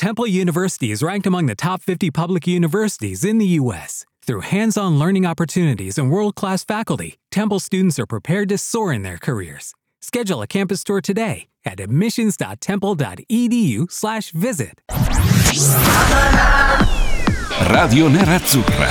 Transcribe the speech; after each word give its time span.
Temple 0.00 0.26
University 0.26 0.90
is 0.92 1.02
ranked 1.02 1.26
among 1.26 1.44
the 1.44 1.54
top 1.54 1.82
50 1.82 2.10
public 2.10 2.46
universities 2.46 3.22
in 3.22 3.36
the 3.36 3.44
U.S. 3.60 4.06
Through 4.24 4.40
hands 4.40 4.78
on 4.78 4.98
learning 4.98 5.26
opportunities 5.26 5.98
and 5.98 6.10
world 6.10 6.36
class 6.36 6.64
faculty, 6.64 7.18
Temple 7.30 7.60
students 7.60 7.98
are 7.98 8.06
prepared 8.06 8.48
to 8.48 8.56
soar 8.56 8.94
in 8.94 9.02
their 9.02 9.18
careers. 9.18 9.74
Schedule 10.00 10.40
a 10.40 10.46
campus 10.46 10.82
tour 10.84 11.02
today 11.02 11.48
at 11.66 11.80
admissions.temple.edu/slash 11.80 14.30
visit. 14.30 14.80
Radio 17.68 18.08
Nerazzurra. 18.08 18.90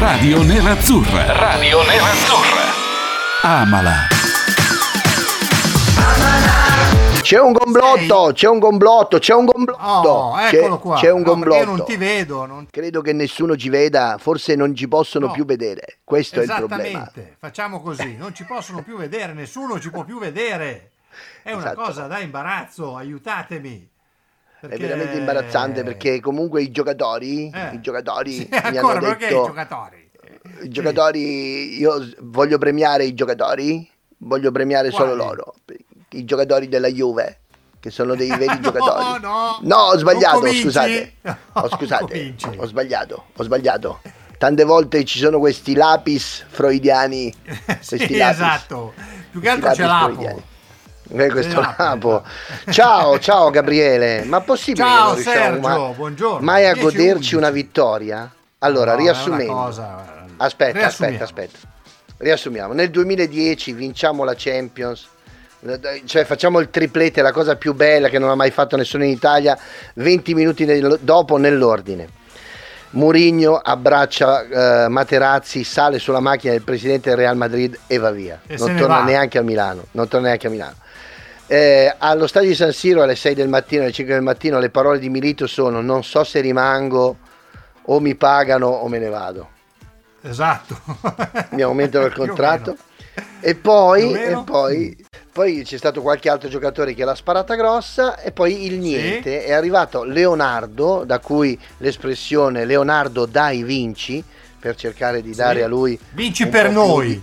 Radio 0.00 0.38
Nerazzurra. 0.38 1.38
Radio 1.38 1.82
Nerazzurra. 1.82 2.72
Amala. 3.42 4.11
C'è 7.32 7.40
un 7.40 7.54
complotto, 7.54 8.30
c'è 8.34 8.46
un 8.46 8.60
complotto, 8.60 9.18
c'è 9.18 9.32
un 9.32 9.46
complotto. 9.46 9.80
Oh, 10.10 10.38
eccolo 10.38 10.78
qua. 10.78 10.96
c'è 10.96 11.10
un 11.10 11.20
No, 11.22 11.26
io 11.26 11.32
complotto. 11.32 11.64
non 11.64 11.84
ti 11.86 11.96
vedo. 11.96 12.44
non- 12.44 12.66
Credo 12.70 13.00
che 13.00 13.14
nessuno 13.14 13.56
ci 13.56 13.70
veda, 13.70 14.16
forse 14.18 14.54
non 14.54 14.74
ci 14.74 14.86
possono 14.86 15.28
No. 15.28 15.32
più 15.32 15.46
vedere. 15.46 16.00
Questo 16.04 16.40
è 16.40 16.42
il 16.42 16.52
problema. 16.54 16.84
Esattamente, 16.84 17.36
facciamo 17.38 17.80
così, 17.80 18.16
non 18.18 18.34
ci 18.34 18.44
possono 18.44 18.82
più 18.82 18.98
vedere, 18.98 19.32
nessuno 19.32 19.80
ci 19.80 19.90
può 19.90 20.04
più 20.04 20.18
vedere. 20.18 20.90
È 21.42 21.52
una 21.52 21.60
Esatto. 21.72 21.80
cosa 21.80 22.06
da 22.06 22.18
imbarazzo, 22.18 22.96
aiutatemi. 22.96 23.88
È 24.60 24.66
Perché- 24.68 24.86
veramente 24.86 25.16
imbarazzante 25.16 25.82
perché 25.84 26.20
comunque 26.20 26.60
i 26.60 26.70
giocatori, 26.70 27.50
Eh. 27.50 27.74
i 27.76 27.80
giocatori 27.80 28.32
Sì, 28.32 28.48
mi 28.50 28.58
hanno 28.58 28.76
ancora 28.78 28.98
perché 29.00 29.26
detto 29.28 29.40
i 29.42 29.46
giocatori? 29.46 30.10
i 30.64 30.68
giocatori, 30.68 31.78
io 31.78 32.02
s- 32.02 32.14
voglio 32.20 32.58
premiare 32.58 33.04
i 33.04 33.14
giocatori, 33.14 33.90
voglio 34.18 34.52
premiare 34.52 34.90
solo 34.90 35.14
Quali? 35.16 35.16
loro, 35.16 35.54
i 36.12 36.24
giocatori 36.24 36.68
della 36.68 36.88
Juve, 36.88 37.38
che 37.80 37.90
sono 37.90 38.14
dei 38.14 38.28
veri 38.28 38.46
No, 38.60 38.60
giocatori. 38.60 39.20
no, 39.20 39.58
No, 39.62 39.76
ho 39.76 39.98
sbagliato, 39.98 40.46
scusate. 40.52 41.12
Ho, 41.54 41.68
scusate, 41.68 42.34
ho 42.56 42.66
sbagliato, 42.66 43.24
ho 43.36 43.42
sbagliato. 43.42 44.00
Tante 44.38 44.64
volte 44.64 45.04
ci 45.04 45.18
sono 45.18 45.38
questi 45.38 45.74
lapis 45.74 46.44
freudiani. 46.48 47.32
sì, 47.80 47.96
questi 47.96 48.16
lapis. 48.16 48.36
esatto. 48.40 48.92
Più 49.30 49.40
che 49.40 49.48
altro 49.48 49.72
ce 49.74 49.82
lapis 49.82 50.16
l'apo. 50.24 50.42
Eh, 51.14 51.28
questo 51.28 51.60
Lapo. 51.60 52.22
Ciao, 52.70 53.18
ciao 53.18 53.50
Gabriele. 53.50 54.24
Ma 54.24 54.40
possibile 54.40 54.84
che 54.84 54.90
Ciao 54.90 55.04
non 55.06 55.14
riusciamo 55.14 55.44
Sergio, 55.44 55.68
ma- 55.68 55.92
buongiorno. 55.94 56.40
mai 56.44 56.64
a 56.66 56.72
10 56.72 56.80
goderci 56.84 57.10
11. 57.12 57.34
una 57.36 57.50
vittoria? 57.50 58.34
Allora, 58.60 58.92
No, 58.92 58.98
riassumendo. 58.98 59.52
cosa- 59.52 60.24
Aspetta, 60.38 60.86
aspetta, 60.86 61.24
aspetta. 61.24 61.58
Riassumiamo. 62.16 62.72
Nel 62.72 62.90
2010 62.90 63.72
vinciamo 63.74 64.24
la 64.24 64.34
Champions. 64.36 65.06
Cioè 66.04 66.24
facciamo 66.24 66.58
il 66.58 66.70
triplete, 66.70 67.22
la 67.22 67.30
cosa 67.30 67.54
più 67.56 67.72
bella 67.72 68.08
che 68.08 68.18
non 68.18 68.30
ha 68.30 68.34
mai 68.34 68.50
fatto 68.50 68.76
nessuno 68.76 69.04
in 69.04 69.10
Italia, 69.10 69.56
20 69.94 70.34
minuti 70.34 70.64
nel- 70.64 70.98
dopo 71.00 71.36
nell'ordine. 71.36 72.08
Murigno 72.90 73.56
abbraccia 73.56 74.84
eh, 74.84 74.88
Materazzi, 74.88 75.64
sale 75.64 75.98
sulla 75.98 76.20
macchina 76.20 76.52
del 76.52 76.62
presidente 76.62 77.08
del 77.10 77.18
Real 77.18 77.36
Madrid 77.36 77.78
e 77.86 77.96
va 77.98 78.10
via. 78.10 78.40
E 78.46 78.56
non 78.58 78.76
torna 78.76 78.98
va. 78.98 79.04
neanche 79.04 79.38
a 79.38 79.42
Milano. 79.42 79.86
Non 79.92 80.08
torna 80.08 80.26
neanche 80.26 80.48
a 80.48 80.50
Milano. 80.50 80.74
Eh, 81.46 81.94
allo 81.96 82.26
stadio 82.26 82.48
di 82.48 82.54
San 82.54 82.72
Siro 82.72 83.02
alle 83.02 83.14
6 83.14 83.34
del 83.34 83.48
mattino, 83.48 83.82
alle 83.82 83.92
5 83.92 84.14
del 84.14 84.22
mattino, 84.22 84.58
le 84.58 84.68
parole 84.70 84.98
di 84.98 85.08
Milito 85.08 85.46
sono: 85.46 85.80
Non 85.80 86.02
so 86.02 86.24
se 86.24 86.40
rimango, 86.40 87.16
o 87.82 88.00
mi 88.00 88.14
pagano 88.14 88.66
o 88.66 88.88
me 88.88 88.98
ne 88.98 89.08
vado. 89.08 89.48
Esatto. 90.22 90.78
mi 91.50 91.62
aumentano 91.62 92.04
il 92.06 92.12
contratto. 92.14 92.76
E 93.40 93.54
poi, 93.54 94.12
e 94.12 94.42
poi, 94.44 95.04
poi 95.32 95.62
c'è 95.64 95.78
stato 95.78 96.02
qualche 96.02 96.28
altro 96.28 96.48
giocatore 96.50 96.92
che 96.92 97.04
l'ha 97.04 97.14
sparata 97.14 97.54
grossa 97.54 98.20
e 98.20 98.32
poi 98.32 98.66
il 98.66 98.78
niente. 98.78 99.44
È 99.44 99.52
arrivato 99.52 100.04
Leonardo, 100.04 101.04
da 101.06 101.20
cui 101.20 101.58
l'espressione 101.78 102.66
Leonardo 102.66 103.24
dai 103.24 103.62
vinci, 103.62 104.22
per 104.60 104.76
cercare 104.76 105.22
di 105.22 105.34
dare 105.34 105.62
a 105.62 105.68
lui... 105.68 105.98
Vinci 106.10 106.46
per 106.48 106.66
più 106.68 106.74
noi. 106.74 107.22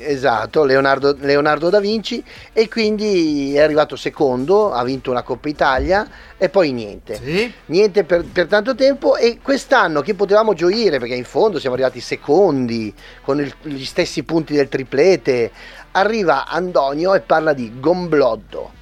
Esatto, 0.00 0.62
Leonardo, 0.62 1.16
Leonardo 1.18 1.70
da 1.70 1.80
Vinci. 1.80 2.22
E 2.52 2.68
quindi 2.68 3.54
è 3.54 3.60
arrivato 3.60 3.96
secondo, 3.96 4.72
ha 4.72 4.84
vinto 4.84 5.10
una 5.10 5.22
Coppa 5.22 5.48
Italia 5.48 6.08
e 6.38 6.48
poi 6.48 6.70
niente. 6.72 7.16
Sì. 7.16 7.52
niente 7.66 8.04
per, 8.04 8.24
per 8.24 8.46
tanto 8.46 8.74
tempo. 8.76 9.16
E 9.16 9.40
quest'anno 9.42 10.00
che 10.00 10.14
potevamo 10.14 10.54
gioire? 10.54 10.98
Perché 10.98 11.14
in 11.14 11.24
fondo 11.24 11.58
siamo 11.58 11.74
arrivati 11.74 12.00
secondi 12.00 12.94
con 13.22 13.40
il- 13.40 13.52
gli 13.62 13.84
stessi 13.84 14.22
punti 14.22 14.54
del 14.54 14.68
triplete 14.68 15.50
arriva 15.92 16.46
Andonio 16.46 17.14
e 17.14 17.20
parla 17.20 17.52
di 17.52 17.78
gomblotto 17.80 18.72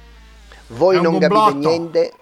voi 0.67 1.01
non 1.01 1.17
capite 1.19 1.27
gomblotto. 1.39 1.67
niente 1.69 2.13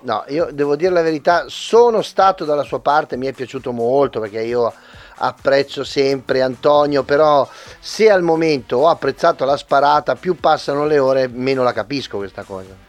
no 0.00 0.24
io 0.28 0.48
devo 0.52 0.76
dire 0.76 0.92
la 0.92 1.02
verità 1.02 1.44
sono 1.48 2.02
stato 2.02 2.44
dalla 2.44 2.62
sua 2.64 2.80
parte 2.80 3.16
mi 3.16 3.26
è 3.26 3.32
piaciuto 3.32 3.72
molto 3.72 4.20
perché 4.20 4.42
io 4.42 4.72
apprezzo 5.18 5.82
sempre 5.84 6.42
Antonio 6.42 7.02
però 7.04 7.48
se 7.80 8.10
al 8.10 8.22
momento 8.22 8.78
ho 8.78 8.88
apprezzato 8.88 9.44
la 9.44 9.56
sparata 9.56 10.14
più 10.14 10.38
passano 10.38 10.84
le 10.86 10.98
ore 10.98 11.28
meno 11.28 11.62
la 11.62 11.72
capisco 11.72 12.18
questa 12.18 12.42
cosa 12.42 12.84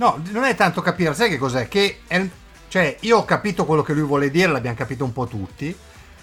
No, 0.00 0.22
non 0.30 0.44
è 0.44 0.54
tanto 0.54 0.80
capire, 0.80 1.12
sai 1.12 1.28
che 1.28 1.38
cos'è? 1.38 1.66
Che 1.66 2.02
è- 2.06 2.28
cioè, 2.68 2.98
io 3.00 3.16
ho 3.18 3.24
capito 3.24 3.64
quello 3.64 3.82
che 3.82 3.92
lui 3.94 4.04
vuole 4.06 4.30
dire, 4.30 4.52
l'abbiamo 4.52 4.76
capito 4.76 5.02
un 5.02 5.12
po' 5.12 5.26
tutti, 5.26 5.76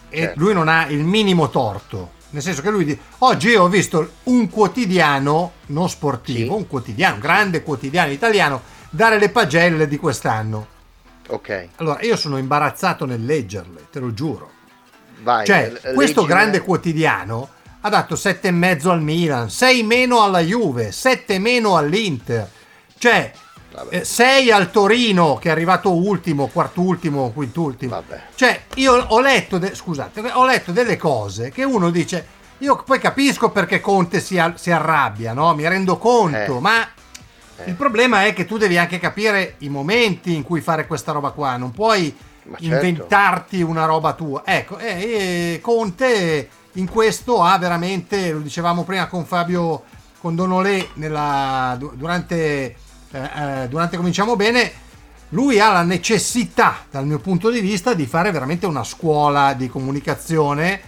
e 0.08 0.18
Certo. 0.18 0.40
lui 0.40 0.54
non 0.54 0.70
ha 0.70 0.88
il 0.88 1.04
minimo 1.04 1.50
torto. 1.50 2.12
Nel 2.36 2.44
senso 2.44 2.62
che 2.62 2.70
lui 2.70 2.84
dice, 2.84 3.00
oggi 3.20 3.48
io 3.48 3.64
ho 3.64 3.70
visto 3.70 4.16
un 4.24 4.50
quotidiano, 4.50 5.54
non 5.68 5.88
sportivo, 5.88 6.52
Sì. 6.56 6.60
un 6.60 6.68
quotidiano, 6.68 7.14
un 7.16 7.22
grande 7.22 7.64
quotidiano 7.64 8.12
italiano, 8.12 8.62
dare 8.90 9.18
le 9.20 9.30
pagelle 9.30 9.88
di 9.88 9.96
quest'anno. 9.98 10.68
ok 11.30 11.68
Allora, 11.78 12.02
io 12.02 12.18
sono 12.18 12.38
imbarazzato 12.38 13.06
nel 13.06 13.24
leggerle, 13.24 13.88
te 13.90 14.00
lo 14.02 14.14
giuro. 14.14 14.52
vai 15.24 15.46
Cioè, 15.46 15.70
l- 15.70 15.94
questo 15.94 16.22
leggimi- 16.22 16.28
grande 16.28 16.60
quotidiano 16.60 17.50
ha 17.80 17.88
dato 17.90 18.16
7,5 18.18 18.90
al 18.92 19.02
Milan, 19.02 19.50
6 19.50 19.84
meno 19.84 20.22
alla 20.22 20.42
Juve, 20.42 20.92
7 20.92 21.40
meno 21.40 21.78
all'Inter. 21.78 22.52
Cioè, 22.98 23.32
Vabbè. 23.76 24.04
6 24.04 24.52
al 24.52 24.72
Torino 24.72 25.36
che 25.36 25.50
è 25.50 25.52
arrivato 25.52 25.94
ultimo, 25.94 26.48
quartultimo, 26.48 27.32
quintultimo. 27.32 27.92
Vabbè. 27.92 28.22
Cioè, 28.36 28.62
io 28.76 28.94
ho 29.08 29.20
letto, 29.20 29.58
de- 29.58 29.76
scusate, 29.76 30.22
ho 30.34 30.46
letto 30.46 30.72
delle 30.72 30.98
cose 30.98 31.52
che 31.52 31.64
uno 31.64 31.90
dice, 31.90 32.26
io 32.60 32.82
poi 32.84 33.00
capisco 33.00 33.50
perché 33.52 33.82
Conte 33.82 34.22
si, 34.22 34.40
al- 34.40 34.58
si 34.60 34.72
arrabbia, 34.72 35.34
no? 35.34 35.54
Mi 35.54 35.68
rendo 35.68 35.98
conto, 35.98 36.58
Eh. 36.58 36.60
ma 36.62 36.82
Eh. 37.58 37.70
il 37.70 37.76
problema 37.76 38.26
è 38.26 38.34
che 38.34 38.46
tu 38.46 38.58
devi 38.58 38.78
anche 38.78 38.98
capire 39.00 39.56
i 39.60 39.70
momenti 39.70 40.34
in 40.34 40.44
cui 40.44 40.62
fare 40.62 40.88
questa 40.88 41.12
roba 41.12 41.32
qua, 41.32 41.58
non 41.58 41.72
puoi 41.72 42.16
Ma 42.44 42.58
certo. 42.60 42.64
inventarti 42.76 43.62
una 43.62 43.86
roba 43.86 44.14
tua. 44.14 44.44
Ecco, 44.46 44.78
e, 44.78 45.54
e 45.56 45.60
Conte 45.62 46.50
in 46.74 46.88
questo 46.90 47.42
ha 47.42 47.58
veramente, 47.58 48.32
lo 48.32 48.40
dicevamo 48.40 48.84
prima 48.84 49.08
con 49.08 49.26
Fabio 49.26 49.84
Condonolè 50.20 50.88
nella, 50.96 51.76
du- 51.78 51.94
durante, 51.96 52.76
eh, 53.16 53.64
eh, 53.64 53.68
durante 53.70 53.96
Cominciamo 53.96 54.36
Bene, 54.36 54.72
lui 55.30 55.60
ha 55.60 55.72
la 55.72 55.84
necessità, 55.84 56.86
dal 56.92 57.06
mio 57.06 57.20
punto 57.20 57.50
di 57.50 57.62
vista, 57.62 57.94
di 57.94 58.06
fare 58.06 58.32
veramente 58.32 58.66
una 58.66 58.84
scuola 58.84 59.54
di 59.54 59.70
comunicazione, 59.70 60.80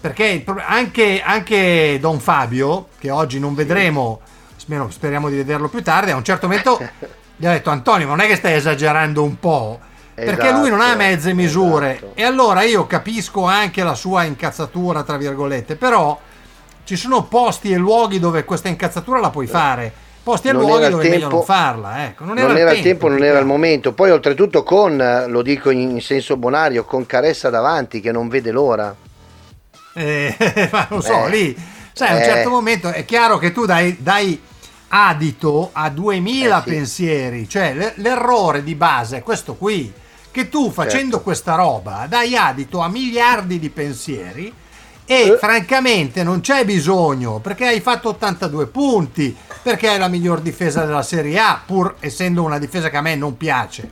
perché 0.00 0.44
anche, 0.66 1.22
anche 1.24 1.98
Don 2.00 2.20
Fabio, 2.20 2.88
che 2.98 3.10
oggi 3.10 3.38
non 3.38 3.54
vedremo, 3.54 4.20
spero- 4.56 4.90
speriamo 4.90 5.28
di 5.28 5.36
vederlo 5.36 5.68
più 5.68 5.82
tardi, 5.82 6.12
a 6.12 6.16
un 6.16 6.24
certo 6.24 6.46
momento 6.46 6.78
gli 7.36 7.46
ha 7.46 7.50
detto 7.50 7.70
Antonio, 7.70 8.06
ma 8.06 8.14
non 8.14 8.24
è 8.24 8.28
che 8.28 8.36
stai 8.36 8.54
esagerando 8.54 9.22
un 9.22 9.38
po'? 9.38 9.80
Perché 10.14 10.52
lui 10.52 10.68
non 10.68 10.80
ha 10.80 10.88
Esatto, 10.88 10.98
mezze 10.98 11.32
misure 11.32 11.96
esatto. 11.96 12.12
e 12.14 12.22
allora 12.22 12.62
io 12.62 12.86
capisco 12.86 13.44
anche 13.44 13.82
la 13.82 13.94
sua 13.94 14.24
incazzatura, 14.24 15.02
tra 15.02 15.16
virgolette, 15.16 15.74
però 15.74 16.20
ci 16.84 16.96
sono 16.96 17.24
posti 17.24 17.72
e 17.72 17.76
luoghi 17.76 18.18
dove 18.18 18.44
questa 18.44 18.68
incazzatura 18.68 19.20
la 19.20 19.30
puoi 19.30 19.46
fare, 19.46 19.92
posti 20.22 20.48
e 20.48 20.52
Non 20.52 20.62
luoghi 20.62 20.88
dove 20.88 21.04
è 21.04 21.08
meglio 21.08 21.20
tempo- 21.20 21.34
non 21.36 21.44
farla. 21.44 22.04
Ecco. 22.06 22.24
Non, 22.24 22.34
non 22.36 22.56
era, 22.56 22.72
il 22.72 22.82
tempo, 22.82 23.08
non 23.08 23.16
più 23.16 23.26
era 23.26 23.38
il 23.38 23.46
momento. 23.46 23.92
Poi, 23.92 24.10
oltretutto, 24.10 24.62
con 24.62 25.24
lo 25.28 25.42
dico 25.42 25.70
in 25.70 26.00
senso 26.00 26.36
bonario, 26.36 26.84
con 26.84 27.06
Caressa 27.06 27.50
davanti 27.50 28.00
che 28.00 28.12
non 28.12 28.28
vede 28.28 28.50
l'ora. 28.50 28.94
Eh, 29.94 30.34
ma 30.72 30.86
non 30.90 31.02
so, 31.02 31.26
Eh. 31.26 31.30
lì, 31.30 31.56
sai, 31.92 32.08
a 32.08 32.14
un 32.14 32.20
Eh. 32.20 32.24
certo 32.24 32.50
momento 32.50 32.88
è 32.90 33.04
chiaro 33.04 33.38
che 33.38 33.52
tu 33.52 33.66
dai, 33.66 33.96
dai 34.00 34.40
adito 34.88 35.70
a 35.72 35.88
2000 35.90 36.58
Eh, 36.58 36.62
sì. 36.62 36.68
pensieri, 36.70 37.48
cioè 37.48 37.92
l'errore 37.96 38.62
di 38.62 38.74
base 38.74 39.18
è 39.18 39.22
questo 39.22 39.54
qui, 39.54 39.92
che 40.30 40.48
tu 40.48 40.70
facendo 40.70 41.10
Certo. 41.16 41.20
questa 41.22 41.54
roba 41.56 42.06
dai 42.08 42.36
adito 42.36 42.80
a 42.80 42.88
miliardi 42.88 43.58
di 43.58 43.68
pensieri 43.68 44.52
e 45.04 45.28
Eh. 45.28 45.36
francamente 45.36 46.22
non 46.22 46.40
c'è 46.40 46.64
bisogno 46.64 47.38
perché 47.40 47.66
hai 47.66 47.80
fatto 47.80 48.10
82 48.10 48.66
punti, 48.66 49.36
perché 49.62 49.88
hai 49.88 49.98
la 49.98 50.08
miglior 50.08 50.40
difesa 50.40 50.84
della 50.84 51.02
Serie 51.02 51.38
A, 51.38 51.60
pur 51.64 51.96
essendo 52.00 52.42
una 52.42 52.58
difesa 52.58 52.90
che 52.90 52.96
a 52.96 53.02
me 53.02 53.14
non 53.14 53.36
piace, 53.36 53.88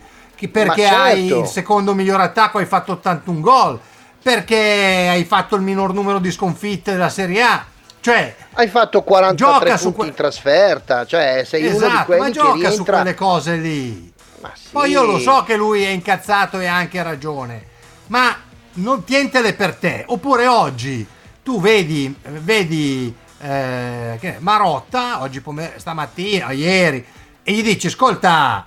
perché 0.50 0.88
Ma 0.90 1.02
hai 1.02 1.28
certo. 1.28 1.42
il 1.42 1.46
secondo 1.46 1.94
miglior 1.94 2.20
attacco, 2.20 2.58
hai 2.58 2.66
fatto 2.66 2.92
81 2.92 3.40
gol, 3.40 3.80
perché 4.22 5.06
hai 5.10 5.24
fatto 5.24 5.56
il 5.56 5.62
minor 5.62 5.92
numero 5.92 6.18
di 6.18 6.30
sconfitte 6.30 6.92
della 6.92 7.08
Serie 7.10 7.42
A. 7.42 7.64
Cioè, 8.02 8.34
hai 8.54 8.68
fatto 8.68 9.02
43 9.02 9.76
punti 9.76 9.92
que- 9.92 10.06
in 10.06 10.14
trasferta, 10.14 11.04
cioè 11.04 11.42
sei 11.46 11.66
esatto, 11.66 11.84
uno 11.84 11.88
di 11.88 11.94
ma 11.94 12.04
quelli 12.04 12.32
gioca 12.32 12.52
che 12.52 12.58
rientra... 12.58 12.72
su 12.74 12.84
quelle 12.84 13.14
cose 13.14 13.56
lì. 13.56 14.12
Ma 14.40 14.50
sì. 14.54 14.68
Poi 14.72 14.90
io 14.90 15.04
lo 15.04 15.18
so 15.18 15.42
che 15.46 15.54
lui 15.56 15.82
è 15.82 15.88
incazzato 15.90 16.58
e 16.58 16.66
ha 16.66 16.74
anche 16.76 17.02
ragione, 17.02 17.62
ma 18.06 18.34
non 18.74 19.04
tientele 19.04 19.54
per 19.54 19.74
te. 19.74 20.04
Oppure 20.06 20.46
oggi 20.46 21.06
tu 21.42 21.60
vedi, 21.60 22.14
vedi 22.22 23.14
eh, 23.40 24.16
che, 24.20 24.36
Marotta, 24.38 25.20
oggi 25.22 25.40
pomer- 25.40 25.78
stamattina, 25.78 26.50
ieri, 26.52 27.04
e 27.42 27.52
gli 27.52 27.62
dici, 27.62 27.86
ascolta, 27.88 28.66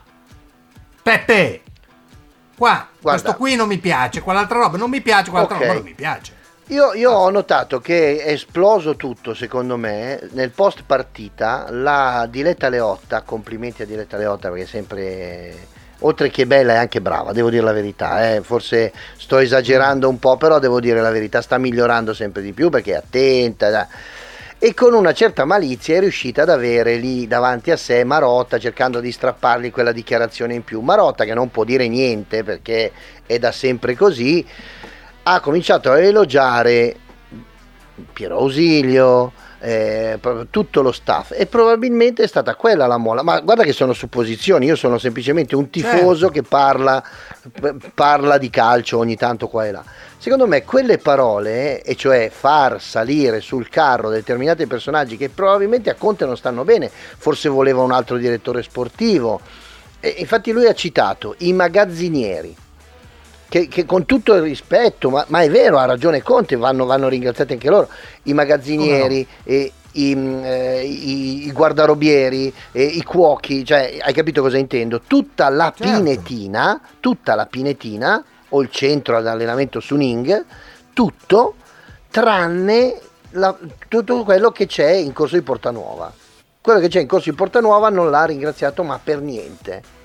Peppe, 1.01 1.61
qua, 2.57 2.88
Guarda. 3.00 3.21
questo 3.21 3.35
qui 3.35 3.55
non 3.55 3.67
mi 3.67 3.77
piace, 3.77 4.21
quell'altra 4.21 4.57
roba 4.59 4.77
non 4.77 4.89
mi 4.89 5.01
piace, 5.01 5.29
quell'altra 5.29 5.57
Ok. 5.57 5.63
roba 5.63 5.73
non 5.75 5.83
mi 5.83 5.94
piace. 5.94 6.41
Io, 6.67 6.94
io 6.94 7.11
ho 7.11 7.29
notato 7.29 7.81
che 7.81 8.23
è 8.23 8.31
esploso 8.31 8.95
tutto, 8.95 9.33
secondo 9.33 9.75
me, 9.75 10.29
nel 10.31 10.51
post 10.51 10.83
partita, 10.85 11.67
la 11.69 12.25
Diletta 12.29 12.69
Leotta, 12.69 13.21
complimenti 13.21 13.81
a 13.81 13.85
Diletta 13.85 14.15
Leotta 14.15 14.47
perché 14.47 14.63
è 14.63 14.67
sempre, 14.67 15.67
oltre 16.05 16.29
che 16.29 16.45
bella 16.45 16.73
è 16.73 16.77
anche 16.77 17.01
brava, 17.01 17.31
devo 17.31 17.50
dire 17.50 17.63
la 17.63 17.71
verità, 17.71 18.33
eh. 18.33 18.41
forse 18.41 18.91
sto 19.17 19.38
esagerando 19.38 20.07
un 20.07 20.19
po', 20.19 20.38
però 20.38 20.59
devo 20.59 20.79
dire 20.79 21.01
la 21.01 21.11
verità, 21.11 21.41
sta 21.41 21.57
migliorando 21.57 22.13
sempre 22.13 22.41
di 22.41 22.53
più 22.53 22.69
perché 22.69 22.94
è 22.94 22.95
attenta. 22.95 23.69
da- 23.69 23.88
E 24.59 24.73
con 24.73 24.94
una 24.94 25.13
certa 25.13 25.45
malizia 25.45 25.97
è 25.97 26.00
riuscita 26.00 26.44
ad 26.44 26.50
avere 26.50 26.95
lì 26.95 27.27
davanti 27.27 27.71
a 27.71 27.77
sé 27.77 28.03
Marotta 28.03 28.59
cercando 28.59 29.00
di 29.00 29.11
strappargli 29.11 29.71
quella 29.71 29.91
dichiarazione 29.91 30.53
in 30.53 30.63
più. 30.63 30.79
Marotta 30.81 31.25
che 31.25 31.33
non 31.33 31.51
può 31.51 31.63
dire 31.63 31.88
niente 31.88 32.44
perché 32.44 32.91
è 33.25 33.39
da 33.39 33.51
sempre 33.51 33.95
così, 33.95 34.45
ha 35.23 35.39
cominciato 35.39 35.91
a 35.91 36.00
elogiare 36.00 36.95
Piero 38.11 38.38
Ausilio, 38.38 39.31
eh, 39.65 40.19
tutto 40.50 40.81
lo 40.81 40.92
staff 40.92 41.31
e 41.31 41.45
probabilmente 41.45 42.24
è 42.24 42.27
stata 42.27 42.56
quella 42.56 42.86
la 42.86 42.98
molla. 42.98 43.24
Ma 43.24 43.39
guarda 43.39 43.63
che 43.63 43.71
sono 43.71 43.94
supposizioni, 43.94 44.65
io 44.65 44.75
sono 44.75 44.98
semplicemente 44.98 45.56
un 45.56 45.69
tifoso 45.69 46.25
Certo. 46.25 46.30
che 46.31 46.42
parla, 46.44 47.01
parla 47.94 48.38
di 48.38 48.50
calcio 48.50 48.98
ogni 48.98 49.15
tanto 49.15 49.48
qua 49.48 49.65
e 49.65 49.71
là. 49.71 49.83
Secondo 50.18 50.48
me 50.48 50.63
quelle 50.63 50.98
parole, 50.98 51.81
e 51.81 51.95
cioè 51.95 52.30
far 52.30 52.81
salire 52.81 53.39
sul 53.39 53.69
carro 53.69 54.10
determinati 54.10 54.68
personaggi 54.68 55.15
che 55.15 55.30
probabilmente 55.30 55.89
a 55.89 55.95
Conte 55.95 56.25
non 56.25 56.36
stanno 56.36 56.65
bene, 56.65 56.89
forse 56.89 57.48
voleva 57.48 57.81
un 57.81 57.92
altro 57.92 58.18
direttore 58.18 58.63
sportivo, 58.63 59.39
e 60.00 60.15
infatti 60.18 60.51
lui 60.51 60.68
ha 60.68 60.74
citato 60.74 61.36
i 61.39 61.54
magazzinieri 61.54 62.56
che, 63.53 63.67
che 63.67 63.85
con 63.85 64.05
tutto 64.07 64.33
il 64.33 64.41
rispetto, 64.41 65.11
ma, 65.11 65.23
ma 65.27 65.41
è 65.44 65.50
vero, 65.51 65.77
ha 65.77 65.85
ragione 65.85 66.23
Conte, 66.23 66.55
vanno, 66.55 66.85
vanno 66.85 67.07
ringraziati 67.07 67.53
anche 67.53 67.69
loro, 67.69 67.88
i 68.23 68.33
magazzinieri, 68.33 69.27
e 69.44 69.71
i, 69.91 70.15
mm, 70.15 70.44
eh, 70.44 70.81
i- 70.83 71.45
i 71.45 71.51
guardarobieri, 71.51 72.51
i 72.71 73.03
cuochi, 73.03 73.63
cioè 73.63 74.00
hai 74.01 74.11
capito 74.11 74.41
cosa 74.41 74.57
intendo? 74.57 75.01
Tutta 75.01 75.50
la 75.50 75.71
Certo. 75.75 75.83
pinetina, 76.01 76.81
tutta 77.00 77.35
la 77.35 77.45
pinetina, 77.45 78.23
o 78.50 78.59
il 78.63 78.71
centro 78.71 79.21
d'allenamento 79.21 79.79
su 79.79 79.97
Ning, 79.97 80.45
tutto 80.91 81.53
tranne 82.09 83.00
la- 83.33 83.55
tutto 83.88 84.23
quello 84.23 84.50
che 84.50 84.65
c'è 84.65 84.94
in 84.94 85.13
corso 85.13 85.35
di 85.35 85.44
Portanuova. 85.44 86.11
Quello 86.59 86.79
che 86.79 86.88
c'è 86.88 87.01
in 87.01 87.07
corso 87.07 87.29
di 87.29 87.35
Portanuova 87.35 87.89
non 87.89 88.09
l'ha 88.09 88.25
ringraziato 88.25 88.81
ma 88.81 89.00
per 89.03 89.21
niente. 89.21 90.01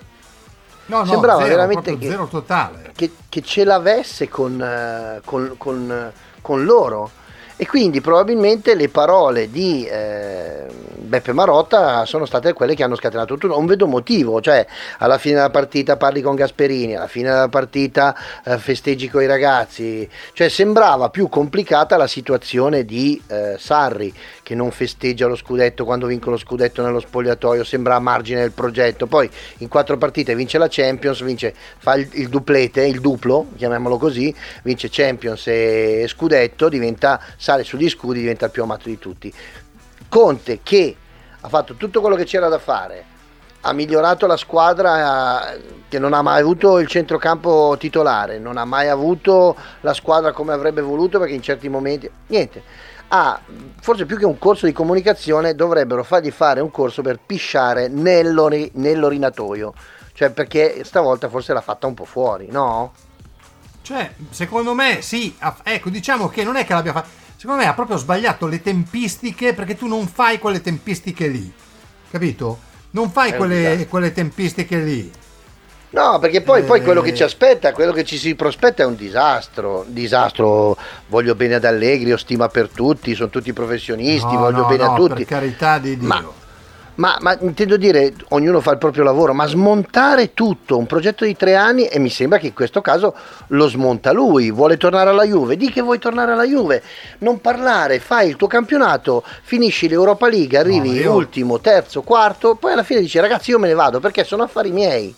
No, 0.88 0.99
no, 0.99 1.06
Sembrava 1.06 1.43
zero, 1.43 1.55
veramente 1.55 1.99
che- 1.99 2.08
zero 2.08 2.26
totale. 2.26 2.93
che, 2.94 3.11
che 3.29 3.43
ce 3.43 3.64
l'avesse 3.64 4.29
con, 4.29 4.61
eh, 4.61 5.20
con- 5.25 5.55
con, 5.58 5.90
eh, 5.90 6.12
con 6.43 6.64
loro. 6.64 7.11
E 7.61 7.67
quindi 7.67 8.00
probabilmente 8.00 8.76
le 8.76 8.88
parole 8.88 9.50
di 9.50 9.85
eh, 9.85 10.67
Beppe 10.94 11.32
Marotta 11.32 12.05
sono 12.06 12.25
state 12.25 12.52
quelle 12.52 12.76
che 12.76 12.85
hanno 12.85 12.94
scatenato 12.94 13.37
tutto. 13.37 13.49
Non 13.52 13.67
vedo 13.67 13.88
motivo, 13.88 14.40
cioè 14.40 14.64
alla 14.99 15.19
fine 15.19 15.35
della 15.35 15.50
partita 15.50 15.96
parli 15.96 16.23
con 16.23 16.37
Gasperini, 16.37 16.94
alla 16.94 17.08
fine 17.08 17.31
della 17.31 17.49
partita 17.49 18.14
eh, 18.44 18.58
festeggi 18.58 19.11
con 19.11 19.23
i 19.23 19.26
ragazzi. 19.26 20.08
Cioè 20.34 20.49
sembrava 20.49 21.11
più 21.11 21.29
complicata 21.29 21.96
la 21.96 22.06
situazione 22.06 22.84
di 22.84 23.20
eh, 23.26 23.56
Sarri 23.58 24.14
che 24.48 24.54
non 24.54 24.70
festeggia 24.70 25.26
lo 25.26 25.36
scudetto 25.36 25.84
quando 25.84 26.06
vincono 26.06 26.30
lo 26.30 26.38
scudetto 26.38 26.80
nello 26.80 27.00
spogliatoio, 27.00 27.64
sembra 27.64 27.96
a 27.96 27.98
margine 27.98 28.40
del 28.40 28.52
progetto. 28.52 29.06
Poi 29.06 29.28
in 29.58 29.68
quattro 29.68 29.98
partite 29.98 30.34
vince 30.34 30.56
la 30.56 30.68
Champions, 30.70 31.22
vince, 31.22 31.54
fa 31.76 31.96
il, 31.96 32.08
il 32.12 32.30
duplete, 32.30 32.86
il 32.86 33.00
duplo, 33.00 33.48
chiamiamolo 33.56 33.98
così, 33.98 34.34
vince 34.62 34.88
Champions 34.90 35.48
e 35.48 36.06
scudetto, 36.08 36.70
diventa, 36.70 37.20
sale 37.36 37.62
sugli 37.62 37.90
scudi, 37.90 38.20
diventa 38.20 38.46
il 38.46 38.50
più 38.50 38.62
amato 38.62 38.88
di 38.88 38.98
tutti. 38.98 39.30
Conte 40.08 40.60
che 40.62 40.96
ha 41.38 41.48
fatto 41.50 41.74
tutto 41.74 42.00
quello 42.00 42.16
che 42.16 42.24
c'era 42.24 42.48
da 42.48 42.58
fare, 42.58 43.04
ha 43.60 43.72
migliorato 43.74 44.26
la 44.26 44.38
squadra 44.38 45.56
eh, 45.56 45.60
che 45.90 45.98
non 45.98 46.14
ha 46.14 46.22
mai 46.22 46.40
avuto 46.40 46.78
il 46.78 46.86
centrocampo 46.86 47.76
titolare, 47.78 48.38
non 48.38 48.56
ha 48.56 48.64
mai 48.64 48.88
avuto 48.88 49.54
la 49.82 49.92
squadra 49.92 50.32
come 50.32 50.54
avrebbe 50.54 50.80
voluto 50.80 51.18
perché 51.18 51.34
in 51.34 51.42
certi 51.42 51.68
momenti 51.68 52.10
niente. 52.28 52.86
Ha 53.08 53.40
forse 53.81 54.05
più 54.05 54.19
che 54.19 54.26
un 54.26 54.38
corso 54.38 54.66
di 54.66 54.72
comunicazione 54.72 55.55
dovrebbero 55.55 56.05
fargli 56.05 56.31
fare 56.31 56.60
un 56.60 56.70
corso 56.70 57.00
per 57.00 57.19
pisciare 57.25 57.88
nell'ori- 57.88 58.70
nell'orinatoio, 58.75 59.72
cioè 60.12 60.31
perché 60.31 60.82
stavolta 60.84 61.28
forse 61.28 61.52
l'ha 61.52 61.62
fatta 61.62 61.87
un 61.87 61.94
po' 61.94 62.05
fuori, 62.05 62.49
no? 62.50 62.93
Cioè, 63.81 64.12
secondo 64.28 64.75
me 64.75 65.00
sì, 65.00 65.34
ecco, 65.62 65.88
diciamo 65.88 66.28
che 66.28 66.44
non 66.44 66.56
è 66.56 66.66
che 66.66 66.75
l'abbia 66.75 66.93
fatto. 66.93 67.08
Secondo 67.37 67.62
me 67.62 67.69
ha 67.69 67.75
proprio 67.75 67.96
sbagliato 67.96 68.46
le 68.46 68.60
tempistiche 68.60 69.55
perché 69.55 69.76
tu 69.76 69.87
non 69.87 70.06
fai 70.06 70.38
quelle 70.38 70.60
tempistiche 70.60 71.28
lì. 71.28 71.50
Capito? 72.10 72.58
Non 72.90 73.10
fai 73.10 73.34
quelle, 73.37 73.87
quelle 73.88 74.12
tempistiche 74.12 74.78
lì. 74.81 75.10
No, 75.90 76.19
perché 76.19 76.43
poi, 76.43 76.62
poi 76.64 76.81
Eh. 76.81 76.82
quello 76.82 77.00
che 77.00 77.14
ci 77.14 77.23
aspetta, 77.23 77.73
quello 77.73 77.93
che 77.93 78.05
ci 78.05 78.19
si 78.19 78.35
prospetta 78.35 78.82
è 78.82 78.87
un 78.87 78.94
disastro. 78.96 79.85
Disastro, 79.88 80.76
voglio 81.06 81.35
bene 81.35 81.55
ad 81.55 81.64
Allegri, 81.64 82.12
ho 82.12 82.19
stima 82.19 82.49
per 82.49 82.69
tutti, 82.69 83.14
sono 83.14 83.31
tutti 83.31 83.52
professionisti, 83.55 84.35
No, 84.35 84.38
voglio 84.40 84.61
no, 84.62 84.67
bene 84.67 84.85
no, 84.85 84.93
a 84.93 84.96
tutti. 84.96 85.25
Per 85.25 85.26
carità 85.26 85.79
di 85.79 85.96
Dio. 85.96 86.06
Ma- 86.06 86.37
Ma, 86.99 87.17
ma 87.20 87.37
intendo 87.43 87.76
dire, 87.76 88.12
ognuno 88.31 88.61
fa 88.61 88.73
il 88.73 88.79
proprio 88.79 89.05
lavoro, 89.05 89.32
ma 89.32 89.46
smontare 89.46 90.35
tutto, 90.35 90.76
un 90.76 90.85
progetto 90.87 91.25
di 91.25 91.37
tre 91.37 91.55
anni, 91.55 91.87
e 91.87 92.00
mi 92.00 92.11
sembra 92.11 92.41
che 92.41 92.49
in 92.49 92.55
questo 92.55 92.81
caso 92.81 93.14
lo 93.50 93.69
smonta 93.69 94.11
lui, 94.11 94.50
vuole 94.50 94.76
tornare 94.76 95.08
alla 95.11 95.23
Juve, 95.25 95.56
di 95.56 95.70
che 95.70 95.81
vuoi 95.81 96.00
tornare 96.00 96.32
alla 96.32 96.44
Juve, 96.44 96.82
non 97.19 97.41
parlare, 97.41 98.00
fai 98.00 98.29
il 98.29 98.34
tuo 98.34 98.49
campionato, 98.49 99.23
finisci 99.43 99.88
l'Europa 99.88 100.29
League, 100.29 100.58
arrivi 100.58 100.91
io- 100.91 101.12
ultimo, 101.14 101.61
terzo, 101.61 102.02
quarto, 102.02 102.56
poi 102.56 102.73
alla 102.73 102.82
fine 102.82 102.99
dici 102.99 103.20
ragazzi 103.20 103.50
io 103.52 103.60
me 103.60 103.69
ne 103.69 103.74
vado 103.74 104.01
perché 104.01 104.24
sono 104.24 104.43
affari 104.43 104.72
miei. 104.72 105.15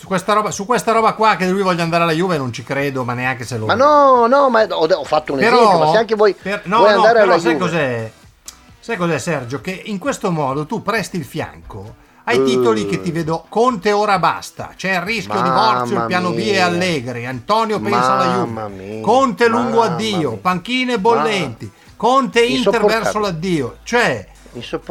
Su 0.00 0.06
questa, 0.06 0.32
roba, 0.32 0.50
su 0.50 0.64
questa 0.64 0.92
roba 0.92 1.12
qua 1.12 1.36
che 1.36 1.46
lui 1.46 1.60
voglia 1.60 1.82
andare 1.82 2.04
alla 2.04 2.12
Juve 2.12 2.38
non 2.38 2.54
ci 2.54 2.62
credo, 2.64 3.04
ma 3.04 3.12
neanche 3.12 3.44
se 3.44 3.58
lo 3.58 3.66
Ma 3.66 3.74
no, 3.74 4.26
no, 4.26 4.48
ma 4.48 4.62
ho, 4.70 4.86
ho 4.86 5.04
fatto 5.04 5.34
un 5.34 5.40
esempio, 5.40 5.76
ma 5.78 5.90
se 5.90 5.98
anche 5.98 6.14
voi 6.14 6.32
per- 6.32 6.62
no, 6.64 6.78
vuoi 6.78 6.90
no, 6.92 6.96
andare 6.96 7.18
però 7.20 7.32
alla 7.32 7.38
sai 7.42 7.52
Juve. 7.52 7.64
cos'è? 7.64 8.12
Sai 8.80 8.96
cos'è 8.96 9.18
Sergio? 9.18 9.60
Che 9.60 9.82
in 9.84 9.98
questo 9.98 10.30
modo 10.30 10.64
tu 10.64 10.80
presti 10.80 11.18
il 11.18 11.26
fianco 11.26 11.96
ai 12.24 12.38
Eh. 12.38 12.44
titoli 12.44 12.86
che 12.86 13.02
ti 13.02 13.10
vedo 13.10 13.44
Conte 13.50 13.92
ora 13.92 14.18
basta, 14.18 14.70
c'è 14.74 14.94
il 14.94 15.00
rischio 15.02 15.34
Mamma 15.34 15.70
divorzio, 15.74 15.98
il 15.98 16.06
piano 16.06 16.30
B 16.30 16.38
e 16.38 16.50
mia. 16.52 16.64
Allegri, 16.64 17.26
Antonio 17.26 17.78
pensa 17.78 18.12
alla 18.18 18.34
Juve, 18.44 18.68
mia, 18.68 19.00
Conte 19.02 19.48
lungo 19.48 19.80
mamma 19.80 19.84
addio, 19.96 20.30
mia. 20.30 20.38
panchine 20.40 20.98
bollenti, 20.98 21.70
Conte 21.96 22.40
Inter 22.42 22.82
verso 22.86 23.18
l'addio, 23.18 23.76
cioè 23.82 24.26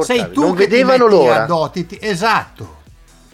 sei 0.01 0.29
tu 0.31 0.41
Non 0.41 0.53
che 0.55 0.65
ti 0.65 0.69
vedevano 0.69 1.05
metti 1.07 1.15
l'ora. 1.17 1.43
addotti, 1.45 1.85
ti- 1.87 1.97
esatto, 1.99 2.75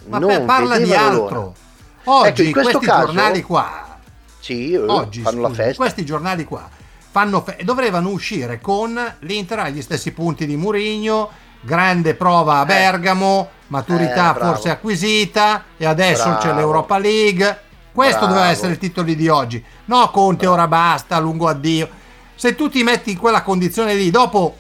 ma 0.07 0.19
Non 0.19 0.29
per- 0.29 0.45
parla 0.45 0.77
di 0.77 0.93
altro. 0.93 1.27
l'ora. 1.33 1.63
Oggi 2.05 2.49
Ecco, 2.49 2.61
questi 2.61 2.85
caso- 2.85 3.05
giornali 3.05 3.41
qua 3.41 3.97
Sì, 4.39 4.73
eh, 4.73 4.77
oggi 4.77 5.21
fanno 5.21 5.41
la 5.41 5.47
scusi, 5.47 5.61
festa. 5.61 5.75
questi 5.83 6.05
giornali 6.05 6.43
qua 6.45 6.69
fanno 7.11 7.41
fe- 7.41 7.57
dovevano 7.63 8.09
uscire 8.09 8.59
con 8.61 8.99
l'Inter 9.19 9.59
agli 9.59 9.81
stessi 9.81 10.11
punti 10.11 10.45
di 10.45 10.55
Murigno 10.55 11.29
grande 11.61 12.13
prova 12.13 12.59
a 12.59 12.65
Bergamo 12.65 13.49
maturità 13.67 14.29
Eh, 14.31 14.33
bravo. 14.33 14.53
forse 14.53 14.69
acquisita 14.69 15.63
e 15.77 15.85
adesso 15.85 16.25
Bravo. 16.25 16.39
c'è 16.39 16.53
l'Europa 16.53 16.97
League 16.99 17.61
questo 17.91 18.19
Bravo. 18.19 18.33
doveva 18.33 18.51
essere 18.51 18.73
il 18.73 18.77
titolo 18.77 19.11
di 19.11 19.27
oggi 19.27 19.63
no 19.85 20.09
Conte 20.11 20.45
ora 20.45 20.67
basta 20.67 21.17
lungo 21.17 21.47
addio 21.47 21.89
se 22.35 22.53
tu 22.53 22.69
ti 22.69 22.83
metti 22.83 23.11
in 23.11 23.17
quella 23.17 23.41
condizione 23.41 23.95
lì 23.95 24.11
dopo 24.11 24.57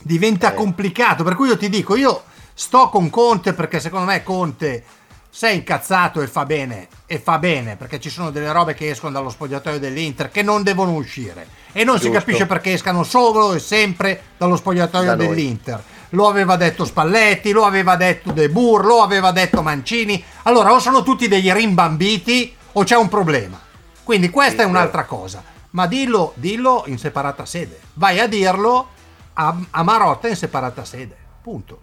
diventa 0.00 0.52
Eh. 0.52 0.54
complicato 0.54 1.22
per 1.22 1.34
cui 1.34 1.48
io 1.48 1.58
ti 1.58 1.68
dico 1.68 1.96
io 1.96 2.22
sto 2.54 2.88
con 2.88 3.10
Conte 3.10 3.52
perché 3.52 3.78
secondo 3.80 4.06
me 4.06 4.22
Conte 4.22 4.84
si 5.34 5.46
è 5.46 5.48
incazzato 5.48 6.20
e 6.20 6.26
fa 6.26 6.44
bene 6.44 6.88
e 7.06 7.18
fa 7.18 7.38
bene 7.38 7.76
perché 7.76 7.98
ci 7.98 8.10
sono 8.10 8.30
delle 8.30 8.52
robe 8.52 8.74
che 8.74 8.90
escono 8.90 9.12
dallo 9.12 9.30
spogliatoio 9.30 9.78
dell'Inter 9.78 10.30
che 10.30 10.42
non 10.42 10.62
devono 10.62 10.92
uscire. 10.92 11.46
E 11.72 11.84
non 11.84 11.96
si 11.96 12.04
Giusto. 12.04 12.18
capisce 12.18 12.44
perché 12.44 12.74
escano 12.74 13.02
solo 13.02 13.54
e 13.54 13.58
sempre 13.58 14.22
dallo 14.36 14.56
spogliatoio 14.56 15.06
Da 15.06 15.16
dell'Inter. 15.16 15.82
Lo 16.10 16.28
aveva 16.28 16.56
detto 16.56 16.84
Spalletti 16.84 17.50
lo 17.52 17.64
aveva 17.64 17.96
detto 17.96 18.30
De 18.30 18.50
Boer 18.50 18.84
lo 18.84 19.00
aveva 19.00 19.32
detto 19.32 19.62
Mancini. 19.62 20.22
Allora 20.42 20.70
o 20.70 20.78
sono 20.78 21.02
tutti 21.02 21.26
degli 21.28 21.50
rimbambiti 21.50 22.54
o 22.72 22.84
c'è 22.84 22.96
un 22.96 23.08
problema. 23.08 23.58
Quindi 24.02 24.28
questa 24.28 24.60
Sì, 24.60 24.68
è 24.68 24.70
un'altra 24.70 25.06
cosa. 25.06 25.42
Ma 25.70 25.86
dillo, 25.86 26.34
dillo 26.36 26.84
in 26.88 26.98
separata 26.98 27.46
sede. 27.46 27.80
Vai 27.94 28.20
a 28.20 28.26
dirlo 28.26 28.88
a, 29.32 29.56
a 29.70 29.82
Marotta 29.82 30.28
in 30.28 30.36
separata 30.36 30.84
sede. 30.84 31.16
Punto. 31.40 31.80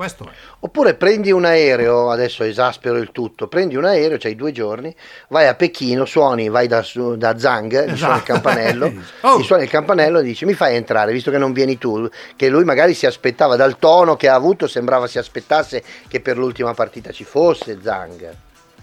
Questo 0.00 0.24
è. 0.24 0.28
Oppure 0.60 0.94
prendi 0.94 1.30
un 1.30 1.44
aereo, 1.44 2.08
adesso 2.08 2.42
esaspero 2.42 2.96
il 2.96 3.12
tutto, 3.12 3.48
prendi 3.48 3.76
un 3.76 3.84
aereo, 3.84 4.16
c'hai 4.18 4.34
due 4.34 4.50
giorni, 4.50 4.96
vai 5.28 5.46
a 5.46 5.54
Pechino, 5.54 6.06
suoni, 6.06 6.48
vai 6.48 6.66
da, 6.68 6.82
da 7.16 7.38
Zhang, 7.38 7.70
gli 7.70 7.76
suoni 7.76 7.84
il 7.84 7.92
Esatto. 7.92 8.22
campanello, 8.22 8.92
Oh. 9.20 9.38
gli 9.38 9.42
suoni 9.42 9.64
il 9.64 9.68
campanello 9.68 10.20
e 10.20 10.22
dici 10.22 10.46
mi 10.46 10.54
fai 10.54 10.74
entrare, 10.76 11.12
visto 11.12 11.30
che 11.30 11.36
non 11.36 11.52
vieni 11.52 11.76
tu, 11.76 12.08
che 12.34 12.48
lui 12.48 12.64
magari 12.64 12.94
si 12.94 13.04
aspettava, 13.04 13.56
dal 13.56 13.76
tono 13.78 14.16
che 14.16 14.28
ha 14.30 14.34
avuto 14.34 14.66
sembrava 14.66 15.06
si 15.06 15.18
aspettasse 15.18 15.82
che 16.08 16.20
per 16.20 16.38
l'ultima 16.38 16.72
partita 16.72 17.10
ci 17.12 17.24
fosse 17.24 17.78
Zhang. 17.82 18.34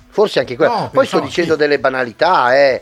Forse 0.09 0.37
anche 0.37 0.55
quello. 0.55 0.71
No, 0.71 0.89
Poi 0.93 1.07
sto 1.07 1.19
dicendo 1.19 1.53
sì. 1.53 1.57
delle 1.57 1.79
banalità, 1.79 2.55
eh. 2.55 2.79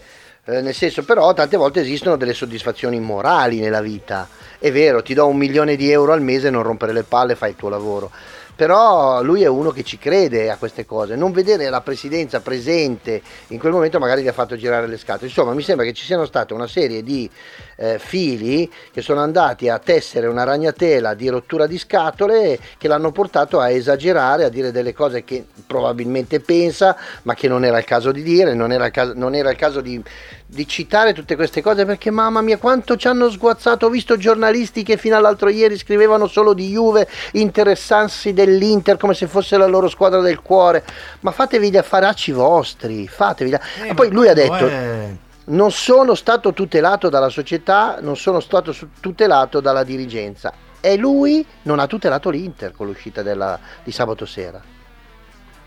Eh, 0.48 0.62
nel 0.62 0.76
senso 0.76 1.04
però 1.04 1.34
tante 1.34 1.58
volte 1.58 1.82
esistono 1.82 2.18
delle 2.18 2.36
soddisfazioni 2.36 3.00
morali 3.00 3.60
nella 3.60 3.82
vita. 3.82 4.28
È 4.60 4.72
vero, 4.72 5.02
ti 5.02 5.16
do 5.16 5.26
un 5.26 5.38
milione 5.38 5.76
di 5.76 5.90
euro 5.90 6.12
al 6.12 6.22
mese, 6.22 6.52
non 6.52 6.62
rompere 6.62 6.94
le 6.94 7.02
palle, 7.02 7.34
fai 7.34 7.50
il 7.50 7.56
tuo 7.56 7.70
lavoro. 7.70 8.12
Però 8.56 9.24
lui 9.24 9.42
è 9.42 9.48
uno 9.48 9.72
che 9.72 9.84
ci 9.84 9.98
crede 9.98 10.52
a 10.52 10.58
queste 10.58 10.86
cose. 10.86 11.16
Non 11.16 11.32
vedere 11.32 11.68
la 11.70 11.82
presidenza 11.82 12.42
presente 12.42 13.24
in 13.48 13.58
quel 13.58 13.72
momento 13.72 13.98
magari 13.98 14.22
gli 14.22 14.28
ha 14.28 14.34
fatto 14.34 14.56
girare 14.56 14.86
le 14.86 14.98
scatole. 14.98 15.26
Insomma, 15.26 15.56
mi 15.56 15.64
sembra 15.64 15.84
che 15.84 15.94
ci 15.94 16.06
siano 16.06 16.26
state 16.26 16.54
una 16.54 16.68
serie 16.68 17.02
di 17.02 17.28
eh, 17.76 18.00
fili 18.00 18.72
che 18.92 19.02
sono 19.02 19.22
andati 19.22 19.70
a 19.70 19.80
tessere 19.80 20.28
una 20.28 20.44
ragnatela 20.44 21.14
di 21.14 21.28
rottura 21.30 21.68
di 21.68 21.78
scatole 21.78 22.60
che 22.78 22.88
l'hanno 22.88 23.12
portato 23.12 23.60
a 23.60 23.70
esagerare, 23.70 24.46
a 24.46 24.50
dire 24.50 24.72
delle 24.72 24.94
cose 24.94 25.24
che 25.24 25.46
probabilmente 25.66 26.40
pensa, 26.40 26.96
ma 27.24 27.34
che 27.34 27.48
non 27.48 27.66
era 27.66 27.78
il 27.78 27.86
caso 27.86 28.12
di 28.12 28.24
dire, 28.24 28.54
non 28.54 28.72
era 28.72 28.86
il 28.86 28.92
caso, 28.92 29.14
non 29.16 29.36
era 29.36 29.50
il 29.50 29.58
caso 29.58 29.82
di, 29.82 30.02
di 30.46 30.68
citare 30.68 31.14
tutte 31.14 31.36
queste 31.36 31.62
cose 31.62 31.86
perché 31.86 32.12
mamma 32.12 32.42
mia 32.42 32.58
quanto 32.58 32.96
ci 32.96 33.08
hanno 33.08 33.30
sguazzato, 33.30 33.88
ho 33.88 33.90
visto 33.90 34.18
giornalisti 34.18 34.84
che 34.84 34.98
fino 34.98 35.16
all'altro 35.16 35.50
ieri 35.50 35.78
scrivevano 35.78 36.28
solo 36.28 36.54
di 36.54 36.70
Juve, 36.70 37.08
interessansi 37.34 38.34
dell'Inter 38.34 38.98
come 38.98 39.14
se 39.14 39.28
fosse 39.28 39.58
la 39.58 39.68
loro 39.68 39.90
squadra 39.90 40.22
del 40.22 40.42
cuore, 40.42 40.84
ma 41.22 41.32
fatevi 41.32 41.72
gli 41.72 41.78
affaracci 41.78 42.32
vostri, 42.32 43.08
fatevi 43.08 43.50
da... 43.50 43.60
Eh, 43.84 43.90
e 43.90 43.94
poi 43.94 44.12
lui 44.12 44.28
ha 44.28 44.34
detto 44.34 44.68
è- 44.68 45.10
non 45.46 45.72
sono 45.72 46.16
stato 46.16 46.54
tutelato 46.54 47.10
dalla 47.10 47.30
società, 47.30 47.98
non 48.02 48.16
sono 48.18 48.40
stato 48.40 48.76
tutelato 49.00 49.60
dalla 49.60 49.84
dirigenza. 49.84 50.54
E 50.80 50.98
lui 50.98 51.46
non 51.64 51.80
ha 51.80 51.88
tutelato 51.88 52.30
l'Inter 52.30 52.72
con 52.74 52.88
l'uscita 52.88 53.22
della- 53.22 53.60
di 53.84 53.92
sabato 53.92 54.26
sera. 54.26 54.62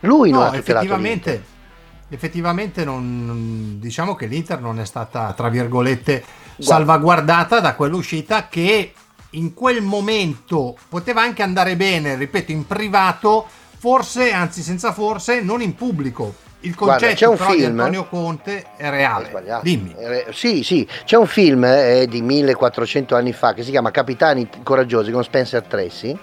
Lui 0.01 0.31
non 0.31 0.41
No, 0.43 0.47
ha 0.47 0.51
tutelato 0.53 0.85
l'Inter. 0.97 1.07
effettivamente, 1.07 1.45
effettivamente 2.09 2.85
non, 2.85 3.27
non- 3.27 3.79
diciamo 3.81 4.15
che 4.15 4.27
l'Inter 4.27 4.61
non 4.61 4.79
è 4.79 4.85
stata, 4.85 5.33
tra 5.37 5.49
virgolette, 5.49 6.25
salvaguardata 6.59 7.61
da 7.61 7.75
quell'uscita 7.75 8.49
che 8.49 8.93
in 9.33 9.55
quel 9.55 9.83
momento 9.83 10.77
poteva 10.89 11.21
anche 11.23 11.43
andare 11.43 11.77
bene, 11.77 12.15
ripeto, 12.17 12.51
in 12.53 12.67
privato, 12.67 13.47
forse, 13.77 14.33
anzi 14.33 14.63
senza 14.63 14.93
forse, 14.93 15.41
non 15.41 15.61
in 15.63 15.75
pubblico. 15.75 16.35
Il 16.61 16.75
Guarda, 16.75 17.07
concetto 17.07 17.15
c'è 17.15 17.27
un 17.27 17.37
però 17.37 17.55
di 17.55 17.65
Antonio 17.65 18.07
Conte 18.09 18.65
è 18.77 18.91
reale. 18.91 19.29
sbagliato. 19.29 19.63
Dimmi. 19.63 19.95
Eh, 19.97 20.27
sì, 20.33 20.65
sì, 20.65 20.87
c'è 21.05 21.17
un 21.17 21.27
film 21.27 21.65
eh, 21.65 22.07
di 22.09 22.21
1400 22.21 23.15
anni 23.15 23.33
fa 23.33 23.55
che 23.55 23.63
si 23.63 23.71
chiama 23.71 23.91
Capitani 23.93 24.49
Coraggiosi 24.65 25.13
con 25.13 25.23
Spencer 25.23 25.63
Tracy. 25.63 26.19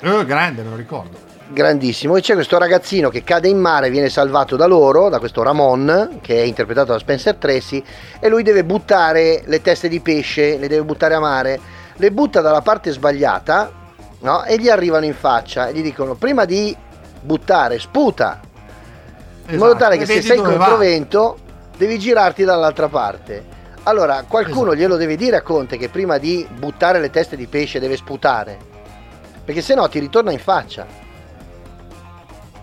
Eh, 0.00 0.24
grande, 0.26 0.62
me 0.62 0.70
lo 0.70 0.76
ricordo. 0.76 1.16
grandissimo 1.48 2.16
e 2.16 2.20
c'è 2.20 2.34
questo 2.34 2.58
ragazzino 2.58 3.08
che 3.08 3.24
cade 3.24 3.48
in 3.48 3.58
mare 3.58 3.90
viene 3.90 4.08
salvato 4.08 4.54
da 4.54 4.66
loro 4.66 5.08
da 5.08 5.18
questo 5.18 5.42
Ramon 5.42 6.18
che 6.20 6.36
è 6.36 6.44
interpretato 6.44 6.92
da 6.92 6.98
Spencer 6.98 7.34
Tracy 7.34 7.82
e 8.20 8.28
lui 8.28 8.42
deve 8.44 8.64
buttare 8.64 9.42
le 9.46 9.60
teste 9.60 9.88
di 9.88 9.98
pesce 10.00 10.58
le 10.58 10.68
deve 10.68 10.84
buttare 10.84 11.14
a 11.14 11.18
mare 11.20 11.58
le 11.96 12.12
butta 12.12 12.40
dalla 12.40 12.60
parte 12.60 12.92
sbagliata 12.92 13.68
no? 14.20 14.44
e 14.44 14.58
gli 14.58 14.68
arrivano 14.68 15.06
in 15.06 15.14
faccia 15.14 15.66
e 15.66 15.72
gli 15.72 15.82
dicono 15.82 16.14
prima 16.14 16.44
di 16.44 16.74
buttare 17.20 17.80
sputa 17.80 18.40
in 19.50 19.58
modo 19.58 19.70
Esatto, 19.70 19.84
tale 19.84 19.94
e 19.94 19.98
che 19.98 20.06
se 20.06 20.14
vedi 20.14 20.26
sei 20.26 20.36
dove 20.36 20.48
va. 20.50 20.56
controvento 20.64 21.38
devi 21.76 21.98
girarti 21.98 22.44
dall'altra 22.44 22.88
parte 22.88 23.44
allora 23.84 24.24
qualcuno 24.26 24.72
Esatto. 24.72 24.74
glielo 24.76 24.96
deve 24.96 25.16
dire 25.16 25.36
a 25.36 25.42
Conte 25.42 25.76
che 25.78 25.88
prima 25.88 26.18
di 26.18 26.46
buttare 26.58 27.00
le 27.00 27.10
teste 27.10 27.36
di 27.36 27.46
pesce 27.46 27.78
deve 27.80 27.96
sputare 27.96 28.58
perché 29.44 29.62
se 29.62 29.74
no 29.74 29.88
ti 29.88 29.98
ritorna 29.98 30.32
in 30.32 30.38
faccia 30.38 31.08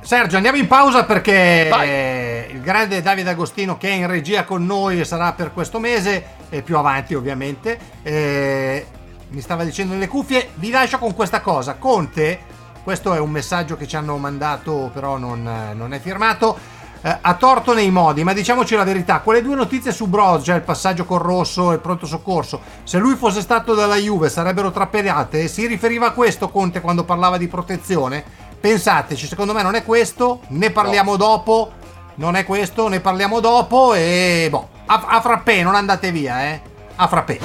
Sergio, 0.02 0.38
andiamo 0.38 0.58
in 0.58 0.68
pausa 0.68 1.04
perché 1.04 1.68
Vai. 1.70 2.52
il 2.54 2.62
grande 2.62 3.02
Davide 3.02 3.32
Agostino 3.32 3.78
che 3.78 3.90
è 3.90 3.92
in 3.92 4.08
regia 4.08 4.46
con 4.46 4.66
noi 4.66 5.02
e 5.02 5.04
sarà 5.04 5.34
per 5.34 5.52
questo 5.52 5.80
mese 5.80 6.24
e 6.50 6.62
più 6.62 6.78
avanti 6.78 7.14
ovviamente, 7.14 7.78
eh, 8.04 8.86
mi 9.30 9.42
stava 9.42 9.66
dicendo 9.66 9.94
nelle 9.96 10.08
cuffie, 10.08 10.52
vi 10.56 10.70
lascio 10.70 10.98
con 10.98 11.14
questa 11.14 11.42
cosa. 11.42 11.74
Conte, 11.74 12.40
questo 12.84 13.14
è 13.14 13.20
un 13.20 13.32
messaggio 13.32 13.76
che 13.76 13.86
ci 13.86 13.98
hanno 13.98 14.16
mandato 14.16 14.90
però 14.94 15.18
non, 15.18 15.44
non 15.76 15.94
è 15.94 16.00
firmato, 16.00 16.58
eh, 17.02 17.18
ha 17.22 17.34
torto 17.36 17.74
nei 17.74 17.92
modi, 17.92 18.24
ma 18.24 18.34
diciamoci 18.34 18.76
la 18.76 18.84
verità, 18.84 19.20
quelle 19.20 19.42
due 19.42 19.56
notizie 19.56 19.92
su 19.92 20.08
Broz, 20.08 20.44
cioè 20.46 20.56
il 20.56 20.62
passaggio 20.62 21.06
col 21.06 21.20
rosso 21.20 21.72
e 21.72 21.76
il 21.76 21.80
pronto 21.80 22.06
soccorso, 22.06 22.62
se 22.84 22.98
lui 22.98 23.16
fosse 23.16 23.42
stato 23.42 23.74
dalla 23.74 23.96
Juve 23.96 24.30
sarebbero 24.30 24.72
trappellate 24.72 25.44
e 25.44 25.48
si 25.48 25.66
riferiva 25.68 26.08
a 26.08 26.12
questo 26.12 26.50
Conte 26.50 26.82
quando 26.82 27.04
parlava 27.04 27.38
di 27.38 27.48
protezione. 27.48 28.24
Pensateci, 28.60 29.28
secondo 29.28 29.54
me 29.54 29.62
non 29.62 29.76
è 29.76 29.84
questo, 29.84 30.42
ne 30.48 30.72
parliamo 30.72 31.16
dopo, 31.16 31.72
non 32.16 32.36
è 32.36 32.44
questo, 32.46 32.88
ne 32.88 33.00
parliamo 33.00 33.40
dopo 33.40 33.94
e 33.94 34.48
boh, 34.50 34.70
a, 34.88 35.06
a 35.08 35.22
frappè, 35.22 35.62
non 35.62 35.76
andate 35.76 36.12
via, 36.12 36.44
eh. 36.46 36.62
A 36.96 37.08
frappè. 37.08 37.40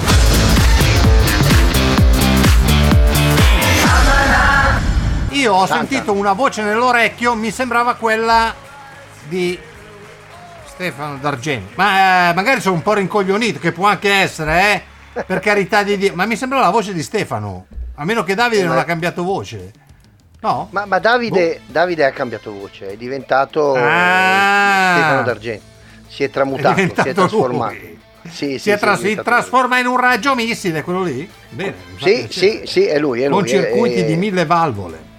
Io 5.29 5.53
ho 5.53 5.65
sentito 5.65 6.13
una 6.13 6.33
voce 6.33 6.61
nell'orecchio, 6.61 7.35
mi 7.35 7.51
sembrava 7.51 7.95
quella 7.95 8.53
di 9.27 9.57
Stefano 10.65 11.17
D'Argento. 11.17 11.73
Ma 11.75 12.29
eh, 12.29 12.33
magari 12.33 12.61
sono 12.61 12.75
un 12.75 12.81
po' 12.81 12.93
rincoglionito, 12.93 13.59
che 13.59 13.71
può 13.71 13.87
anche 13.87 14.11
essere, 14.11 14.73
eh. 15.13 15.23
Per 15.23 15.39
carità 15.39 15.83
di 15.83 15.97
Dio. 15.97 16.13
Ma 16.15 16.25
mi 16.25 16.35
sembrava 16.35 16.65
la 16.65 16.71
voce 16.71 16.93
di 16.93 17.03
Stefano. 17.03 17.67
A 17.95 18.05
meno 18.05 18.23
che 18.23 18.33
Davide 18.33 18.61
Eh, 18.63 18.65
non 18.65 18.75
ma- 18.75 18.81
ha 18.81 18.85
cambiato 18.85 19.23
voce. 19.23 19.71
No? 20.41 20.67
Ma, 20.71 20.85
ma 20.85 20.99
Davide, 20.99 21.61
Davide 21.67 22.03
ha 22.05 22.11
cambiato 22.11 22.51
voce, 22.51 22.87
è 22.89 22.97
diventato 22.97 23.61
Boh. 23.73 23.77
Ah. 23.77 24.93
Stefano 24.95 25.21
D'Argento. 25.23 25.63
Si 26.07 26.23
è 26.23 26.29
tramutato, 26.29 26.79
È 26.81 26.91
si 27.01 27.09
è 27.09 27.13
trasformato. 27.13 27.73
lui. 27.73 27.99
Sì, 28.23 28.29
sì, 28.29 28.59
si, 28.59 28.69
è 28.71 28.73
sì, 28.73 28.79
tra- 28.79 28.93
è 28.93 28.95
si 28.95 29.01
diventato 29.01 29.29
trasforma 29.29 29.79
in 29.79 29.85
un 29.85 29.97
raggio 29.97 30.33
missile, 30.35 30.81
quello 30.81 31.03
lì? 31.03 31.29
Bene. 31.49 31.75
Sì, 32.01 32.27
sì, 32.29 32.61
sì, 32.65 32.85
è 32.85 32.97
lui, 32.97 33.21
è 33.21 33.27
lui. 33.27 33.37
Con 33.39 33.47
circuiti 33.47 33.99
eh, 33.99 34.05
di 34.05 34.15
mille 34.15 34.45
valvole. 34.45 35.11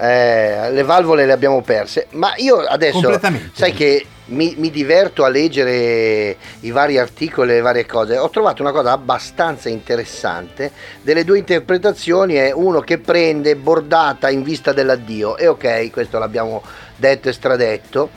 Eh, 0.00 0.70
le 0.70 0.82
valvole 0.84 1.26
le 1.26 1.32
abbiamo 1.32 1.60
perse. 1.60 2.06
Ma 2.10 2.32
io 2.36 2.58
adesso, 2.58 3.18
sai 3.52 3.72
che 3.72 4.06
mi, 4.26 4.54
mi 4.58 4.70
diverto 4.70 5.24
a 5.24 5.28
leggere 5.28 6.36
i 6.60 6.70
vari 6.70 6.98
articoli 6.98 7.50
e 7.50 7.54
le 7.54 7.60
varie 7.60 7.84
cose. 7.84 8.16
Ho 8.16 8.30
trovato 8.30 8.62
una 8.62 8.70
cosa 8.70 8.92
abbastanza 8.92 9.68
interessante. 9.68 10.70
Delle 11.02 11.24
due 11.24 11.38
interpretazioni 11.38 12.34
è 12.34 12.52
uno 12.52 12.80
che 12.80 12.98
prende 12.98 13.56
bordata 13.56 14.30
in 14.30 14.42
vista 14.42 14.72
dell'addio. 14.72 15.36
E 15.36 15.48
ok, 15.48 15.90
questo 15.90 16.18
l'abbiamo 16.18 16.62
detto 16.94 17.28
e 17.28 17.32
stradetto. 17.32 18.10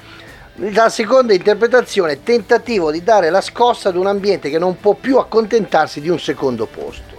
La 0.74 0.90
seconda 0.90 1.34
interpretazione, 1.34 2.22
tentativo 2.22 2.92
di 2.92 3.04
dare 3.04 3.32
la 3.32 3.42
scossa 3.42 3.90
ad 3.90 3.96
un 3.96 4.06
ambiente 4.06 4.50
che 4.50 4.60
non 4.60 4.80
può 4.80 4.94
più 4.94 5.18
accontentarsi 5.18 6.02
di 6.02 6.10
un 6.10 6.20
secondo 6.20 6.68
posto. 6.68 7.10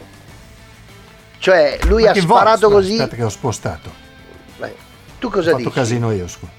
Cioè, 1.38 1.78
lui 1.86 2.06
ha 2.06 2.14
sparato 2.14 2.68
volta? 2.68 2.76
così. 2.76 2.92
Aspetta 2.92 3.16
che 3.16 3.24
ho 3.24 3.28
spostato. 3.28 4.01
Tu 5.22 5.28
Ho 5.28 5.30
cosa 5.30 5.50
fatto 5.52 5.62
dici? 5.62 5.70
casino 5.70 6.10
io, 6.10 6.26
scusa. 6.26 6.50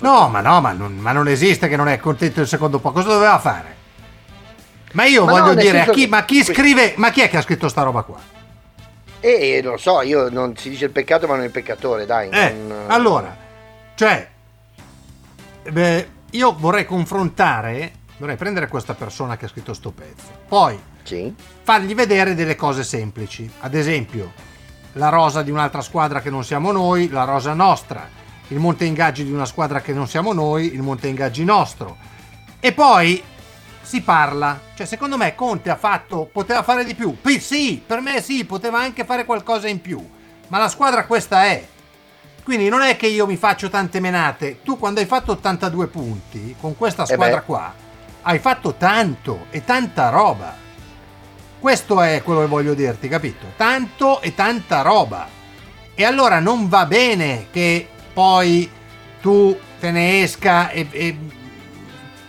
No, 0.00 0.28
ma 0.28 0.42
no, 0.42 0.60
ma 0.60 0.72
non, 0.72 0.96
ma 0.98 1.12
non 1.12 1.28
esiste 1.28 1.66
che 1.66 1.76
non 1.76 1.88
è 1.88 1.96
contento 1.98 2.42
il 2.42 2.46
secondo 2.46 2.78
po'. 2.78 2.92
Cosa 2.92 3.08
doveva 3.08 3.38
fare? 3.38 3.74
Ma 4.92 5.04
io 5.06 5.24
Ma 5.24 5.30
no, 5.32 5.38
voglio 5.38 5.54
nel 5.54 5.64
dire, 5.64 5.86
chi, 5.92 6.02
che- 6.02 6.08
ma 6.08 6.22
chi 6.26 6.44
scrive, 6.44 6.92
ma 6.98 7.10
chi 7.10 7.22
è 7.22 7.30
che 7.30 7.38
ha 7.38 7.40
scritto 7.40 7.68
sta 7.70 7.80
roba 7.82 8.02
qua? 8.02 8.20
E 9.20 9.60
non 9.62 9.72
lo 9.72 9.78
so, 9.78 10.02
io 10.02 10.28
non 10.28 10.54
si 10.58 10.68
dice 10.68 10.84
il 10.84 10.90
peccato, 10.90 11.26
ma 11.26 11.36
non 11.36 11.44
il 11.44 11.50
peccatore, 11.50 12.04
dai. 12.04 12.28
Eh, 12.28 12.52
non- 12.52 12.84
allora, 12.88 13.34
cioè, 13.94 14.28
beh, 15.70 16.08
io 16.32 16.54
vorrei 16.58 16.84
confrontare, 16.84 17.92
vorrei 18.18 18.36
prendere 18.36 18.68
questa 18.68 18.92
persona 18.92 19.38
che 19.38 19.46
ha 19.46 19.48
scritto 19.48 19.72
sto 19.72 19.90
pezzo, 19.92 20.26
poi 20.48 20.78
Sì. 21.02 21.32
fargli 21.62 21.94
vedere 21.94 22.34
delle 22.34 22.56
cose 22.56 22.84
semplici, 22.84 23.50
ad 23.60 23.74
esempio 23.74 24.32
la 24.94 25.08
rosa 25.08 25.42
di 25.42 25.50
un'altra 25.50 25.80
squadra 25.80 26.20
che 26.20 26.30
non 26.30 26.44
siamo 26.44 26.72
noi, 26.72 27.08
la 27.08 27.24
rosa 27.24 27.54
nostra, 27.54 28.08
il 28.48 28.58
monte 28.58 28.84
ingaggi 28.84 29.24
di 29.24 29.32
una 29.32 29.46
squadra 29.46 29.80
che 29.80 29.92
non 29.92 30.06
siamo 30.08 30.32
noi, 30.32 30.74
il 30.74 30.82
monte 30.82 31.08
ingaggi 31.08 31.44
nostro. 31.44 31.96
E 32.60 32.72
poi 32.72 33.22
si 33.80 34.02
parla, 34.02 34.60
cioè 34.74 34.86
secondo 34.86 35.16
me 35.16 35.34
Conte 35.34 35.70
ha 35.70 35.76
fatto, 35.76 36.28
poteva 36.30 36.62
fare 36.62 36.84
di 36.84 36.94
più, 36.94 37.16
P- 37.20 37.38
sì, 37.38 37.82
per 37.84 38.00
me 38.00 38.20
sì, 38.22 38.44
poteva 38.44 38.80
anche 38.80 39.04
fare 39.04 39.24
qualcosa 39.24 39.68
in 39.68 39.80
più, 39.80 40.06
ma 40.48 40.58
la 40.58 40.68
squadra 40.68 41.06
questa 41.06 41.44
è. 41.44 41.66
Quindi 42.44 42.68
non 42.68 42.82
è 42.82 42.96
che 42.96 43.06
io 43.06 43.26
mi 43.26 43.36
faccio 43.36 43.70
tante 43.70 44.00
menate, 44.00 44.62
tu 44.62 44.78
quando 44.78 45.00
hai 45.00 45.06
fatto 45.06 45.32
82 45.32 45.86
punti 45.86 46.56
con 46.60 46.76
questa 46.76 47.04
Eh 47.04 47.14
squadra 47.14 47.38
beh. 47.38 47.44
qua, 47.44 47.72
hai 48.22 48.38
fatto 48.38 48.74
tanto 48.74 49.46
e 49.50 49.64
tanta 49.64 50.08
roba. 50.10 50.61
Questo 51.62 52.00
è 52.00 52.22
quello 52.24 52.40
che 52.40 52.46
voglio 52.48 52.74
dirti, 52.74 53.06
capito? 53.06 53.52
Tanto 53.56 54.20
e 54.20 54.34
tanta 54.34 54.82
roba. 54.82 55.28
E 55.94 56.04
allora 56.04 56.40
non 56.40 56.68
va 56.68 56.86
bene 56.86 57.46
che 57.52 57.86
poi 58.12 58.68
tu 59.20 59.56
te 59.78 59.92
ne 59.92 60.22
esca 60.22 60.70
e, 60.70 60.88
e 60.90 61.16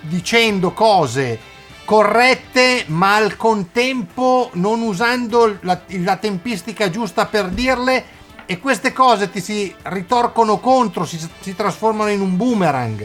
dicendo 0.02 0.72
cose 0.74 1.40
corrette 1.84 2.84
ma 2.90 3.16
al 3.16 3.36
contempo 3.36 4.52
non 4.54 4.82
usando 4.82 5.58
la, 5.62 5.82
la, 5.88 6.16
tempistica 6.18 6.92
giusta 6.92 7.26
per 7.26 7.48
dirle 7.48 8.06
e 8.46 8.60
queste 8.60 8.94
cose 8.94 9.32
ti 9.32 9.42
si 9.42 9.74
ritorcono 9.82 10.60
contro, 10.60 11.06
si, 11.06 11.20
si 11.40 11.56
trasformano 11.56 12.12
in 12.12 12.22
un 12.22 12.38
boomerang. 12.38 13.04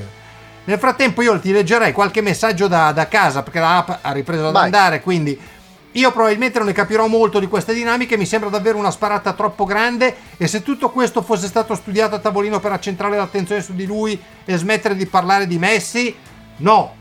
Nel 0.65 0.79
frattempo 0.79 1.23
io 1.23 1.41
ti 1.41 1.53
leggerei 1.53 1.93
qualche 1.93 2.21
messaggio 2.21 2.69
da, 2.69 2.93
da 2.93 3.09
casa 3.09 3.43
perché 3.43 3.61
l'app 3.61 3.89
ha 4.03 4.13
ripreso 4.13 4.49
ad 4.49 4.53
Vai. 4.53 4.65
andare, 4.65 5.01
quindi 5.01 5.57
io 5.93 6.13
probabilmente 6.13 6.59
non 6.59 6.67
ne 6.69 6.75
capirò 6.75 7.07
molto 7.07 7.39
di 7.39 7.47
queste 7.47 7.73
dinamiche, 7.73 8.17
mi 8.17 8.27
sembra 8.27 8.51
davvero 8.51 8.77
una 8.77 8.91
sparata 8.91 9.33
troppo 9.33 9.65
grande 9.65 10.15
e 10.37 10.47
se 10.47 10.63
tutto 10.63 10.91
questo 10.91 11.23
fosse 11.23 11.47
stato 11.47 11.75
studiato 11.75 12.15
a 12.15 12.19
tavolino 12.19 12.61
per 12.61 12.73
accentrare 12.73 13.17
l'attenzione 13.17 13.63
su 13.63 13.75
di 13.75 13.87
lui 13.87 14.21
e 14.45 14.57
smettere 14.57 14.95
di 14.95 15.07
parlare 15.07 15.47
di 15.47 15.59
Messi, 15.59 16.15
no, 16.59 16.97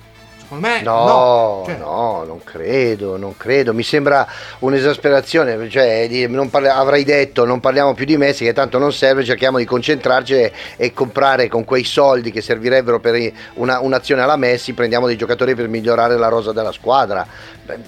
Secondo 0.48 0.66
me 0.66 0.82
no, 0.82 1.06
no, 1.06 1.64
cioè. 1.66 1.76
no, 1.76 2.24
non 2.26 2.42
credo, 2.42 3.18
non 3.18 3.36
credo. 3.36 3.74
Mi 3.74 3.84
sembra 3.84 4.26
un'esasperazione. 4.60 5.70
Cioè, 5.70 6.08
parli- 6.50 6.70
avrei 6.70 7.04
detto 7.04 7.44
non 7.44 7.60
parliamo 7.60 7.94
più 7.94 8.06
di 8.06 8.16
Messi, 8.16 8.46
che 8.46 8.54
tanto 8.54 8.78
non 8.78 8.94
serve, 8.94 9.26
cerchiamo 9.26 9.58
di 9.58 9.66
concentrarci 9.66 10.34
e, 10.36 10.54
e 10.78 10.94
comprare 10.94 11.50
con 11.50 11.66
quei 11.66 11.84
soldi 11.84 12.32
che 12.32 12.40
servirebbero 12.40 13.02
per 13.02 13.30
una, 13.56 13.82
un'azione 13.82 14.22
alla 14.22 14.38
Messi, 14.38 14.72
prendiamo 14.72 15.06
dei 15.06 15.18
giocatori 15.18 15.54
per 15.54 15.68
migliorare 15.68 16.16
la 16.16 16.30
rosa 16.30 16.54
della 16.54 16.72
squadra. 16.72 17.28
Beh, 17.66 17.80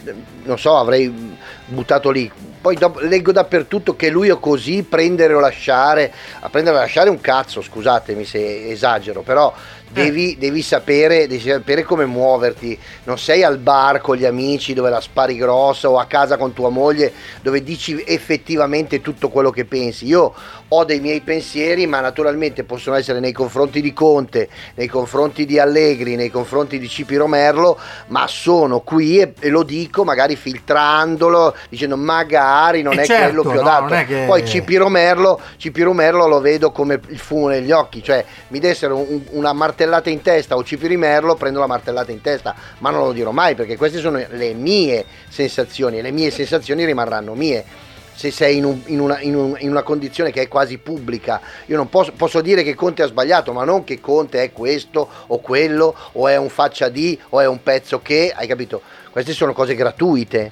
non 0.44 0.60
so, 0.60 0.76
avrei 0.76 1.38
buttato 1.66 2.10
lì. 2.10 2.30
Poi 2.60 2.76
dopo, 2.76 3.00
leggo 3.00 3.32
dappertutto 3.32 3.96
che 3.96 4.10
lui 4.10 4.28
è 4.28 4.38
così 4.38 4.84
prendere 4.84 5.34
o 5.34 5.40
lasciare. 5.40 6.12
A 6.42 6.50
prendere 6.50 6.76
o 6.76 6.80
lasciare 6.82 7.10
un 7.10 7.22
cazzo, 7.22 7.62
scusatemi 7.62 8.26
se 8.26 8.70
esagero, 8.70 9.22
però 9.22 9.54
devi, 9.90 10.38
devi, 10.38 10.62
sapere, 10.62 11.28
devi, 11.28 11.42
sapere, 11.42 11.84
come 11.84 12.06
muoverti. 12.06 12.78
Non 13.04 13.18
sei 13.18 13.44
al 13.44 13.58
bar 13.58 14.02
con 14.02 14.16
gli 14.16 14.26
amici 14.26 14.74
dove 14.74 14.90
la 14.90 15.02
spari 15.02 15.36
grossa 15.36 15.90
o 15.90 15.98
a 15.98 16.06
casa 16.06 16.38
con 16.38 16.54
tua 16.54 16.70
moglie 16.70 17.12
dove 17.42 17.64
dici 17.64 18.02
effettivamente 18.06 19.02
tutto 19.02 19.30
quello 19.30 19.50
che 19.50 19.66
pensi. 19.66 20.06
Io 20.06 20.34
ho 20.70 20.84
dei 20.84 21.00
miei 21.00 21.22
pensieri, 21.22 21.88
ma 21.88 22.00
naturalmente 22.00 22.64
possono 22.64 22.96
essere 22.96 23.20
nei 23.20 23.32
confronti 23.32 23.82
di 23.82 23.94
Conte, 23.94 24.50
nei 24.76 24.88
confronti 24.88 25.46
di 25.46 25.60
Allegri, 25.60 26.16
nei 26.16 26.30
confronti 26.30 26.78
di 26.78 26.88
Cipi 26.88 27.16
Romerlo, 27.16 27.78
ma 28.08 28.28
sono 28.28 28.82
qui 28.82 29.20
e, 29.20 29.34
e 29.40 29.50
lo 29.50 29.64
dico 29.64 30.04
magari 30.04 30.36
filtrandolo, 30.36 31.56
dicendo 31.70 31.98
magari 31.98 32.82
non 32.82 32.98
e 33.00 33.02
è 33.02 33.06
certo, 33.06 33.42
quello 33.42 33.42
che 33.42 33.58
ho 33.58 33.62
no, 33.62 33.88
dato. 33.88 34.06
Che... 34.06 34.24
Poi 34.28 34.46
Cipi 34.46 34.76
Romerlo, 34.76 35.40
Cipi 35.58 35.82
Romerlo 35.82 36.28
lo 36.28 36.40
vedo 36.40 36.72
come 36.72 37.00
il 37.08 37.20
fumo 37.20 37.48
negli 37.48 37.72
occhi, 37.72 38.04
cioè 38.04 38.24
mi 38.50 38.60
dessero 38.60 38.98
un, 38.98 39.22
una 39.32 39.54
martellata 39.54 40.10
in 40.10 40.22
testa 40.22 40.56
o 40.56 40.64
Cipi 40.64 40.88
Romerlo 40.88 41.36
prendo 41.36 41.60
la 41.60 41.68
martellata 41.68 42.12
in 42.12 42.22
testa, 42.22 42.56
ma 42.80 42.92
non 42.92 43.06
lo 43.06 43.12
dirò 43.12 43.32
mai 43.32 43.56
perché 43.56 43.76
queste 43.76 44.00
sono 44.00 44.24
le 44.30 44.54
mie 44.54 45.04
sensazioni 45.30 45.98
e 45.98 46.02
le 46.02 46.12
mie 46.12 46.30
sensazioni 46.30 46.86
rimarranno 46.86 47.34
mie 47.34 47.88
se 48.20 48.32
sei 48.32 48.58
in, 48.58 48.66
un, 48.66 48.82
in, 48.88 49.00
una, 49.00 49.22
in, 49.22 49.34
un, 49.34 49.56
in, 49.60 49.70
una, 49.70 49.82
condizione 49.82 50.30
che 50.30 50.42
è 50.42 50.48
quasi 50.50 50.78
pubblica. 50.78 51.40
Io 51.68 51.78
non 51.78 51.88
posso, 51.88 52.12
posso, 52.12 52.42
dire 52.42 52.64
che 52.64 52.76
Conte 52.76 53.02
ha 53.02 53.08
sbagliato, 53.08 53.54
ma 53.54 53.64
non 53.64 53.86
che 53.86 54.02
Conte 54.02 54.44
è 54.44 54.52
questo 54.52 55.08
o 55.28 55.40
quello, 55.40 55.96
o 56.12 56.28
è 56.28 56.36
un 56.36 56.50
faccia 56.50 56.90
di, 56.90 57.18
o 57.30 57.40
è 57.40 57.48
un 57.48 57.64
pezzo 57.64 58.02
che, 58.02 58.34
hai 58.36 58.46
capito? 58.46 58.82
Queste 59.10 59.32
sono 59.32 59.54
cose 59.54 59.74
gratuite 59.74 60.52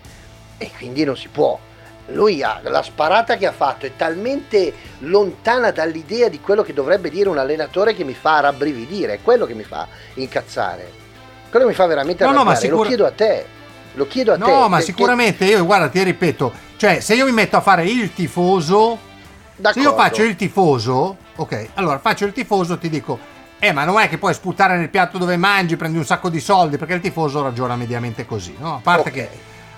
e 0.58 0.72
quindi 0.78 1.04
non 1.04 1.18
si 1.18 1.28
può. 1.28 1.60
Lui 2.12 2.42
ha 2.42 2.62
la 2.64 2.82
sparata 2.82 3.36
che 3.36 3.46
ha 3.46 3.52
fatto 3.52 3.86
è 3.86 3.92
talmente 3.98 4.74
lontana 5.00 5.72
dall'idea 5.72 6.30
di 6.30 6.40
quello 6.40 6.64
che 6.64 6.72
dovrebbe 6.72 7.10
dire 7.10 7.28
un 7.28 7.38
allenatore 7.38 7.94
che 7.94 8.06
mi 8.06 8.14
fa 8.14 8.40
rabbrividire, 8.40 9.16
è 9.16 9.20
quello 9.22 9.46
che 9.46 9.54
mi 9.54 9.64
fa 9.64 9.86
incazzare. 10.14 10.89
Quello 11.50 11.65
che 11.65 11.72
mi 11.72 11.78
fa 11.78 11.86
veramente 11.86 12.24
no, 12.24 12.30
arrabbiare, 12.30 12.54
no, 12.54 12.62
sicur- 12.62 12.80
lo 12.84 12.88
chiedo 12.88 13.06
a 13.06 13.12
te. 13.12 13.46
Lo 13.96 14.08
chiedo 14.08 14.32
a 14.32 14.38
no, 14.38 14.46
te. 14.46 14.52
No, 14.52 14.70
ma 14.70 14.80
sicuramente 14.80 15.44
io 15.44 15.65
guarda, 15.65 15.89
ti 15.89 16.02
ripeto, 16.02 16.66
cioè, 16.78 17.00
se 17.00 17.16
io 17.16 17.26
mi 17.26 17.32
metto 17.32 17.58
a 17.58 17.62
fare 17.62 17.86
il 17.86 18.13
tifoso, 18.13 19.00
D'accordo. 19.56 19.80
se 19.80 19.80
io 19.80 19.96
faccio 19.96 20.22
il 20.22 20.36
tifoso, 20.36 21.18
ok, 21.36 21.70
allora 21.74 21.98
faccio 21.98 22.26
il 22.26 22.34
tifoso, 22.34 22.78
ti 22.78 22.88
dico, 22.88 23.18
eh, 23.58 23.72
ma 23.72 23.84
non 23.84 24.00
è 24.00 24.08
che 24.08 24.20
puoi 24.20 24.36
sputare 24.36 24.78
nel 24.78 24.90
piatto 24.90 25.18
dove 25.18 25.38
mangi, 25.38 25.76
prendi 25.76 25.98
un 25.98 26.06
sacco 26.06 26.30
di 26.30 26.40
soldi, 26.40 26.78
perché 26.78 26.94
il 26.94 27.02
tifoso 27.02 27.42
ragiona 27.42 27.76
mediamente 27.76 28.28
così, 28.28 28.56
no? 28.60 28.76
A 28.76 28.80
parte 28.84 29.10
okay. 29.10 29.13
che 29.13 29.30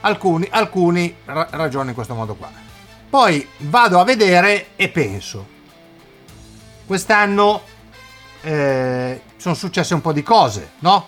alcuni, 0.01 0.45
alcuni 0.51 1.15
ra- 1.23 1.47
ragionano 1.51 1.89
in 1.89 1.95
questo 1.95 2.15
modo 2.15 2.35
qua. 2.35 2.51
Poi 3.09 3.47
vado 3.59 3.99
a 3.99 4.03
vedere 4.03 4.67
e 4.75 4.89
penso, 4.89 5.47
quest'anno 6.85 7.61
eh, 8.41 9.21
sono 9.37 9.55
successe 9.55 9.93
un 9.93 10.01
po' 10.01 10.11
di 10.11 10.21
cose, 10.21 10.71
no? 10.79 11.05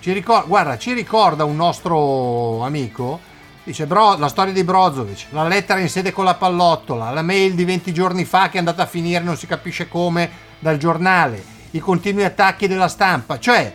Ci 0.00 0.10
ricorda, 0.12 0.46
guarda, 0.46 0.78
ci 0.78 0.94
ricorda 0.94 1.44
un 1.44 1.56
nostro 1.56 2.62
amico 2.64 3.27
Dice 3.68 3.86
Bro, 3.86 4.16
la 4.16 4.28
storia 4.28 4.54
di 4.54 4.64
Brozovic, 4.64 5.26
la 5.28 5.46
lettera 5.46 5.78
in 5.78 5.90
sede 5.90 6.10
con 6.10 6.24
la 6.24 6.36
pallottola, 6.36 7.10
la 7.10 7.20
mail 7.20 7.52
di 7.52 7.66
20 7.66 7.92
giorni 7.92 8.24
fa 8.24 8.48
che 8.48 8.54
è 8.54 8.60
andata 8.60 8.84
a 8.84 8.86
finire 8.86 9.22
non 9.22 9.36
si 9.36 9.46
capisce 9.46 9.88
come 9.88 10.30
dal 10.58 10.78
giornale, 10.78 11.44
i 11.72 11.78
continui 11.78 12.24
attacchi 12.24 12.66
della 12.66 12.88
stampa. 12.88 13.38
Cioè, 13.38 13.70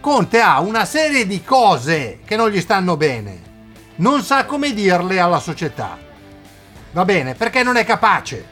Conte 0.00 0.40
ha 0.40 0.58
una 0.58 0.84
serie 0.84 1.28
di 1.28 1.44
cose 1.44 2.18
che 2.24 2.34
non 2.34 2.50
gli 2.50 2.60
stanno 2.60 2.96
bene. 2.96 3.40
Non 3.96 4.24
sa 4.24 4.46
come 4.46 4.74
dirle 4.74 5.20
alla 5.20 5.38
società. 5.38 5.96
Va 6.90 7.04
bene, 7.04 7.36
perché 7.36 7.62
non 7.62 7.76
è 7.76 7.84
capace. 7.84 8.44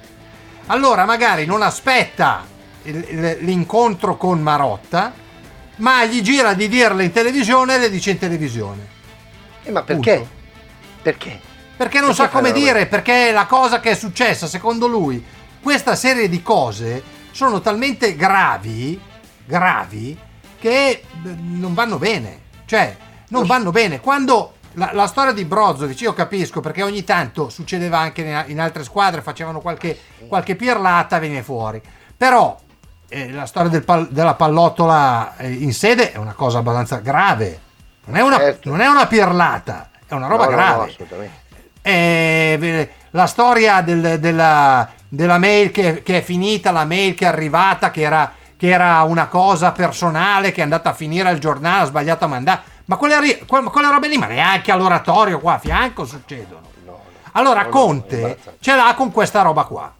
Allora 0.66 1.04
magari 1.04 1.44
non 1.44 1.62
aspetta 1.62 2.44
l'incontro 2.84 4.16
con 4.16 4.40
Marotta, 4.40 5.12
ma 5.78 6.04
gli 6.04 6.20
gira 6.20 6.54
di 6.54 6.68
dirle 6.68 7.02
in 7.02 7.10
televisione 7.10 7.74
e 7.74 7.78
le 7.78 7.90
dice 7.90 8.12
in 8.12 8.18
televisione. 8.18 8.86
Eh, 9.64 9.72
ma 9.72 9.82
perché? 9.82 10.18
Punto. 10.18 10.42
Perché? 11.04 11.38
Perché 11.76 11.98
non 11.98 12.14
perché 12.14 12.22
sa 12.22 12.28
come 12.30 12.50
dire, 12.50 12.86
perché 12.86 13.30
la 13.30 13.44
cosa 13.44 13.78
che 13.78 13.90
è 13.90 13.94
successa, 13.94 14.46
secondo 14.46 14.86
lui, 14.86 15.22
questa 15.60 15.94
serie 15.96 16.30
di 16.30 16.42
cose 16.42 17.02
sono 17.30 17.60
talmente 17.60 18.16
gravi, 18.16 18.98
gravi, 19.44 20.18
che 20.58 20.88
eh, 20.88 21.02
non 21.22 21.74
vanno 21.74 21.98
bene. 21.98 22.40
Cioè, 22.64 22.96
non 23.28 23.44
vanno 23.44 23.70
bene. 23.70 24.00
Quando 24.00 24.54
la, 24.74 24.92
la, 24.94 25.06
storia 25.06 25.32
di 25.32 25.44
Brozovic, 25.44 26.00
io 26.00 26.14
capisco 26.14 26.60
perché 26.60 26.82
ogni 26.82 27.04
tanto 27.04 27.50
succedeva 27.50 27.98
anche 27.98 28.44
in, 28.46 28.60
altre 28.60 28.82
squadre, 28.82 29.20
facevano 29.20 29.60
qualche, 29.60 29.98
qualche 30.26 30.56
pirlata, 30.56 31.18
veniva 31.18 31.42
fuori. 31.42 31.82
Però 32.16 32.58
eh, 33.08 33.30
la 33.30 33.44
storia 33.44 33.68
del 33.68 33.84
pal, 33.84 34.08
della 34.10 34.34
pallottola 34.34 35.36
eh, 35.36 35.50
in 35.50 35.74
sede 35.74 36.12
è 36.12 36.16
una 36.16 36.32
cosa 36.32 36.60
abbastanza 36.60 36.96
grave. 36.96 37.60
Non 38.06 38.16
è 38.16 38.22
una, 38.22 38.38
certo. 38.38 38.70
non 38.70 38.80
è 38.80 38.86
una 38.86 39.06
pirlata 39.06 39.90
è 40.14 40.18
una 40.18 40.28
roba 40.28 40.44
no, 40.44 40.50
grave. 40.50 40.76
No, 40.76 40.82
assolutamente. 40.82 41.42
Eh, 41.82 42.90
la 43.10 43.26
storia 43.26 43.80
del, 43.82 44.18
della, 44.18 44.90
della, 45.08 45.38
mail 45.38 45.70
che, 45.70 46.02
che, 46.02 46.18
è 46.18 46.22
finita, 46.22 46.70
la 46.70 46.84
mail 46.84 47.14
che 47.14 47.24
è 47.24 47.28
arrivata, 47.28 47.90
che 47.90 48.00
era, 48.00 48.32
che 48.56 48.68
era, 48.70 49.02
una 49.02 49.26
cosa 49.28 49.72
personale, 49.72 50.50
che 50.50 50.60
è 50.60 50.64
andata 50.64 50.90
a 50.90 50.94
finire 50.94 51.28
al 51.28 51.38
giornale, 51.38 51.82
ha 51.82 51.86
sbagliato 51.86 52.24
a 52.24 52.28
mandare. 52.28 52.62
Ma 52.86 52.96
quelle, 52.96 53.44
quelle 53.46 53.90
robe 53.90 54.08
lì, 54.08 54.18
ma 54.18 54.26
neanche 54.26 54.72
all'oratorio 54.72 55.40
qua 55.40 55.54
a 55.54 55.58
fianco 55.58 56.04
succedono. 56.04 56.62
allora 57.32 57.66
Conte 57.66 58.38
ce 58.60 58.74
l'ha 58.74 58.94
con 58.94 59.10
questa 59.10 59.42
roba 59.42 59.64
qua. 59.64 59.92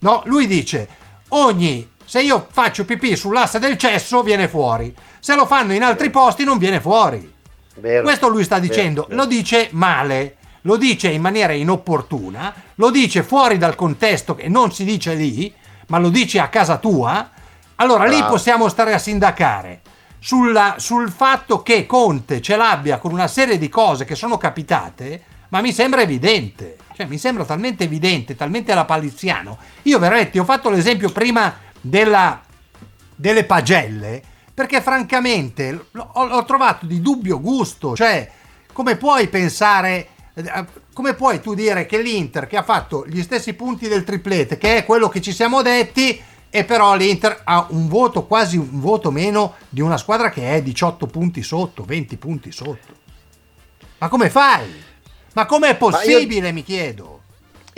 No, 0.00 0.22
lui 0.26 0.46
dice, 0.46 0.88
ogni, 1.28 1.90
se 2.04 2.22
io 2.22 2.46
faccio 2.50 2.84
pipì 2.84 3.16
sull'asse 3.16 3.58
del 3.58 3.76
cesso 3.76 4.22
viene 4.22 4.46
fuori, 4.46 4.94
se 5.18 5.34
lo 5.34 5.46
fanno 5.46 5.72
in 5.72 5.82
altri 5.82 6.10
posti 6.10 6.44
non 6.44 6.58
viene 6.58 6.80
fuori. 6.80 7.34
Vero, 7.76 8.02
Questo 8.02 8.28
lui 8.28 8.44
sta 8.44 8.58
dicendo, 8.58 9.06
vero, 9.08 9.22
lo 9.22 9.26
dice 9.26 9.68
male, 9.72 10.36
lo 10.62 10.76
dice 10.76 11.08
in 11.08 11.20
maniera 11.20 11.52
inopportuna, 11.52 12.54
lo 12.74 12.90
dice 12.90 13.22
fuori 13.22 13.58
dal 13.58 13.74
contesto 13.74 14.34
che 14.34 14.48
non 14.48 14.72
si 14.72 14.84
dice 14.84 15.14
lì, 15.14 15.52
ma 15.88 15.98
lo 15.98 16.08
dice 16.08 16.40
a 16.40 16.48
casa 16.48 16.78
tua, 16.78 17.30
allora 17.76 18.04
Bravo. 18.04 18.16
lì 18.16 18.24
possiamo 18.24 18.68
stare 18.68 18.94
a 18.94 18.98
sindacare 18.98 19.80
sulla, 20.18 20.76
sul 20.78 21.10
fatto 21.10 21.62
che 21.62 21.86
Conte 21.86 22.40
ce 22.40 22.56
l'abbia 22.56 22.98
con 22.98 23.12
una 23.12 23.28
serie 23.28 23.58
di 23.58 23.68
cose 23.68 24.04
che 24.04 24.14
sono 24.14 24.38
capitate, 24.38 25.22
ma 25.50 25.60
mi 25.60 25.72
sembra 25.72 26.00
evidente, 26.00 26.76
cioè 26.96 27.06
mi 27.06 27.18
sembra 27.18 27.44
talmente 27.44 27.84
evidente, 27.84 28.34
talmente 28.34 28.72
alla 28.72 28.84
paliziano. 28.84 29.58
Io 29.82 29.98
veramente 29.98 30.38
ho 30.40 30.44
fatto 30.44 30.70
l'esempio 30.70 31.10
prima 31.10 31.54
della, 31.80 32.40
delle 33.14 33.44
pagelle, 33.44 34.22
perché 34.56 34.80
francamente 34.80 35.88
l'ho, 35.90 36.44
trovato 36.46 36.86
di 36.86 37.02
dubbio 37.02 37.38
gusto, 37.42 37.94
cioè 37.94 38.26
come 38.72 38.96
puoi 38.96 39.28
pensare 39.28 40.08
eh, 40.32 40.64
come 40.94 41.12
puoi 41.12 41.42
tu 41.42 41.52
dire 41.52 41.84
che 41.84 42.00
l'Inter 42.00 42.46
che 42.46 42.56
ha 42.56 42.62
fatto 42.62 43.06
gli 43.06 43.20
stessi 43.20 43.52
punti 43.52 43.86
del 43.86 44.02
triplete, 44.02 44.56
che 44.56 44.78
è 44.78 44.86
quello 44.86 45.10
che 45.10 45.20
ci 45.20 45.32
siamo 45.32 45.60
detti, 45.60 46.18
e 46.48 46.64
però 46.64 46.96
l'Inter 46.96 47.42
ha 47.44 47.66
un 47.68 47.86
voto 47.86 48.24
quasi 48.24 48.56
un 48.56 48.80
voto 48.80 49.10
meno 49.10 49.56
di 49.68 49.82
una 49.82 49.98
squadra 49.98 50.30
che 50.30 50.54
è 50.54 50.62
18 50.62 51.06
punti 51.06 51.42
sotto, 51.42 51.84
20 51.84 52.16
punti 52.16 52.50
sotto. 52.50 52.94
Ma 53.98 54.08
come 54.08 54.30
fai? 54.30 54.72
Ma 55.34 55.44
com'è 55.44 55.76
possibile, 55.76 56.48
io... 56.48 56.54
mi 56.54 56.62
chiedo? 56.62 57.15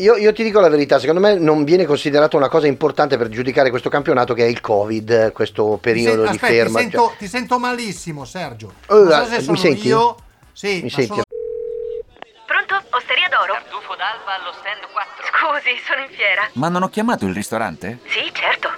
Io, 0.00 0.16
io, 0.16 0.32
ti 0.32 0.44
dico 0.44 0.61
la 0.61 0.68
verità, 0.68 1.00
secondo 1.00 1.20
me 1.20 1.38
non 1.38 1.64
viene 1.64 1.84
considerato 1.84 2.37
una 2.37 2.48
cosa 2.48 2.68
importante 2.68 3.16
per 3.16 3.28
giudicare 3.28 3.70
questo 3.70 3.88
campionato 3.88 4.32
che 4.32 4.44
è 4.44 4.48
il 4.48 4.61
Covid, 4.61 5.32
questo 5.32 5.76
periodo 5.80 6.22
ti 6.22 6.30
di 6.30 6.37
aspetta, 6.37 6.52
ferma. 6.52 6.78
Ti 6.78 6.84
sento, 6.84 7.06
cioè... 7.08 7.16
ti 7.18 7.26
sento 7.26 7.58
malissimo, 7.58 8.24
Sergio. 8.24 8.72
Uh, 8.87 9.08
so 9.08 9.24
se 9.24 9.40
sono 9.40 9.52
mi 9.52 9.58
senti? 9.58 9.87
io. 9.88 10.16
Sì, 10.52 10.80
mi 10.82 10.90
senti? 10.90 11.20
Osteria 13.18 13.28
d'oro? 13.37 13.52
Tartufo 13.52 13.96
d'alba 13.96 14.38
allo 14.38 14.52
stand 14.52 14.87
4. 14.92 15.26
Scusi, 15.26 15.74
sono 15.85 16.02
in 16.02 16.11
fiera. 16.14 16.48
Ma 16.52 16.68
non 16.68 16.85
ho 16.85 16.88
chiamato 16.88 17.26
il 17.26 17.35
ristorante? 17.35 17.98
Sì, 18.07 18.31
certo. 18.33 18.70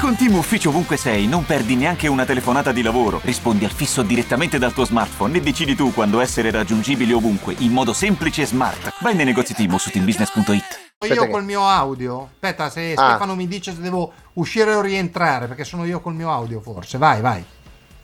Con 0.00 0.16
Team 0.16 0.34
Ufficio 0.36 0.70
ovunque 0.70 0.96
sei, 0.96 1.26
non 1.26 1.44
perdi 1.44 1.74
neanche 1.74 2.08
una 2.08 2.24
telefonata 2.24 2.72
di 2.72 2.82
lavoro. 2.82 3.20
Rispondi 3.22 3.64
al 3.64 3.72
fisso 3.72 4.02
direttamente 4.02 4.58
dal 4.58 4.72
tuo 4.72 4.84
smartphone 4.84 5.36
e 5.36 5.40
decidi 5.40 5.74
tu 5.74 5.92
quando 5.92 6.20
essere 6.20 6.50
raggiungibile 6.50 7.12
ovunque, 7.12 7.54
in 7.58 7.72
modo 7.72 7.92
semplice 7.92 8.42
e 8.42 8.46
smart. 8.46 8.94
Vai 9.00 9.14
nei 9.14 9.26
negozi 9.26 9.54
Team 9.54 9.76
su 9.76 9.90
teambusiness.it. 9.90 10.86
Io 11.12 11.28
col 11.28 11.44
mio 11.44 11.68
audio. 11.68 12.30
Aspetta, 12.32 12.70
se 12.70 12.92
ah. 12.96 13.08
Stefano 13.10 13.34
mi 13.34 13.46
dice 13.46 13.74
se 13.74 13.80
devo 13.80 14.12
uscire 14.34 14.72
o 14.74 14.80
rientrare, 14.80 15.46
perché 15.46 15.64
sono 15.64 15.84
io 15.84 16.00
col 16.00 16.14
mio 16.14 16.30
audio 16.30 16.60
forse. 16.60 16.96
Vai, 16.96 17.20
vai. 17.20 17.44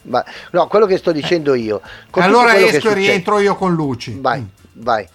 Ma, 0.05 0.25
no, 0.53 0.67
quello 0.67 0.87
che 0.87 0.97
sto 0.97 1.13
dicendo 1.13 1.55
io. 1.55 1.81
Allora 2.13 2.57
esco 2.57 2.91
e 2.91 2.95
rientro 2.95 3.39
io 3.39 3.57
con 3.57 3.75
Luci. 3.75 4.19
Vai, 4.21 4.41
mm. 4.41 4.47
vai. 4.73 5.07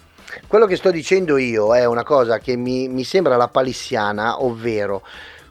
Quello 0.46 0.66
che 0.66 0.76
sto 0.76 0.90
dicendo 0.90 1.36
io 1.38 1.74
è 1.74 1.84
una 1.84 2.04
cosa 2.04 2.38
che 2.38 2.56
mi, 2.56 2.88
mi 2.88 3.04
sembra 3.04 3.36
la 3.36 3.48
palissiana, 3.48 4.42
ovvero 4.42 5.02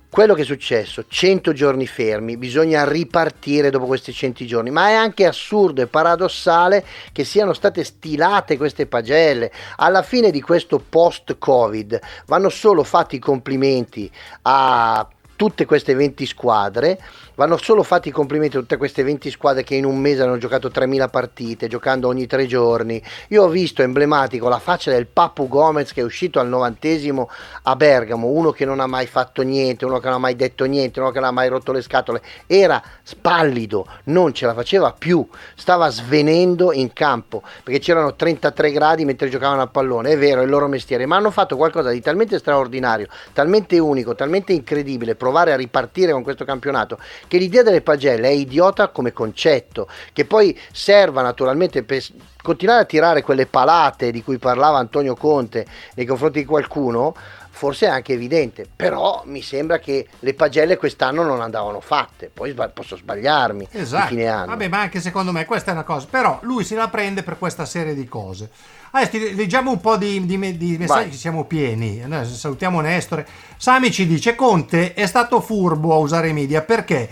quello 0.09 0.33
che 0.33 0.41
è 0.41 0.45
successo, 0.45 1.05
100 1.07 1.53
giorni 1.53 1.85
fermi, 1.85 2.35
bisogna 2.35 2.83
ripartire 2.83 3.69
dopo 3.69 3.85
questi 3.85 4.11
100 4.11 4.43
giorni, 4.45 4.71
ma 4.71 4.89
è 4.89 4.93
anche 4.93 5.27
assurdo 5.27 5.83
e 5.83 5.87
paradossale 5.87 6.83
che 7.11 7.23
siano 7.23 7.53
state 7.53 7.83
stilate 7.83 8.57
queste 8.57 8.87
pagelle. 8.87 9.51
Alla 9.75 10.01
fine 10.01 10.31
di 10.31 10.41
questo 10.41 10.79
post-Covid 10.79 11.99
vanno 12.25 12.49
solo 12.49 12.83
fatti 12.83 13.17
i 13.17 13.19
complimenti 13.19 14.11
a 14.41 15.07
tutte 15.35 15.65
queste 15.65 15.93
20 15.93 16.25
squadre 16.25 16.99
vanno 17.39 17.55
solo 17.55 17.83
fatti 17.83 18.09
i 18.09 18.11
complimenti 18.11 18.57
a 18.57 18.59
tutte 18.59 18.75
queste 18.75 19.01
20 19.01 19.31
squadre 19.31 19.63
che 19.63 19.73
in 19.75 19.85
un 19.85 19.97
mese 19.97 20.23
hanno 20.23 20.37
giocato 20.37 20.67
3.000 20.67 21.09
partite, 21.09 21.69
giocando 21.69 22.09
ogni 22.09 22.27
tre 22.27 22.45
giorni. 22.45 23.01
Io 23.29 23.43
ho 23.43 23.47
visto 23.47 23.81
emblematico 23.81 24.49
la 24.49 24.59
faccia 24.59 24.91
del 24.91 25.07
Papu 25.07 25.47
Gomez 25.47 25.93
che 25.93 26.01
è 26.01 26.03
uscito 26.03 26.41
al 26.41 26.49
novantesimo 26.49 27.29
a 27.63 27.77
Bergamo, 27.77 28.27
uno 28.27 28.51
che 28.51 28.65
non 28.65 28.81
ha 28.81 28.87
mai 28.87 29.07
fatto 29.07 29.41
niente, 29.41 29.85
uno 29.85 29.99
che 29.99 30.07
non 30.07 30.15
ha 30.15 30.19
mai 30.19 30.35
detto 30.35 30.65
niente, 30.65 30.99
uno 30.99 31.11
che 31.11 31.19
non 31.21 31.29
ha 31.29 31.31
mai 31.31 31.47
rotto 31.47 31.71
le 31.71 31.81
scatole. 31.81 32.21
Era 32.45 32.83
spallido, 33.03 33.87
non 34.05 34.33
ce 34.33 34.45
la 34.45 34.53
faceva 34.53 34.91
più, 34.91 35.25
stava 35.55 35.87
svenendo 35.87 36.73
in 36.73 36.91
campo 36.91 37.41
perché 37.63 37.79
c'erano 37.79 38.15
33 38.15 38.69
gradi 38.69 39.05
mentre 39.05 39.29
giocavano 39.29 39.61
a 39.61 39.67
pallone. 39.67 40.11
È 40.11 40.17
vero, 40.17 40.41
è 40.41 40.43
il 40.43 40.49
loro 40.49 40.67
mestiere, 40.67 41.05
ma 41.05 41.15
hanno 41.15 41.31
fatto 41.31 41.55
qualcosa 41.55 41.89
di 41.89 42.01
talmente 42.01 42.37
straordinario, 42.37 43.07
talmente 43.31 43.79
unico, 43.79 44.13
talmente 44.13 44.51
incredibile 44.51 45.15
provare 45.15 45.53
a 45.53 45.55
ripartire 45.55 46.11
con 46.11 46.21
questo 46.21 46.43
campionato 46.43 46.97
che 47.29 47.37
l'idea 47.37 47.61
delle 47.61 47.81
pagelle 47.81 48.27
è 48.27 48.31
idiota 48.31 48.89
come 48.89 49.13
concetto, 49.13 49.87
che 50.11 50.25
poi 50.25 50.59
serva 50.73 51.21
naturalmente 51.21 51.83
per 51.83 52.03
continuare 52.41 52.81
a 52.81 52.85
tirare 52.85 53.21
quelle 53.21 53.45
palate 53.45 54.11
di 54.11 54.23
cui 54.23 54.39
parlava 54.39 54.79
Antonio 54.79 55.15
Conte 55.15 55.65
nei 55.93 56.05
confronti 56.07 56.39
di 56.39 56.45
qualcuno, 56.45 57.15
forse 57.59 57.87
è 57.87 57.89
anche 57.89 58.13
evidente, 58.13 58.65
però 58.73 59.23
mi 59.25 59.41
sembra 59.41 59.79
che 59.79 60.07
le 60.19 60.33
pagelle 60.33 60.77
quest'anno 60.77 61.23
non 61.23 61.41
andavano 61.41 61.81
fatte, 61.81 62.31
poi 62.33 62.51
sbag- 62.51 62.71
posso 62.71 62.95
sbagliarmi 62.95 63.67
esatto. 63.71 64.07
fine 64.07 64.27
anno. 64.27 64.45
Vabbè, 64.45 64.69
ma 64.69 64.79
anche 64.79 65.01
secondo 65.01 65.33
me 65.33 65.43
questa 65.43 65.71
è 65.71 65.73
una 65.73 65.83
cosa, 65.83 66.07
però 66.09 66.39
lui 66.43 66.63
se 66.63 66.75
la 66.75 66.87
prende 66.87 67.21
per 67.21 67.37
questa 67.37 67.65
serie 67.65 67.93
di 67.93 68.07
cose. 68.07 68.49
Adesso 68.91 69.35
leggiamo 69.35 69.71
un 69.71 69.81
po' 69.81 69.97
di, 69.97 70.25
di, 70.25 70.57
di 70.57 70.77
messaggi, 70.77 71.17
siamo 71.17 71.43
pieni. 71.43 72.01
Salutiamo 72.23 72.79
Nestore. 72.79 73.27
Sami 73.57 73.91
ci 73.91 74.07
dice: 74.07 74.35
Conte 74.35 74.93
è 74.93 75.05
stato 75.05 75.41
furbo 75.41 75.93
a 75.93 75.97
usare 75.97 76.29
i 76.29 76.33
media 76.33 76.61
perché 76.61 77.09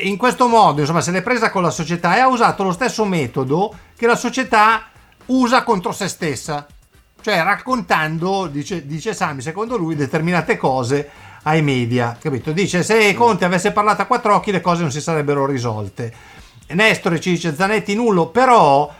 in 0.00 0.16
questo 0.16 0.48
modo, 0.48 0.80
insomma, 0.80 1.00
se 1.00 1.12
l'è 1.12 1.22
presa 1.22 1.50
con 1.50 1.62
la 1.62 1.70
società 1.70 2.16
e 2.16 2.18
ha 2.18 2.26
usato 2.26 2.64
lo 2.64 2.72
stesso 2.72 3.04
metodo 3.04 3.72
che 3.96 4.08
la 4.08 4.16
società 4.16 4.88
usa 5.26 5.62
contro 5.62 5.92
se 5.92 6.08
stessa. 6.08 6.66
Cioè 7.26 7.42
raccontando, 7.42 8.46
dice, 8.46 8.86
dice 8.86 9.12
Sami, 9.12 9.40
secondo 9.40 9.76
lui, 9.76 9.96
determinate 9.96 10.56
cose 10.56 11.10
ai 11.42 11.60
media. 11.60 12.16
Capito? 12.20 12.52
Dice 12.52 12.84
se 12.84 13.12
Conte 13.14 13.44
avesse 13.44 13.72
parlato 13.72 14.02
a 14.02 14.04
quattro 14.04 14.36
occhi 14.36 14.52
le 14.52 14.60
cose 14.60 14.82
non 14.82 14.92
si 14.92 15.00
sarebbero 15.00 15.44
risolte. 15.44 16.12
Nestore 16.68 17.18
ci 17.18 17.30
dice 17.30 17.52
Zanetti 17.52 17.96
nullo, 17.96 18.28
però 18.28 18.94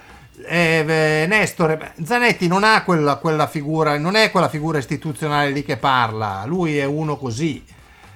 eh, 0.45 1.25
Nestore, 1.29 1.93
Zanetti 2.03 2.49
non 2.49 2.65
ha 2.65 2.83
quella, 2.83 3.15
quella, 3.15 3.47
figura, 3.47 3.97
non 3.97 4.17
è 4.17 4.33
quella 4.33 4.49
figura 4.49 4.79
istituzionale 4.79 5.51
lì 5.51 5.63
che 5.63 5.77
parla, 5.77 6.43
lui 6.47 6.79
è 6.79 6.85
uno 6.85 7.17
così, 7.17 7.65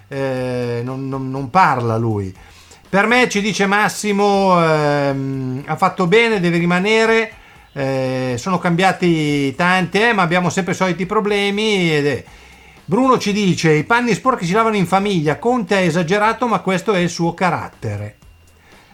eh, 0.09 0.81
non, 0.83 1.09
non, 1.09 1.31
non, 1.31 1.51
parla 1.51 1.96
lui. 1.96 2.35
Per 2.88 3.07
me 3.07 3.29
ci 3.29 3.40
dice 3.40 3.66
Massimo, 3.66 4.61
ehm, 4.61 5.62
ha 5.66 5.77
fatto 5.77 6.09
bene, 6.09 6.40
deve 6.40 6.59
rimanere, 6.59 7.35
eh, 7.72 8.35
sono 8.37 8.59
cambiati 8.59 9.54
tanti, 9.54 10.00
eh, 10.00 10.12
ma 10.12 10.22
abbiamo 10.22 10.50
sempre 10.50 10.72
i 10.72 10.76
soliti 10.76 11.06
problemi. 11.06 11.92
Ed 11.92 12.24
Bruno 12.85 13.18
ci 13.18 13.33
dice, 13.33 13.72
i 13.72 13.85
panni 13.85 14.14
sporchi 14.14 14.46
si 14.46 14.52
lavano 14.52 14.76
in 14.76 14.87
famiglia, 14.87 15.38
Conte 15.38 15.78
è 15.78 15.87
esagerato, 15.87 16.46
ma 16.46 16.61
questo 16.61 16.92
è 16.92 16.98
il 16.98 17.11
suo 17.11 17.35
carattere. 17.35 18.16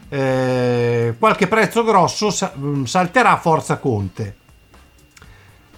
Eh, 0.09 1.15
qualche 1.19 1.49
prezzo 1.49 1.83
grosso 1.83 2.35
mm, 2.59 2.85
salterà 2.85 3.37
forza 3.39 3.79
Conte. 3.79 4.37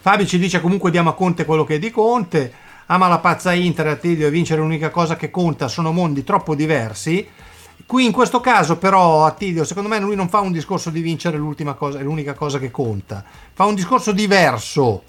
Fabi 0.00 0.26
ci 0.26 0.38
dice 0.38 0.60
comunque 0.60 0.90
diamo 0.90 1.10
a 1.10 1.14
Conte 1.14 1.44
quello 1.44 1.64
che 1.64 1.76
è 1.76 1.78
di 1.78 1.90
Conte, 1.90 2.52
ama 2.86 3.08
la 3.08 3.18
pazza 3.18 3.52
Inter, 3.52 3.86
Attilio 3.86 4.26
e 4.26 4.30
vincere 4.30 4.60
l'unica 4.60 4.90
cosa 4.90 5.16
che 5.16 5.30
conta, 5.30 5.68
sono 5.68 5.92
mondi 5.92 6.24
troppo 6.24 6.54
diversi 6.54 7.26
Qui 7.88 8.04
in 8.04 8.12
questo 8.12 8.40
caso 8.40 8.76
però 8.76 9.24
Attilio, 9.24 9.64
secondo 9.64 9.88
me 9.88 9.98
lui 9.98 10.14
non 10.14 10.28
fa 10.28 10.40
un 10.40 10.52
discorso 10.52 10.90
di 10.90 11.00
vincere 11.00 11.38
l'ultima 11.38 11.72
cosa, 11.72 11.98
è 11.98 12.02
l'unica 12.02 12.34
cosa 12.34 12.58
che 12.58 12.70
conta, 12.70 13.24
fa 13.54 13.64
un 13.64 13.74
discorso 13.74 14.12
diverso. 14.12 15.04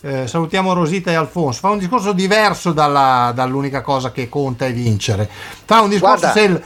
Eh, 0.00 0.28
salutiamo 0.28 0.72
Rosita 0.72 1.10
e 1.10 1.14
Alfonso, 1.14 1.58
fa 1.58 1.70
un 1.70 1.78
discorso 1.78 2.12
diverso 2.12 2.70
dalla, 2.70 3.32
dall'unica 3.34 3.80
cosa 3.82 4.12
che 4.12 4.28
conta 4.28 4.64
è 4.64 4.72
vincere. 4.72 5.28
Fa 5.64 5.80
un 5.80 5.88
discorso 5.88 6.30
Guarda. 6.30 6.40
se 6.40 6.46
il, 6.46 6.62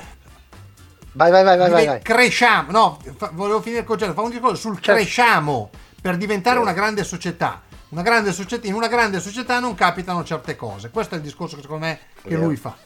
Vai, 1.13 1.31
vai, 1.31 1.43
vai, 1.45 1.57
vai, 1.57 1.71
vai. 1.71 2.03
Cresciamo, 2.03 2.71
no, 2.71 2.99
fa, 3.17 3.31
volevo 3.33 3.63
finire 3.63 3.81
il 3.81 3.87
concetto, 3.87 4.13
fa 4.13 4.21
un 4.21 4.31
discorso 4.31 4.57
sul 4.57 4.75
certo. 4.75 5.01
cresciamo 5.01 5.71
per 5.99 6.19
diventare 6.19 6.59
una 6.59 6.75
grande 6.75 7.05
società. 7.05 7.63
Una 7.89 8.03
grande 8.03 8.35
società. 8.35 8.67
In 8.67 8.75
una 8.75 8.89
grande 8.89 9.19
società 9.19 9.61
non 9.61 9.75
capitano 9.75 10.25
certe 10.25 10.57
cose. 10.57 10.91
Questo 10.91 11.15
è 11.15 11.17
il 11.17 11.25
discorso 11.25 11.57
che 11.57 11.63
secondo 11.63 11.87
me 11.87 12.01
che 12.23 12.37
lui 12.37 12.57
fa. 12.57 12.77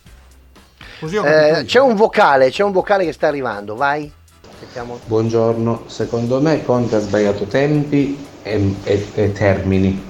Eh, 1.00 1.64
c'è 1.64 1.80
un 1.80 1.94
vocale, 1.94 2.50
c'è 2.50 2.64
un 2.64 2.72
vocale 2.72 3.04
che 3.04 3.12
sta 3.12 3.28
arrivando, 3.28 3.76
vai. 3.76 4.10
Sentiamo. 4.58 4.98
Buongiorno, 5.04 5.84
secondo 5.86 6.40
me 6.40 6.64
Conte 6.64 6.96
ha 6.96 7.00
sbagliato 7.00 7.44
tempi 7.44 8.18
e, 8.42 8.74
e, 8.82 9.06
e, 9.14 9.32
termini, 9.32 10.02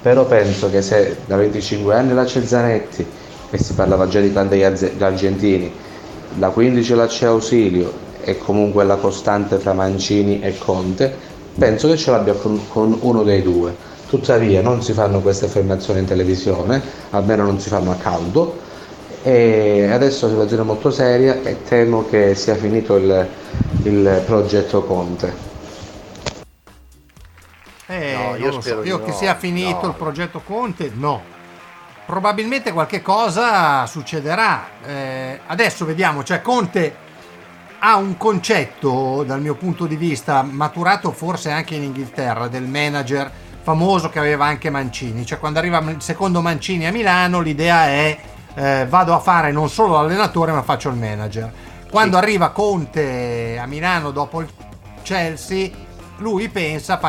però 0.00 0.24
penso 0.24 0.70
che 0.70 0.80
se 0.80 1.18
da 1.26 1.36
25 1.36 1.94
anni 1.94 2.14
la 2.14 2.24
c'è 2.24 2.42
Zanetti 2.42 3.06
e 3.50 3.58
si 3.58 3.74
parlava 3.74 4.08
già 4.08 4.20
di 4.20 4.32
tanti 4.32 4.62
argentini, 4.62 5.70
la 6.38 6.48
15 6.48 6.94
la 6.94 7.06
c'è 7.06 7.26
Ausilio 7.26 7.92
e 8.22 8.38
comunque 8.38 8.84
la 8.84 8.96
costante 8.96 9.58
tra 9.58 9.74
Mancini 9.74 10.40
e 10.40 10.56
Conte, 10.56 11.14
penso 11.58 11.88
che 11.88 11.98
ce 11.98 12.10
l'abbia 12.10 12.34
con, 12.34 12.66
con 12.68 12.96
uno 13.00 13.22
dei 13.22 13.42
due. 13.42 13.88
Tuttavia 14.08 14.62
non 14.62 14.82
si 14.82 14.92
fanno 14.92 15.20
queste 15.20 15.44
affermazioni 15.44 16.00
in 16.00 16.06
televisione, 16.06 16.80
almeno 17.10 17.44
non 17.44 17.60
si 17.60 17.68
fanno 17.68 17.90
a 17.90 17.96
caldo 17.96 18.68
e 19.22 19.88
adesso 19.90 20.28
si 20.28 20.34
va 20.34 20.42
a 20.42 20.46
dire 20.46 20.62
molto 20.62 20.90
seria 20.90 21.42
e 21.42 21.62
temo 21.62 22.06
che 22.08 22.34
sia 22.34 22.54
finito 22.54 22.96
il, 22.96 23.28
il 23.82 24.22
progetto 24.24 24.82
Conte. 24.84 25.48
Eh, 27.86 28.14
no, 28.14 28.36
io, 28.36 28.60
so. 28.60 28.82
io 28.84 29.02
che 29.02 29.10
no, 29.10 29.16
sia 29.16 29.34
finito 29.34 29.82
no. 29.82 29.88
il 29.88 29.94
progetto 29.94 30.40
Conte, 30.44 30.90
no. 30.94 31.22
Probabilmente 32.06 32.72
qualche 32.72 33.02
cosa 33.02 33.84
succederà. 33.86 34.68
Eh, 34.86 35.40
adesso 35.46 35.84
vediamo, 35.84 36.22
cioè 36.22 36.40
Conte 36.40 37.08
ha 37.80 37.96
un 37.96 38.16
concetto, 38.16 39.24
dal 39.26 39.40
mio 39.40 39.54
punto 39.54 39.86
di 39.86 39.96
vista, 39.96 40.42
maturato 40.42 41.12
forse 41.12 41.50
anche 41.50 41.74
in 41.74 41.82
Inghilterra, 41.82 42.48
del 42.48 42.64
manager 42.64 43.30
famoso 43.62 44.08
che 44.08 44.18
aveva 44.18 44.46
anche 44.46 44.70
Mancini. 44.70 45.26
Cioè 45.26 45.38
quando 45.38 45.58
arriva 45.58 45.78
il 45.78 46.00
secondo 46.00 46.40
Mancini 46.40 46.86
a 46.86 46.92
Milano 46.92 47.40
l'idea 47.40 47.86
è 47.86 48.18
eh, 48.54 48.86
vado 48.88 49.14
a 49.14 49.18
fare 49.18 49.52
non 49.52 49.68
solo 49.68 49.94
l'allenatore 49.94 50.52
ma 50.52 50.62
faccio 50.62 50.88
il 50.88 50.96
manager. 50.96 51.52
Quando 51.90 52.16
sì. 52.18 52.22
arriva 52.22 52.50
Conte 52.50 53.58
a 53.58 53.66
Milano 53.66 54.10
dopo 54.10 54.40
il 54.40 54.48
Chelsea, 55.02 55.70
lui 56.18 56.48
pensa, 56.48 57.00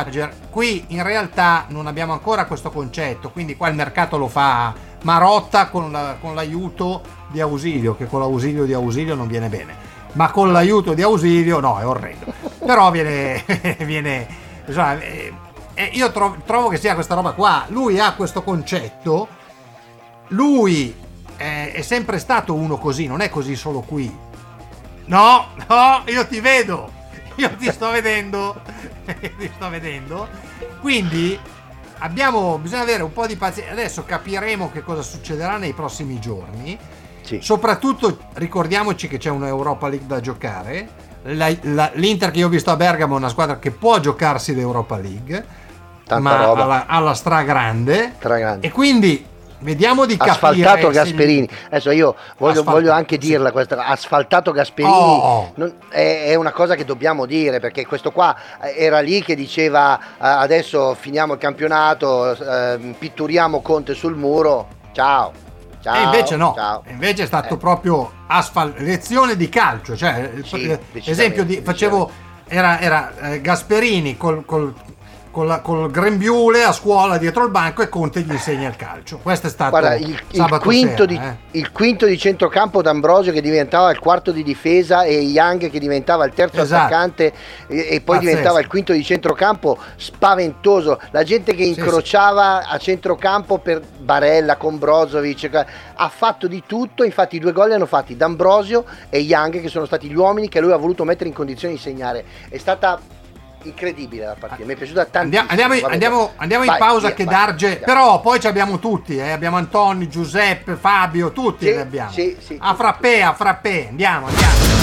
qui 0.50 0.84
in 0.88 1.02
realtà 1.02 1.66
non 1.68 1.86
abbiamo 1.86 2.12
ancora 2.12 2.46
questo 2.46 2.70
concetto, 2.70 3.30
quindi 3.30 3.56
qua 3.56 3.68
il 3.68 3.74
mercato 3.74 4.16
lo 4.16 4.28
fa 4.28 4.74
Marotta 5.02 5.68
con, 5.68 5.92
la, 5.92 6.16
con 6.20 6.34
l'aiuto 6.34 7.02
di 7.28 7.40
Ausilio, 7.40 7.94
che 7.94 8.06
con 8.06 8.20
l'ausilio 8.20 8.64
di 8.64 8.72
Ausilio 8.72 9.14
non 9.14 9.26
viene 9.26 9.48
bene, 9.48 9.74
ma 10.12 10.30
con 10.30 10.50
l'aiuto 10.50 10.94
di 10.94 11.02
Ausilio 11.02 11.60
no, 11.60 11.78
è 11.78 11.86
orrendo. 11.86 12.32
Però 12.64 12.90
viene, 12.90 13.44
viene 13.84 14.26
insomma, 14.66 15.00
eh, 15.00 15.32
e 15.74 15.90
io 15.92 16.10
tro- 16.10 16.36
trovo 16.44 16.68
che 16.68 16.76
sia 16.76 16.94
questa 16.94 17.14
roba 17.14 17.32
qua. 17.32 17.64
Lui 17.68 17.98
ha 17.98 18.14
questo 18.14 18.42
concetto, 18.42 19.28
lui 20.28 20.94
è, 21.42 21.72
è 21.72 21.82
sempre 21.82 22.18
stato 22.18 22.54
uno 22.54 22.78
così, 22.78 23.06
non 23.06 23.20
è 23.20 23.28
così 23.28 23.56
solo 23.56 23.80
qui. 23.80 24.14
No, 25.06 25.46
no, 25.68 26.02
io 26.06 26.26
ti 26.26 26.40
vedo, 26.40 26.90
io 27.36 27.50
ti 27.56 27.70
sto 27.72 27.90
vedendo, 27.90 28.60
ti 29.04 29.50
sto 29.54 29.68
vedendo. 29.68 30.28
Quindi 30.80 31.38
abbiamo, 31.98 32.58
bisogna 32.58 32.82
avere 32.82 33.02
un 33.02 33.12
po' 33.12 33.26
di 33.26 33.36
pazienza. 33.36 33.72
Adesso 33.72 34.04
capiremo 34.04 34.70
che 34.70 34.82
cosa 34.82 35.02
succederà 35.02 35.56
nei 35.56 35.72
prossimi 35.72 36.20
giorni. 36.20 36.78
Sì. 37.22 37.40
Soprattutto 37.42 38.18
ricordiamoci 38.34 39.08
che 39.08 39.18
c'è 39.18 39.30
un'Europa 39.30 39.88
League 39.88 40.06
da 40.06 40.20
giocare. 40.20 41.00
La- 41.24 41.54
la- 41.62 41.90
L'Inter 41.94 42.30
che 42.32 42.38
io 42.40 42.46
ho 42.46 42.50
visto 42.50 42.70
a 42.70 42.76
Bergamo 42.76 43.14
è 43.14 43.18
una 43.18 43.28
squadra 43.28 43.58
che 43.58 43.70
può 43.70 43.98
giocarsi 44.00 44.54
l'Europa 44.54 44.96
League, 44.98 45.46
Tanta 46.04 46.18
ma 46.18 46.50
alla, 46.50 46.86
alla 46.86 47.14
stragrande. 47.14 48.14
Stragrande. 48.16 48.66
E 48.66 48.70
quindi 48.70 49.24
vediamo 49.62 50.04
di 50.06 50.16
capire 50.16 50.32
asfaltato 50.32 50.90
Gasperini. 50.90 51.48
Adesso 51.66 51.90
io 51.90 52.14
voglio, 52.38 52.62
voglio 52.62 52.92
anche 52.92 53.18
sì. 53.20 53.28
dirla 53.28 53.50
questa 53.52 53.84
asfaltato 53.86 54.52
Gasperini 54.52 54.90
Oh. 54.92 55.52
non- 55.56 55.74
è, 55.88 56.24
è 56.26 56.34
una 56.34 56.52
cosa 56.52 56.74
che 56.74 56.84
dobbiamo 56.84 57.26
dire 57.26 57.60
perché 57.60 57.86
questo 57.86 58.10
qua 58.12 58.36
eh, 58.62 58.74
era 58.76 59.00
lì 59.00 59.22
che 59.22 59.34
diceva 59.34 59.98
adesso 60.18 60.94
finiamo 60.98 61.34
il 61.34 61.38
campionato, 61.38 62.32
eh, 62.36 62.94
pitturiamo 62.98 63.60
Conte 63.60 63.94
sul 63.94 64.14
muro. 64.16 64.68
Ciao. 64.92 65.32
Ciao. 65.82 65.96
e 65.96 66.02
invece 66.04 66.36
no, 66.36 66.52
ciao. 66.54 66.84
Invece 66.88 67.24
è 67.24 67.26
stato 67.26 67.54
Eh. 67.54 67.56
proprio 67.56 68.12
asfal- 68.28 68.74
lezione 68.78 69.34
di 69.36 69.48
calcio, 69.48 69.96
cioè 69.96 70.30
Sì, 70.44 70.68
eh, 70.68 70.78
esempio 71.04 71.44
di, 71.44 71.60
facevo 71.60 72.08
era, 72.46 72.78
era, 72.78 73.12
eh, 73.20 73.40
Gasperini 73.40 74.16
col, 74.16 74.44
col, 74.44 74.72
con 75.32 75.46
la- 75.48 75.60
col 75.60 75.90
grembiule 75.90 76.62
a 76.62 76.70
scuola 76.72 77.16
dietro 77.18 77.42
il 77.44 77.50
banco 77.50 77.82
e 77.82 77.88
Conte 77.88 78.20
gli 78.20 78.30
insegna 78.30 78.68
il 78.68 78.76
calcio. 78.76 79.18
Questo 79.18 79.48
è 79.48 79.50
stato 79.50 79.70
Guarda, 79.70 79.94
il, 79.96 80.16
il 80.30 80.58
quinto 80.60 80.90
sera, 80.98 81.06
di, 81.06 81.16
eh. 81.16 81.58
il 81.58 81.72
quinto 81.72 82.06
di 82.06 82.16
centrocampo 82.18 82.82
d'Ambrosio 82.82 83.32
che 83.32 83.40
diventava 83.40 83.90
il 83.90 83.98
quarto 83.98 84.30
di 84.30 84.42
difesa 84.44 85.02
e 85.02 85.14
Young 85.22 85.70
che 85.70 85.78
diventava 85.80 86.24
il 86.26 86.34
terzo 86.34 86.60
Esatto. 86.60 86.82
attaccante 86.84 87.32
e, 87.66 87.76
e 87.90 88.00
poi 88.02 88.16
Pazzesco. 88.16 88.20
diventava 88.28 88.60
il 88.60 88.66
quinto 88.68 88.92
di 88.92 89.02
centrocampo 89.02 89.78
spaventoso 89.96 91.00
la 91.10 91.22
gente 91.24 91.54
che 91.54 91.62
Sì, 91.64 91.68
incrociava 91.70 92.68
a 92.68 92.76
centrocampo 92.78 93.58
per 93.58 93.80
Barella 93.98 94.56
con 94.56 94.78
Brozovic 94.78 95.44
eh, 95.44 95.66
ha 95.94 96.08
fatto 96.10 96.46
di 96.46 96.62
tutto 96.66 97.04
infatti 97.04 97.36
i 97.36 97.38
due 97.38 97.52
gol 97.52 97.68
li 97.68 97.74
hanno 97.74 97.86
fatti 97.86 98.16
D'Ambrosio 98.16 98.84
e 99.08 99.18
Young 99.20 99.60
che 99.62 99.68
sono 99.68 99.86
stati 99.86 100.08
gli 100.08 100.14
uomini 100.14 100.48
che 100.48 100.60
lui 100.60 100.72
ha 100.72 100.76
voluto 100.76 101.04
mettere 101.04 101.28
in 101.30 101.34
condizione 101.34 101.72
di 101.74 101.80
segnare 101.80 102.22
è 102.50 102.58
stata 102.58 103.00
incredibile 103.64 104.24
la 104.26 104.36
partita 104.38 104.64
mi 104.64 104.72
è 104.74 104.76
piaciuta 104.76 105.04
tantissimo 105.06 105.46
Andiamo, 105.48 105.72
andiamo, 105.72 105.92
andiamo, 105.92 106.32
andiamo 106.36 106.64
in 106.64 106.70
vai, 106.70 106.78
pausa 106.78 107.06
via, 107.08 107.14
che 107.14 107.24
vai, 107.24 107.34
Darge, 107.34 107.66
andiamo. 107.66 107.84
però 107.86 108.20
poi 108.20 108.40
ci 108.40 108.46
abbiamo 108.46 108.78
tutti, 108.78 109.16
eh, 109.16 109.30
abbiamo 109.30 109.56
Antoni, 109.56 110.08
Giuseppe, 110.08 110.74
Fabio, 110.76 111.32
tutti 111.32 111.66
Sì, 111.66 111.72
li 111.72 111.78
abbiamo. 111.80 112.10
sì, 112.10 112.36
sì, 112.44 112.56
a 112.60 112.74
frappè, 112.74 113.20
a 113.20 113.32
frappè, 113.32 113.86
andiamo, 113.90 114.26
andiamo. 114.26 114.52
andiamo. 114.52 114.80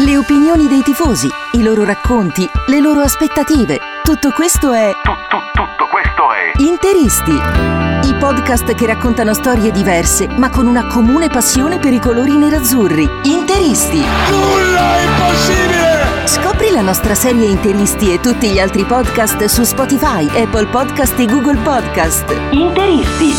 Le 0.00 0.16
opinioni 0.16 0.68
dei 0.68 0.82
tifosi, 0.82 1.28
i 1.52 1.62
loro 1.62 1.84
racconti, 1.84 2.48
le 2.66 2.80
loro 2.80 3.00
aspettative. 3.00 3.78
Tutto 4.04 4.30
questo 4.30 4.72
è 4.72 4.92
Tutto 5.02 5.88
questo 5.90 6.32
è 6.32 6.52
Interisti. 6.62 7.87
Podcast 8.18 8.74
che 8.74 8.84
raccontano 8.84 9.32
storie 9.32 9.70
diverse, 9.70 10.26
ma 10.26 10.50
con 10.50 10.66
una 10.66 10.88
comune 10.88 11.28
passione 11.28 11.78
per 11.78 11.92
i 11.92 12.00
colori 12.00 12.36
nerazzurri. 12.36 13.08
Interisti. 13.22 13.98
Nulla 13.98 14.96
è 14.96 15.04
impossibile! 15.04 16.26
Scopri 16.26 16.70
la 16.72 16.80
nostra 16.80 17.14
serie 17.14 17.46
Interisti 17.46 18.12
e 18.12 18.18
tutti 18.18 18.50
gli 18.50 18.58
altri 18.58 18.84
podcast 18.84 19.44
su 19.44 19.62
Spotify, 19.62 20.26
Apple 20.36 20.66
Podcast 20.66 21.16
e 21.16 21.26
Google 21.26 21.58
Podcast. 21.58 22.28
Interisti. 22.50 23.32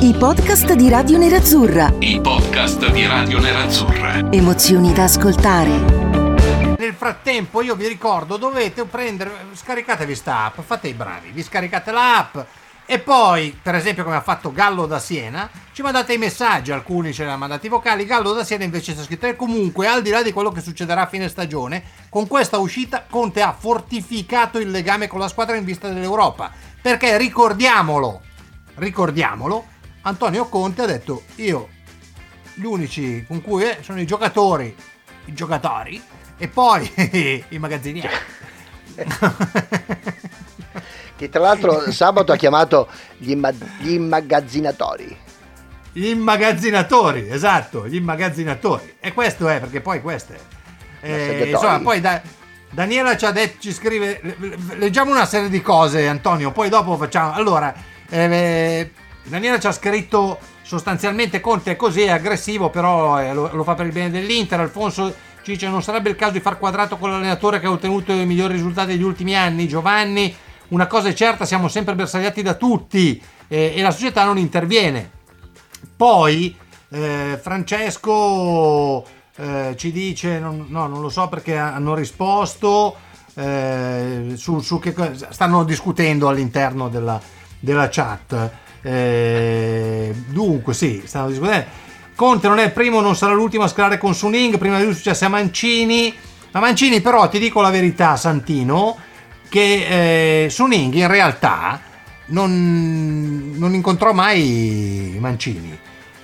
I 0.00 0.14
podcast 0.18 0.72
di 0.72 0.88
Radio 0.88 1.18
Nerazzurra. 1.18 1.92
I 1.98 2.20
podcast 2.22 2.90
di 2.90 3.06
Radio 3.06 3.38
Nerazzurra. 3.38 4.30
Emozioni 4.30 4.94
da 4.94 5.04
ascoltare. 5.04 5.70
Nel 6.78 6.94
frattempo 6.94 7.60
io 7.60 7.74
vi 7.74 7.86
ricordo, 7.86 8.38
dovete 8.38 8.84
prendere, 8.84 9.30
scaricatevi 9.52 10.14
sta 10.14 10.46
app, 10.46 10.60
fate 10.60 10.88
i 10.88 10.94
bravi, 10.94 11.32
vi 11.32 11.42
scaricate 11.42 11.90
l'app 11.90 12.38
e 12.92 12.98
poi, 12.98 13.58
per 13.62 13.74
esempio 13.74 14.04
come 14.04 14.16
ha 14.16 14.20
fatto 14.20 14.52
Gallo 14.52 14.84
da 14.84 14.98
Siena, 14.98 15.48
ci 15.72 15.80
mandate 15.80 16.12
i 16.12 16.18
messaggi, 16.18 16.72
alcuni 16.72 17.14
ce 17.14 17.24
li 17.24 17.30
ha 17.30 17.38
mandati 17.38 17.68
vocali, 17.68 18.04
Gallo 18.04 18.34
da 18.34 18.44
Siena 18.44 18.64
invece 18.64 18.94
c'è 18.94 19.02
scritto 19.02 19.26
e 19.26 19.34
comunque 19.34 19.86
al 19.86 20.02
di 20.02 20.10
là 20.10 20.22
di 20.22 20.30
quello 20.30 20.50
che 20.50 20.60
succederà 20.60 21.00
a 21.00 21.06
fine 21.06 21.30
stagione, 21.30 21.82
con 22.10 22.26
questa 22.26 22.58
uscita 22.58 23.06
Conte 23.08 23.40
ha 23.40 23.54
fortificato 23.54 24.58
il 24.58 24.70
legame 24.70 25.06
con 25.06 25.20
la 25.20 25.28
squadra 25.28 25.56
in 25.56 25.64
vista 25.64 25.88
dell'Europa, 25.88 26.52
perché 26.82 27.16
ricordiamolo, 27.16 28.20
ricordiamolo, 28.74 29.64
Antonio 30.02 30.44
Conte 30.50 30.82
ha 30.82 30.86
detto 30.86 31.22
io 31.36 31.70
gli 32.52 32.66
unici 32.66 33.24
con 33.26 33.40
cui 33.40 33.62
eh, 33.62 33.78
sono 33.80 34.02
i 34.02 34.06
giocatori, 34.06 34.76
i 35.24 35.32
giocatori 35.32 35.98
e 36.36 36.46
poi 36.46 36.92
i 37.48 37.58
magazzinieri. 37.58 38.14
che 41.22 41.28
tra 41.28 41.40
l'altro 41.40 41.88
sabato 41.92 42.32
ha 42.32 42.36
chiamato 42.36 42.88
gli, 43.16 43.30
imma- 43.30 43.52
gli 43.78 43.92
immagazzinatori 43.92 45.16
Gli 45.92 46.06
immagazzinatori, 46.06 47.28
esatto, 47.30 47.86
gli 47.86 47.94
immagazzinatori. 47.94 48.94
E 48.98 49.12
questo 49.12 49.46
è, 49.48 49.60
perché 49.60 49.80
poi 49.80 50.00
queste. 50.00 50.36
Eh, 51.00 51.12
Assegnatori. 51.12 51.50
insomma, 51.50 51.78
poi 51.80 52.00
da- 52.00 52.20
Daniela 52.70 53.16
ci 53.16 53.24
ha 53.26 53.30
detto, 53.30 53.58
ci 53.60 53.72
scrive, 53.72 54.18
le- 54.22 54.36
le- 54.38 54.56
leggiamo 54.78 55.10
una 55.12 55.26
serie 55.26 55.48
di 55.48 55.60
cose, 55.62 56.08
Antonio, 56.08 56.50
poi 56.50 56.68
dopo 56.68 56.96
facciamo. 56.96 57.34
Allora, 57.34 57.72
eh, 58.08 58.90
Daniela 59.24 59.60
ci 59.60 59.66
ha 59.68 59.72
scritto 59.72 60.38
sostanzialmente 60.62 61.40
Conte 61.40 61.72
è 61.72 61.76
così, 61.76 62.02
è 62.02 62.10
aggressivo, 62.10 62.70
però 62.70 63.20
eh, 63.20 63.32
lo, 63.32 63.48
lo 63.52 63.62
fa 63.62 63.74
per 63.74 63.86
il 63.86 63.92
bene 63.92 64.10
dell'Inter. 64.10 64.58
Alfonso 64.58 65.14
ci 65.42 65.52
dice 65.52 65.68
non 65.68 65.82
sarebbe 65.82 66.08
il 66.08 66.16
caso 66.16 66.32
di 66.32 66.40
far 66.40 66.58
quadrato 66.58 66.96
con 66.96 67.10
l'allenatore 67.10 67.60
che 67.60 67.66
ha 67.66 67.70
ottenuto 67.70 68.12
i 68.12 68.24
migliori 68.26 68.54
risultati 68.54 68.92
degli 68.92 69.02
ultimi 69.02 69.36
anni. 69.36 69.68
Giovanni, 69.68 70.34
una 70.72 70.86
cosa 70.86 71.08
è 71.08 71.12
certa, 71.14 71.44
siamo 71.44 71.68
sempre 71.68 71.94
bersagliati 71.94 72.42
da 72.42 72.54
tutti 72.54 73.22
eh, 73.48 73.74
e 73.76 73.82
la 73.82 73.90
società 73.90 74.24
non 74.24 74.38
interviene. 74.38 75.10
Poi 75.96 76.56
eh, 76.90 77.38
Francesco 77.40 79.04
eh, 79.36 79.74
ci 79.76 79.92
dice, 79.92 80.38
non, 80.38 80.66
no, 80.68 80.86
non 80.86 81.00
lo 81.00 81.08
so 81.08 81.28
perché 81.28 81.56
hanno 81.56 81.94
risposto, 81.94 82.96
eh, 83.34 84.32
su, 84.34 84.60
su 84.60 84.78
che 84.78 84.94
stanno 85.30 85.64
discutendo 85.64 86.28
all'interno 86.28 86.88
della, 86.88 87.20
della 87.58 87.88
chat. 87.88 88.50
Eh, 88.82 90.14
dunque, 90.28 90.74
sì, 90.74 91.02
stanno 91.04 91.28
discutendo. 91.28 91.66
Conte 92.14 92.48
non 92.48 92.58
è 92.58 92.64
il 92.64 92.72
primo, 92.72 93.00
non 93.00 93.16
sarà 93.16 93.32
l'ultimo 93.32 93.64
a 93.64 93.68
scalare 93.68 93.98
con 93.98 94.14
Suning. 94.14 94.58
Prima 94.58 94.76
di 94.76 94.84
lui 94.84 94.92
è 94.92 94.96
successo 94.96 95.24
a 95.26 95.28
Mancini. 95.28 96.14
Ma 96.50 96.60
Mancini, 96.60 97.00
però, 97.00 97.28
ti 97.28 97.38
dico 97.38 97.60
la 97.60 97.70
verità, 97.70 98.16
Santino, 98.16 98.96
che 99.52 100.44
eh, 100.44 100.48
Suning 100.48 100.94
in 100.94 101.08
realtà 101.08 101.78
non, 102.28 103.52
non 103.54 103.74
incontrò 103.74 104.14
mai 104.14 105.14
Mancini. 105.20 105.78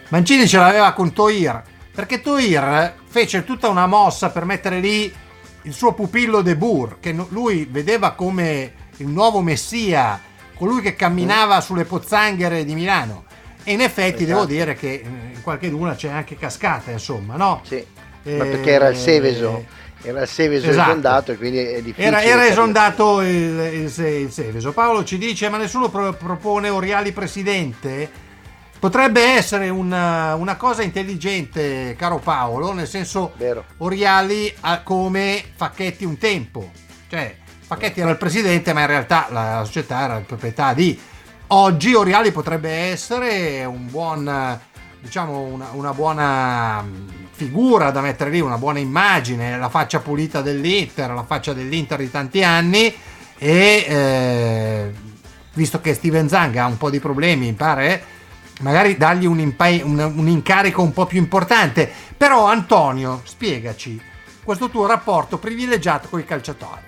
Mancini 0.09 0.49
ce 0.49 0.57
l'aveva 0.57 0.95
con 0.95 1.13
Toir, 1.13 1.63
perché 1.95 2.23
Toir 2.23 2.95
fece 3.07 3.45
tutta 3.45 3.69
una 3.69 3.87
mossa 3.87 4.31
per 4.31 4.47
mettere 4.47 4.81
lì 4.81 5.13
il 5.63 5.73
suo 5.75 5.93
pupillo 5.93 6.41
De 6.41 6.57
Boer, 6.57 6.97
che 7.01 7.15
lui 7.29 7.69
vedeva 7.71 8.13
come 8.13 8.73
il 8.97 9.09
nuovo 9.09 9.43
messia, 9.43 10.19
colui 10.55 10.81
che 10.81 10.95
camminava 10.97 11.61
sulle 11.61 11.85
pozzanghere 11.85 12.65
di 12.65 12.73
Milano. 12.75 13.25
E 13.63 13.73
in 13.73 13.83
effetti 13.83 14.25
devo 14.25 14.39
Esatto. 14.39 14.55
dire 14.55 14.75
che 14.75 14.93
eh, 15.05 15.35
in 15.35 15.43
qualche 15.43 15.69
luna 15.69 15.95
c'è 15.95 16.09
anche 16.09 16.39
cascata, 16.39 16.91
insomma, 16.91 17.37
no? 17.37 17.61
Sì, 17.63 17.85
Eh, 18.23 18.37
ma 18.39 18.45
perché 18.45 18.71
era 18.71 18.89
il 18.89 18.97
Seveso, 18.97 19.67
era 20.03 20.23
il 20.23 20.29
Seveso 20.29 20.69
Esatto. 20.69 20.91
esondato 20.91 21.33
e 21.33 21.37
quindi 21.37 21.59
è 21.59 21.83
difficile. 21.83 22.07
Era, 22.07 22.23
era 22.23 22.47
esondato 22.47 23.21
il, 23.21 23.29
il, 23.29 24.05
il 24.05 24.31
Seveso. 24.33 24.73
Paolo 24.73 25.05
ci 25.05 25.19
dice: 25.19 25.49
Ma 25.49 25.57
nessuno 25.57 25.89
pro- 25.89 26.13
propone 26.13 26.69
Oriali 26.69 27.13
presidente? 27.13 28.27
Potrebbe 28.79 29.21
essere 29.21 29.71
una, 29.71 30.37
una 30.37 30.55
cosa 30.55 30.83
intelligente, 30.83 31.97
caro 31.99 32.19
Paolo, 32.19 32.73
nel 32.73 32.87
senso 32.87 33.33
Vero. 33.37 33.65
Oriali 33.79 34.55
ha 34.61 34.83
come 34.83 35.43
Facchetti 35.57 36.05
un 36.05 36.17
tempo. 36.17 36.71
Cioè, 37.09 37.35
Facchetti 37.67 38.01
era 38.01 38.11
il 38.11 38.17
presidente, 38.19 38.73
ma 38.73 38.83
in 38.83 38.87
realtà 38.87 39.27
la 39.31 39.63
società 39.65 40.05
era 40.05 40.17
in 40.19 40.27
proprietà 40.27 40.75
di. 40.75 40.97
Oggi 41.49 41.95
Oriali 41.95 42.31
potrebbe 42.31 42.71
essere 42.71 43.65
un 43.65 43.91
buon, 43.91 44.61
diciamo, 45.01 45.41
una, 45.41 45.71
una 45.73 45.93
buona 45.93 46.85
figura 47.39 47.93
da 47.93 48.01
mettere 48.01 48.31
lì, 48.31 48.41
una 48.41 48.59
buona 48.59 48.81
immagine, 48.81 49.57
la 49.57 49.69
faccia 49.69 50.01
pulita 50.01 50.43
dell'Inter, 50.43 51.13
la 51.13 51.23
faccia 51.23 51.53
dell'Inter 51.53 51.99
di 52.01 52.11
tanti 52.11 52.43
anni 52.43 52.93
e 53.39 53.85
eh, 53.89 54.93
visto 55.55 55.81
che 55.81 55.95
Steven 55.95 56.29
Zang 56.29 56.57
ha 56.57 56.67
un 56.67 56.77
po' 56.77 56.91
di 56.91 56.99
problemi, 56.99 57.47
mi 57.47 57.53
pare, 57.53 58.03
magari 58.63 58.97
dargli 58.97 59.25
un, 59.25 59.39
impa- 59.39 59.69
un- 59.85 60.13
un 60.17 60.27
incarico 60.27 60.83
un 60.83 60.93
po' 60.93 61.07
più 61.07 61.19
importante. 61.21 61.89
Però 62.17 62.47
Antonio, 62.47 63.21
spiegaci, 63.25 64.03
questo 64.43 64.69
tuo 64.69 64.87
rapporto 64.87 65.39
privilegiato 65.39 66.09
con 66.09 66.19
i 66.19 66.25
calciatori. 66.25 66.81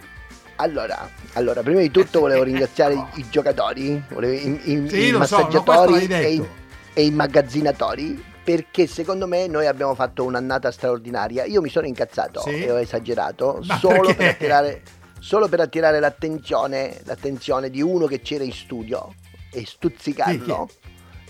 Allora, 0.56 1.08
allora, 1.34 1.62
prima 1.62 1.78
di 1.80 1.92
tutto 1.92 2.18
volevo 2.18 2.42
ringraziare 2.50 2.94
i, 2.94 3.04
i 3.20 3.26
giocatori, 3.30 4.02
volevo, 4.08 4.32
i, 4.32 4.60
i, 4.72 4.88
Sì, 4.88 4.98
i 5.04 5.10
so, 5.10 5.18
massaggiatori 5.18 6.08
detto. 6.08 6.26
e, 6.26 6.32
i, 6.32 6.46
e 6.94 7.04
i 7.04 7.10
magazzinatori 7.12 8.24
perché 8.50 8.86
secondo 8.88 9.26
me 9.28 9.46
noi 9.46 9.66
abbiamo 9.66 9.94
fatto 9.94 10.24
un'annata 10.24 10.70
straordinaria. 10.72 11.44
Io 11.44 11.60
mi 11.60 11.68
sono 11.68 11.86
incazzato 11.86 12.40
Sì? 12.40 12.64
e 12.64 12.70
ho 12.72 12.78
esagerato 12.80 13.60
Ma 13.64 13.78
solo 13.78 14.02
perché? 14.08 14.14
per, 14.16 14.28
attirare, 14.30 14.82
solo 15.20 15.48
per 15.48 15.60
attirare 15.60 16.00
l'attenzione, 16.00 17.00
l'attenzione 17.04 17.70
di 17.70 17.80
uno 17.80 18.06
che 18.06 18.20
c'era 18.20 18.42
in 18.42 18.52
studio 18.52 19.14
e 19.52 19.64
stuzzicarlo 19.64 20.68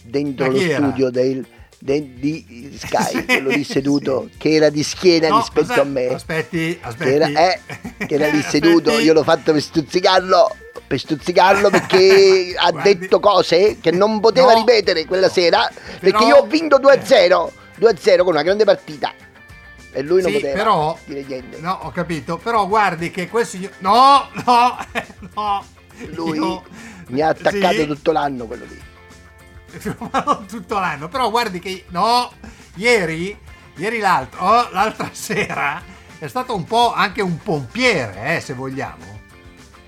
dentro 0.02 0.50
lo 0.50 0.56
era? 0.58 0.76
studio 0.76 1.10
del, 1.10 1.40
de- 1.42 1.48
di 1.82 2.76
Sky, 2.78 3.10
Sì, 3.18 3.24
quello 3.24 3.48
lì 3.50 3.64
seduto, 3.64 4.28
che 4.36 4.50
era 4.52 4.68
di 4.68 4.82
schiena 4.82 5.28
No, 5.28 5.38
rispetto 5.38 5.70
aspe- 5.72 5.80
a 5.80 5.84
me. 5.84 6.06
Aspetti, 6.08 6.78
Che 6.78 6.86
aspetti. 6.86 7.10
era, 7.10 7.26
eh, 7.26 7.60
che 8.06 8.14
era 8.14 8.28
lì 8.28 8.42
seduto, 8.42 8.98
io 8.98 9.12
l'ho 9.14 9.22
fatto 9.22 9.52
per 9.52 9.62
stuzzicarlo, 9.62 10.56
per 10.86 10.98
stuzzicarlo 10.98 11.70
perché 11.70 12.52
ha 12.56 12.70
Guardi. 12.70 12.98
detto 12.98 13.18
cose 13.20 13.78
che 13.80 13.90
non 13.90 14.20
poteva 14.20 14.52
No. 14.52 14.58
ripetere 14.58 15.06
quella 15.06 15.28
sera, 15.30 15.70
perché 15.98 16.18
Però- 16.18 16.26
io 16.26 16.36
ho 16.36 16.46
vinto 16.46 16.78
2-0, 16.78 17.50
2-0 17.78 18.24
con 18.24 18.34
una 18.34 18.42
grande 18.42 18.64
partita. 18.64 19.12
E 19.92 20.02
lui 20.02 20.22
non 20.22 20.30
Sì, 20.30 20.36
poteva 20.38 20.56
però- 20.56 20.98
dire 21.06 21.24
niente. 21.26 21.58
No, 21.60 21.78
ho 21.82 21.90
capito, 21.90 22.36
però 22.36 22.68
guardi 22.68 23.10
che 23.10 23.28
quel 23.28 23.44
signor... 23.46 23.72
No, 23.78 24.28
no, 24.46 24.76
no. 25.34 25.64
Lui 26.14 26.36
Io- 26.38 26.62
mi 27.08 27.20
ha 27.22 27.28
attaccato 27.28 27.74
Sì. 27.74 27.86
tutto 27.86 28.12
l'anno 28.12 28.44
quello 28.46 28.64
lì. 28.68 28.80
Ma 30.10 30.22
non 30.26 30.46
tutto 30.46 30.78
l'anno, 30.78 31.08
però 31.08 31.30
guardi 31.30 31.58
che 31.58 31.84
no, 31.88 32.30
ieri, 32.74 33.36
ieri 33.76 33.98
l'altro, 33.98 34.40
oh, 34.44 34.68
l'altra 34.72 35.08
sera 35.12 35.82
è 36.18 36.26
stato 36.26 36.54
un 36.54 36.64
po' 36.64 36.92
anche 36.92 37.22
un 37.22 37.38
pompiere, 37.38 38.36
eh, 38.36 38.40
se 38.40 38.52
vogliamo. 38.54 39.18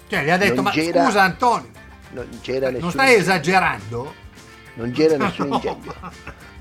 Cioè, 0.09 0.25
gli 0.25 0.31
ha 0.31 0.37
detto, 0.37 0.55
Non 0.57 0.65
ma 0.65 0.71
c'era- 0.71 1.05
scusa 1.05 1.23
Antonio, 1.23 1.71
Non 2.11 2.29
c'era 2.43 2.67
nessun 2.67 2.81
non 2.83 2.91
stai 2.91 3.15
esagerando? 3.15 4.15
Non 4.75 4.91
c'era 4.93 5.17
nessun 5.23 5.49
No. 5.49 5.55
incendio. 5.57 5.95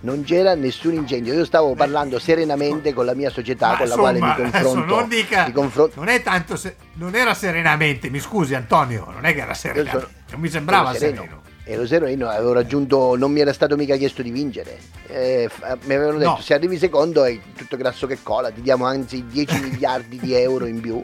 Non 0.04 0.24
c'era 0.24 0.56
nessun 0.56 0.94
incendio. 0.96 1.34
Io 1.34 1.46
stavo 1.46 1.76
parlando 1.76 2.18
serenamente 2.18 2.92
con 2.92 3.06
la 3.06 3.14
mia 3.14 3.30
società 3.30 3.70
Ma 3.72 3.78
con 3.78 3.88
la 3.88 3.96
quale 3.96 4.20
mi 4.20 4.28
insomma, 4.28 4.50
confronto. 4.52 4.96
non 4.96 5.08
dica, 5.08 5.46
mi 5.46 5.52
confronto- 5.52 6.00
non 6.00 6.08
è 6.08 6.22
tanto, 6.24 6.56
se- 6.56 6.76
non 6.94 7.14
era 7.16 7.34
serenamente, 7.36 8.10
mi 8.10 8.20
scusi 8.20 8.56
Antonio, 8.56 9.08
non 9.12 9.26
è 9.26 9.34
che 9.34 9.42
era 9.42 9.54
serenamente, 9.54 10.08
non 10.32 10.40
mi 10.40 10.50
sembrava 10.50 10.90
ero 10.90 10.98
sereno. 11.00 11.42
Ero 11.64 11.86
sereno, 11.86 12.28
avevo 12.28 12.54
raggiunto, 12.54 13.16
non 13.16 13.32
mi 13.32 13.40
era 13.40 13.54
stato 13.54 13.76
mica 13.76 13.96
chiesto 13.96 14.24
di 14.24 14.32
vincere. 14.32 14.80
Eh, 15.08 15.48
f- 15.48 15.78
mi 15.86 15.94
avevano 15.94 16.18
detto: 16.18 16.32
No. 16.32 16.40
se 16.42 16.56
arrivi 16.56 16.78
secondo 16.78 17.24
è 17.24 17.38
tutto 17.56 17.78
grasso 17.78 18.08
che 18.08 18.18
cola, 18.24 18.50
ti 18.50 18.62
diamo 18.62 18.86
anzi 18.86 19.26
10 19.28 19.60
miliardi 19.70 20.18
di 20.20 20.34
euro 20.34 20.66
in 20.66 20.82
più. 20.82 21.02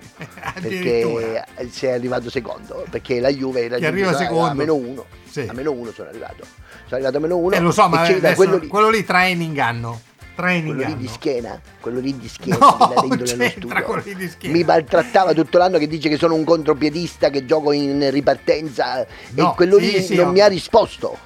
Perché 0.60 1.46
eh, 1.56 1.70
sei 1.70 1.92
arrivato 1.94 2.30
secondo. 2.32 2.86
Perché 2.90 3.20
la 3.20 3.30
Juve 3.30 3.66
era 3.66 3.78
secondo. 3.78 4.46
a 4.46 4.54
meno 4.54 4.74
uno. 4.74 5.06
Sì. 5.30 5.46
A 5.48 5.54
meno 5.54 5.72
uno 5.72 5.92
sono 5.92 6.10
arrivato. 6.10 6.44
Sono 6.86 6.96
arrivato 6.96 7.18
a 7.18 7.20
meno 7.20 7.38
uno. 7.38 7.56
Eh, 7.56 7.60
lo 7.60 7.72
so, 7.72 7.88
ma 7.88 8.04
e 8.04 8.06
c'era 8.08 8.18
adesso, 8.18 8.36
quello 8.36 8.68
quello, 8.68 8.90
lì. 8.90 8.98
lì, 8.98 9.04
training 9.06 9.58
hanno. 9.60 10.02
Training 10.38 10.76
quello 10.76 10.90
lì 10.90 10.98
di 10.98 11.08
schiena, 11.08 11.62
quello 11.82 12.00
lì 12.00 12.16
di 12.18 12.28
schiena, 12.30 12.58
No, 12.78 12.78
c'entra 13.24 13.82
quello 13.82 14.02
lì 14.06 14.16
di 14.16 14.28
schiena. 14.30 14.56
mi 14.56 14.64
maltrattava 14.64 15.34
tutto 15.34 15.58
l'anno 15.58 15.80
che 15.80 15.88
dice 15.88 16.10
che 16.10 16.18
sono 16.18 16.36
un 16.36 16.44
contropiedista, 16.44 17.30
che 17.32 17.44
gioco 17.46 17.72
in 17.72 18.08
ripartenza 18.12 19.06
No, 19.32 19.52
e 19.52 19.56
quello 19.56 19.80
sì, 19.80 19.92
lì 19.92 20.02
sì, 20.04 20.16
non 20.16 20.28
ho- 20.28 20.32
mi 20.32 20.40
ha 20.42 20.48
risposto. 20.48 21.18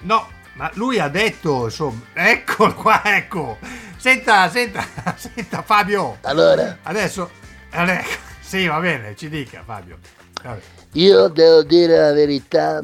No, 0.00 0.28
ma 0.54 0.70
lui 0.74 0.98
ha 0.98 1.08
detto, 1.08 1.64
insomma, 1.66 2.00
eccolo 2.14 2.74
qua, 2.74 3.00
ecco. 3.04 3.58
Senta, 3.96 4.48
senta, 4.50 4.84
senta 5.16 5.62
Fabio. 5.62 6.18
Allora, 6.22 6.78
Adesso, 6.82 7.30
adesso 7.70 8.08
sì, 8.40 8.66
va 8.66 8.78
bene, 8.80 9.14
ci 9.16 9.28
dica 9.28 9.62
Fabio. 9.64 9.98
Vabbè. 10.42 10.60
io 10.92 11.28
devo 11.28 11.62
dire 11.62 11.96
la 11.98 12.12
verità 12.12 12.80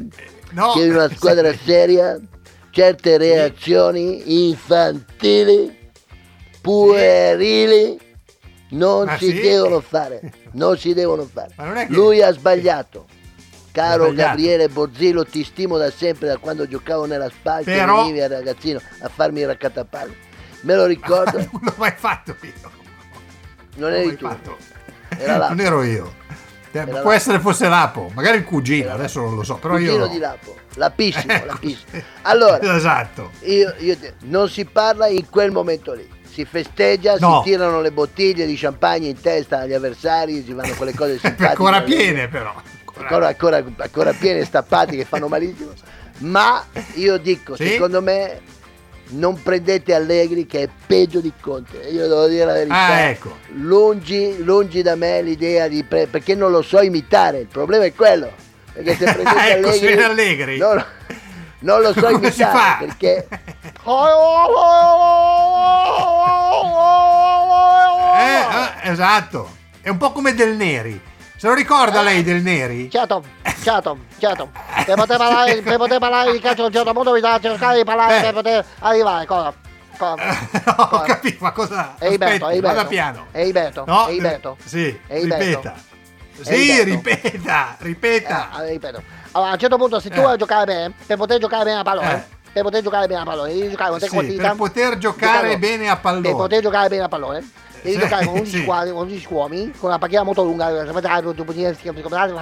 No, 0.51 0.71
che 0.73 0.87
una 0.89 1.09
squadra 1.09 1.51
sì. 1.51 1.59
seria 1.65 2.17
certe 2.75 3.15
reazioni 3.17 4.49
infantili, 4.49 5.73
puerili 6.59 7.97
non 8.71 9.05
Ma 9.05 9.17
si 9.17 9.27
sì? 9.29 9.39
devono 9.39 9.79
fare, 9.79 10.19
non 10.53 10.77
si 10.77 10.93
devono 10.93 11.23
fare. 11.31 11.53
Che- 11.55 11.85
Lui 11.93 12.21
ha 12.21 12.31
sbagliato. 12.33 13.05
Caro 13.71 14.05
sbagliato. 14.07 14.27
Gabriele 14.29 14.67
Borzillo, 14.67 15.23
ti 15.25 15.43
stimo 15.45 15.77
da 15.77 15.89
sempre 15.89 16.27
da 16.27 16.37
quando 16.37 16.67
giocavo 16.67 17.05
nella 17.05 17.29
Spalca 17.29 17.71
e 17.71 17.77
Però- 17.77 18.01
venivi 18.01 18.19
a 18.21 18.27
ragazzino 18.27 18.81
a 18.99 19.07
farmi 19.09 19.39
il 19.39 19.47
raccattapane. 19.47 20.13
Me 20.61 20.75
lo 20.75 20.85
ricordo, 20.85 21.37
non 21.51 21.59
l'ho 21.61 21.73
mai 21.77 21.93
fatto 21.95 22.35
io. 22.41 22.71
non 23.75 23.93
eri 23.93 24.17
tu, 24.17 24.27
fatto. 24.27 24.57
era 25.17 25.37
là. 25.37 25.47
Non 25.49 25.59
ero 25.61 25.81
io. 25.83 26.13
Eh, 26.79 26.89
Era 26.89 26.99
Può 27.01 27.09
là. 27.09 27.15
essere 27.15 27.39
fosse 27.39 27.67
Lapo, 27.69 28.11
magari 28.13 28.37
il 28.37 28.43
cugino, 28.43 28.85
Era 28.85 28.93
adesso 28.95 29.21
non 29.21 29.35
lo 29.35 29.43
so, 29.43 29.55
però 29.55 29.75
Cugino 29.75 29.91
io 29.93 30.07
di 30.07 30.17
Lapo, 30.17 30.55
lapissimo, 30.75 31.31
Ecco, 31.31 31.45
lapissimo. 31.45 32.01
Allora, 32.23 32.59
Esatto. 32.75 33.31
io, 33.41 33.73
io 33.79 33.97
te- 33.97 34.13
non 34.23 34.49
si 34.49 34.65
parla 34.65 35.07
in 35.07 35.29
quel 35.29 35.51
momento 35.51 35.93
lì. 35.93 36.07
Si 36.29 36.43
festeggia, 36.43 37.15
No. 37.19 37.41
si 37.43 37.49
tirano 37.51 37.79
le 37.79 37.91
bottiglie 37.91 38.45
di 38.45 38.55
champagne 38.57 39.07
in 39.07 39.21
testa 39.21 39.59
agli 39.59 39.71
avversari, 39.73 40.43
si 40.43 40.53
fanno 40.53 40.73
quelle 40.75 40.93
cose 40.93 41.13
simpatiche. 41.19 41.47
Ancora 41.47 41.81
piene 41.81 42.27
però. 42.27 42.53
ancora, 42.97 43.27
ancora, 43.27 43.63
ancora 43.77 44.11
piene 44.11 44.43
stappati 44.43 44.97
che 44.97 45.05
fanno 45.05 45.29
malissimo. 45.29 45.71
Ma 46.19 46.61
io 46.95 47.17
dico, 47.17 47.55
Sì? 47.55 47.67
secondo 47.69 48.01
me 48.01 48.41
non 49.09 49.41
prendete 49.41 49.93
Allegri 49.93 50.45
che 50.45 50.63
è 50.63 50.69
peggio 50.87 51.19
di 51.19 51.31
Conte. 51.39 51.77
Io 51.91 52.07
devo 52.07 52.27
dire 52.27 52.45
la 52.45 52.53
verità. 52.53 52.75
Ah, 52.75 52.99
ecco. 53.01 53.37
Lungi, 53.53 54.43
lungi 54.43 54.81
da 54.81 54.95
me 54.95 55.21
l'idea 55.21 55.67
di 55.67 55.83
pre- 55.83 56.07
perché 56.07 56.35
non 56.35 56.51
lo 56.51 56.61
so 56.61 56.81
imitare. 56.81 57.39
Il 57.39 57.47
problema 57.47 57.85
è 57.85 57.93
quello. 57.93 58.31
Perché 58.73 58.95
se 58.95 59.03
prendete 59.13 59.49
ecco, 59.57 59.67
Allegri, 59.69 60.01
Allegri. 60.03 60.57
non, 60.57 60.83
non 61.59 61.81
lo 61.81 61.93
so 61.93 62.01
Come 62.11 62.31
si 62.31 62.41
imitare 62.41 62.57
fa? 62.57 62.77
perché 62.79 63.27
Eh, 68.17 68.87
eh, 68.87 68.91
esatto. 68.91 69.49
È 69.81 69.89
un 69.89 69.97
po' 69.97 70.11
come 70.11 70.33
Del 70.33 70.55
Neri. 70.55 70.99
Se 71.45 71.51
lo 71.51 71.57
ricorda 71.57 72.01
lei 72.01 72.23
Del 72.23 72.41
Neri? 72.41 72.89
Certo, 72.89 73.23
certo, 73.61 73.99
certo. 74.17 74.49
Per 74.83 74.95
poter 74.95 75.17
parlare, 75.17 75.61
per 75.61 75.77
poter 75.77 75.99
parlare 75.99 76.31
di 76.31 76.39
calcio 76.39 76.63
a 76.63 76.65
un 76.65 76.71
certo 76.73 76.91
punto 76.91 77.11
bisogna 77.11 77.39
cercare 77.39 77.77
di 77.77 77.83
parlare 77.83 78.17
Eh. 78.17 78.21
per 78.21 78.33
poter 78.33 78.65
arrivare. 78.79 79.27
Cosa? 79.27 79.53
Cosa? 79.95 80.15
no, 80.65 80.73
ho 80.89 81.01
capito, 81.01 81.37
ma 81.41 81.51
cosa? 81.51 81.93
Aspetti, 81.99 82.43
è 82.45 82.59
vada 82.61 82.85
piano. 82.85 83.27
Iberto, 83.31 83.83
No, 83.85 84.07
Iberto. 84.09 84.57
eh, 84.59 84.67
Sì, 84.67 84.99
È 85.05 85.17
Iberto. 85.17 85.43
ripeta. 85.45 85.73
È 85.75 86.43
Sì, 86.43 86.83
ripeta, 86.83 87.75
ripeta. 87.77 88.49
Eh, 88.65 88.71
ripeto. 88.71 89.03
Allora, 89.33 89.51
a 89.51 89.53
un 89.53 89.59
certo 89.59 89.77
punto, 89.77 89.99
se 89.99 90.09
tu 90.09 90.17
Eh. 90.17 90.21
vuoi 90.21 90.37
giocare 90.37 90.65
bene, 90.65 90.93
per 91.05 91.15
poter 91.17 91.37
giocare 91.39 91.63
bene 91.63 91.77
a 91.77 91.83
pallone, 91.83 92.11
Eh. 92.11 92.23
per 92.53 92.63
poter 92.63 92.81
giocare 92.81 93.05
bene 93.05 93.21
a 93.21 93.23
pallone, 93.23 93.53
devi 93.53 93.69
giocare 93.69 93.91
con 93.91 93.99
te 93.99 94.07
Sì, 94.07 94.13
quantità. 94.15 94.47
per 94.47 94.55
poter 94.55 94.97
giocare 94.97 95.59
bene 95.59 95.89
a 95.89 95.95
pallone. 95.95 96.21
Per 96.23 96.33
poter 96.35 96.61
giocare 96.63 96.89
bene 96.89 97.03
a 97.03 97.07
pallone. 97.07 97.51
Devi 97.85 97.97
Sì, 97.97 97.99
giocare 97.99 98.25
con 98.25 98.33
11 98.39 98.49
sì. 98.51 98.61
squadre, 98.63 98.91
con 98.91 99.01
11 99.01 99.27
uomini, 99.29 99.71
con 99.77 99.89
una 99.89 99.99
panchina 99.99 100.23
molto 100.23 100.43
lunga, 100.43 100.65
per 100.67 100.87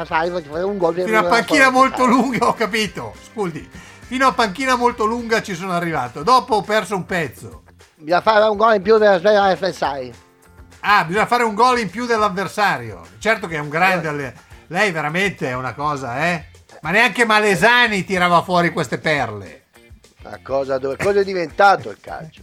fare 0.06 0.64
un 0.64 0.78
gol. 0.78 0.96
Fino 0.96 1.18
a 1.20 1.24
panchina 1.24 1.70
molto 1.70 2.06
lunga, 2.06 2.48
ho 2.48 2.54
capito. 2.54 3.14
Scusi, 3.32 3.70
fino 4.08 4.28
a 4.28 4.32
panchina 4.34 4.76
molto 4.76 5.06
lunga 5.06 5.42
ci 5.42 5.54
sono 5.56 5.74
arrivato. 5.74 6.24
Dopo 6.24 6.56
ho 6.56 6.62
perso 6.62 6.96
un 6.96 7.06
pezzo. 7.06 7.64
Bisogna 7.96 8.22
fare 8.22 8.46
un 8.50 8.58
gol 8.58 8.76
in 8.76 8.82
più 8.82 8.98
per 8.98 9.20
sbagliare 9.20 9.50
gli 9.50 9.54
avversari. 9.56 10.14
Ah, 10.82 11.04
bisogna 11.06 11.26
fare 11.26 11.44
un 11.44 11.54
gol 11.54 11.80
in 11.80 11.90
più 11.90 12.06
dell'avversario. 12.06 13.02
Certo 13.20 13.48
che 13.48 13.56
è 13.56 13.60
un 13.60 13.70
grande. 13.70 14.08
alle- 14.08 14.34
Lei 14.68 14.92
veramente 14.92 15.48
è 15.50 15.54
una 15.56 15.74
cosa, 15.74 16.26
eh? 16.26 16.46
Ma 16.82 16.92
neanche 16.92 17.26
Malesani 17.26 18.04
tirava 18.04 18.42
fuori 18.42 18.72
queste 18.72 18.98
perle. 18.98 19.66
Ma 20.24 20.40
cosa, 20.42 20.78
dove, 20.78 20.96
cosa 20.98 21.20
è 21.20 21.24
diventato 21.24 21.90
il 21.90 21.98
calcio? 22.02 22.42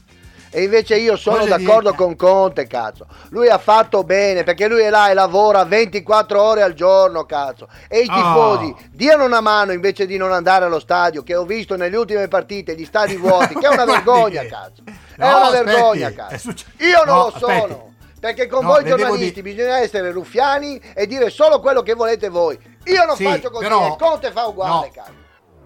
E 0.53 0.65
invece 0.65 0.97
io 0.97 1.17
sono 1.17 1.47
d'accordo 1.47 1.95
con 1.95 2.17
Conte, 2.17 2.67
cazzo. 2.67 3.07
Lui 3.29 3.49
ha 3.49 3.59
fatto 3.59 4.03
bene 4.03 4.43
perché 4.43 4.67
lui 4.67 4.81
è 4.83 4.91
là 4.91 5.09
e 5.09 5.15
lavora 5.15 5.65
24 5.65 6.43
ore 6.43 6.63
al 6.63 6.75
giorno, 6.75 7.25
cazzo. 7.25 7.69
E 7.89 8.01
i 8.01 8.09
Oh. 8.11 8.15
tifosi 8.15 8.75
diano 8.91 9.25
una 9.25 9.41
mano 9.41 9.71
invece 9.73 10.07
di 10.07 10.17
non 10.17 10.33
andare 10.33 10.65
allo 10.65 10.81
stadio, 10.81 11.23
che 11.23 11.37
ho 11.37 11.45
visto 11.45 11.77
nelle 11.77 11.97
ultime 11.97 12.27
partite 12.27 12.75
gli 12.75 12.85
stadi 12.85 13.15
vuoti, 13.17 13.55
che 13.55 13.67
è 13.67 13.71
una 13.71 13.85
vergogna, 13.87 14.43
cazzo. 14.47 14.83
È 14.85 14.91
No, 15.19 15.27
una 15.37 15.47
aspetti, 15.47 15.65
vergogna, 15.67 16.13
cazzo. 16.13 16.39
succe- 16.39 16.67
Io 16.79 17.05
non 17.05 17.17
No, 17.17 17.23
lo 17.33 17.39
sono. 17.39 17.53
aspetti. 17.55 17.89
Perché 18.21 18.47
con 18.49 18.65
No, 18.65 18.73
voi 18.73 18.85
giornalisti 18.85 19.41
di- 19.41 19.55
bisogna 19.55 19.79
essere 19.79 20.11
ruffiani 20.11 20.79
e 20.95 21.07
dire 21.07 21.31
solo 21.31 21.61
quello 21.61 21.81
che 21.83 21.95
volete 21.95 22.29
voi. 22.29 22.59
Io 22.85 23.05
non 23.07 23.15
Sì, 23.17 23.23
faccio 23.25 23.51
così, 23.51 23.63
però- 23.65 23.97
Conte 23.97 24.31
fa 24.33 24.47
uguale, 24.47 24.91
cazzo. 24.93 25.13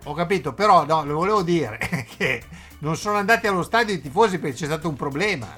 Ho 0.05 0.12
capito, 0.12 0.53
però 0.53 0.85
no, 0.85 1.03
le 1.05 1.12
volevo 1.14 1.43
dire 1.43 1.78
che 2.16 2.43
non 2.85 2.97
sono 2.97 3.16
andati 3.16 3.47
allo 3.47 3.62
stadio 3.62 3.95
i 3.95 4.01
tifosi 4.01 4.39
perché 4.39 4.57
c'è 4.57 4.66
stato 4.66 4.89
un 4.91 4.95
problema. 4.95 5.49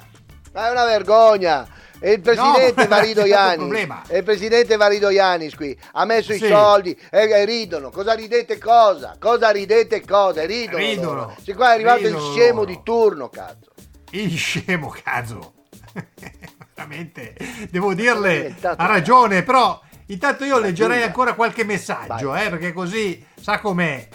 Ma 0.53 0.69
è 0.69 0.71
una 0.71 0.85
vergogna. 0.85 1.67
E 1.99 2.13
il 2.13 2.21
presidente 2.21 2.87
No, 2.87 2.87
problema. 3.57 4.03
e 4.07 4.17
il 4.19 4.23
presidente 4.23 4.77
Varido 4.77 5.09
Ianis 5.09 5.55
qui 5.55 5.77
ha 5.93 6.05
messo 6.05 6.31
i 6.31 6.37
Sì. 6.37 6.47
soldi 6.47 6.97
e, 7.11 7.29
e 7.29 7.43
ridono. 7.45 7.89
Cosa 7.89 8.13
ridete 8.13 8.57
cosa? 8.57 9.17
Cosa 9.19 9.49
ridete 9.49 10.05
cosa? 10.05 10.45
Ridono. 10.45 10.77
Ridono. 10.77 11.35
Sì, 11.43 11.53
qua 11.53 11.71
è 11.71 11.73
arrivato 11.73 12.03
Ridono 12.03 12.17
il 12.17 12.31
scemo 12.31 12.63
di 12.63 12.79
turno, 12.81 13.29
cazzo. 13.29 13.71
Il 14.11 14.37
scemo, 14.37 14.95
cazzo. 15.03 15.53
veramente, 16.75 17.35
devo 17.69 17.93
dirle, 17.93 18.55
ha 18.61 18.85
ragione, 18.85 19.43
però 19.43 19.81
intanto 20.05 20.45
io 20.45 20.59
leggerei 20.59 21.03
ancora 21.03 21.33
qualche 21.33 21.65
messaggio, 21.65 22.35
eh, 22.35 22.49
perché 22.49 22.71
così 22.71 23.25
sa 23.41 23.59
com'è. 23.59 24.07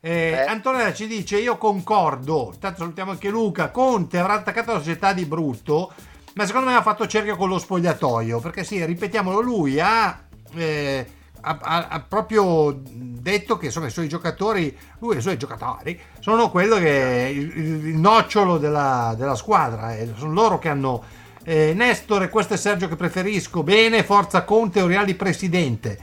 Eh, 0.00 0.10
eh. 0.10 0.40
Antonella 0.40 0.92
ci 0.92 1.06
dice 1.06 1.38
io 1.38 1.56
concordo, 1.56 2.50
intanto 2.52 2.78
salutiamo 2.78 3.10
anche 3.10 3.30
Luca, 3.30 3.70
Conte 3.70 4.18
avrà 4.18 4.34
attaccato 4.34 4.72
la 4.72 4.78
società 4.78 5.12
di 5.12 5.24
brutto, 5.24 5.92
ma 6.34 6.46
secondo 6.46 6.70
me 6.70 6.76
ha 6.76 6.82
fatto 6.82 7.06
cerchio 7.06 7.36
con 7.36 7.48
lo 7.48 7.58
spogliatoio, 7.58 8.40
perché 8.40 8.64
sì, 8.64 8.84
ripetiamolo, 8.84 9.40
lui 9.40 9.80
ha... 9.80 10.20
Eh, 10.54 11.06
ha, 11.40 11.56
ha, 11.60 11.86
ha, 11.88 12.00
proprio 12.00 12.80
detto 12.82 13.58
che 13.58 13.66
insomma, 13.66 13.86
i 13.86 13.90
suoi 13.90 14.08
giocatori, 14.08 14.76
lui 14.98 15.14
e 15.14 15.18
i 15.18 15.22
suoi 15.22 15.36
giocatori, 15.36 15.98
sono 16.18 16.50
quello 16.50 16.76
che 16.78 17.26
è 17.26 17.28
il, 17.28 17.56
il 17.56 17.96
nocciolo 17.96 18.58
della, 18.58 19.14
della 19.16 19.36
squadra, 19.36 19.94
eh, 19.94 20.12
sono 20.16 20.32
loro 20.32 20.58
che 20.58 20.68
hanno 20.68 21.04
eh, 21.44 21.72
Nestor, 21.74 22.28
questo 22.28 22.54
è 22.54 22.56
Sergio 22.56 22.88
che 22.88 22.96
preferisco, 22.96 23.62
bene, 23.62 24.04
forza 24.04 24.42
Conte, 24.44 24.82
Oriali 24.82 25.14
presidente. 25.14 25.98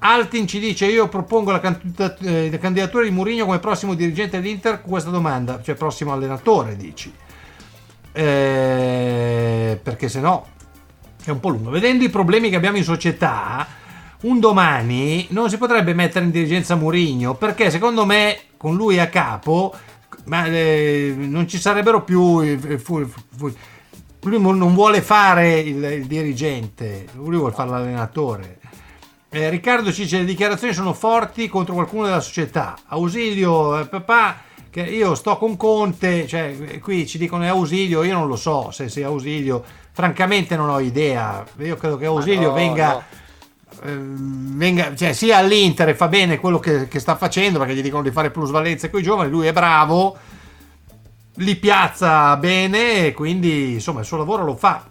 Altin 0.00 0.46
ci 0.46 0.58
dice 0.60 0.86
io 0.86 1.08
propongo 1.08 1.50
la, 1.50 1.80
eh, 2.20 2.50
la 2.50 2.58
candidatura 2.58 3.04
di 3.04 3.10
Mourinho 3.10 3.44
come 3.44 3.58
prossimo 3.58 3.94
dirigente 3.94 4.40
dell'Inter 4.40 4.80
con 4.80 4.90
questa 4.90 5.10
domanda, 5.10 5.60
cioè 5.62 5.74
prossimo 5.74 6.12
allenatore 6.12 6.76
dici. 6.76 7.12
Eh, 8.12 9.78
perché 9.82 10.08
se 10.08 10.20
no 10.20 10.46
è 11.24 11.30
un 11.30 11.40
po' 11.40 11.48
lungo. 11.50 11.70
Vedendo 11.70 12.04
i 12.04 12.10
problemi 12.10 12.50
che 12.50 12.56
abbiamo 12.56 12.76
in 12.76 12.84
società, 12.84 13.66
un 14.22 14.40
domani 14.40 15.26
non 15.30 15.48
si 15.48 15.58
potrebbe 15.58 15.94
mettere 15.94 16.24
in 16.24 16.32
dirigenza 16.32 16.74
Mourinho 16.74 17.34
perché 17.34 17.70
secondo 17.70 18.04
me 18.04 18.38
con 18.56 18.74
lui 18.74 18.98
a 18.98 19.08
capo 19.08 19.72
ma, 20.24 20.44
eh, 20.46 21.14
non 21.16 21.46
ci 21.46 21.58
sarebbero 21.58 22.02
più 22.02 22.58
fu, 22.78 23.08
lui 24.22 24.40
non 24.40 24.74
vuole 24.74 25.02
fare 25.02 25.60
il, 25.60 25.82
il, 25.84 26.06
dirigente 26.06 27.06
lui 27.14 27.36
vuole 27.36 27.54
fare 27.54 27.70
l'allenatore 27.70 28.57
eh, 29.30 29.50
Riccardo 29.50 29.92
ci 29.92 30.02
dice 30.02 30.18
le 30.18 30.24
dichiarazioni 30.24 30.72
sono 30.72 30.92
forti 30.92 31.48
contro 31.48 31.74
qualcuno 31.74 32.04
della 32.06 32.20
società 32.20 32.76
Ausilio 32.86 33.78
eh, 33.80 33.86
papà 33.86 34.42
che 34.70 34.82
io 34.82 35.14
sto 35.14 35.36
con 35.36 35.56
Conte 35.56 36.26
cioè 36.26 36.78
qui 36.80 37.06
ci 37.06 37.18
dicono 37.18 37.44
è 37.44 37.48
Ausilio 37.48 38.02
io 38.02 38.14
non 38.14 38.26
lo 38.26 38.36
so 38.36 38.70
se 38.70 38.88
sia 38.88 39.06
Ausilio 39.06 39.64
francamente 39.92 40.56
non 40.56 40.68
ho 40.68 40.80
idea 40.80 41.44
io 41.58 41.76
credo 41.76 41.96
che 41.96 42.06
Ausilio 42.06 42.48
no, 42.48 42.54
venga 42.54 42.92
no 42.92 43.26
Ehm, 43.82 44.56
venga, 44.56 44.94
cioè, 44.94 45.12
sia 45.12 45.38
all'Inter 45.38 45.94
fa 45.94 46.08
bene 46.08 46.38
quello 46.38 46.58
che, 46.58 46.88
che, 46.88 46.98
sta 46.98 47.16
facendo 47.16 47.58
perché 47.58 47.74
gli 47.74 47.82
dicono 47.82 48.02
di 48.02 48.10
fare 48.10 48.30
plusvalenze 48.30 48.90
con 48.90 49.00
i 49.00 49.02
giovani, 49.02 49.30
lui 49.30 49.46
è 49.46 49.52
bravo, 49.52 50.16
li 51.34 51.56
piazza 51.56 52.36
bene 52.36 53.06
e 53.06 53.12
quindi 53.12 53.74
insomma 53.74 54.00
il 54.00 54.06
suo 54.06 54.16
lavoro 54.16 54.44
lo 54.44 54.56
fa. 54.56 54.88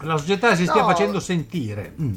La 0.00 0.16
società 0.16 0.54
si 0.54 0.64
no. 0.64 0.70
stia 0.70 0.84
facendo 0.84 1.20
sentire. 1.20 1.94
Mm. 2.00 2.14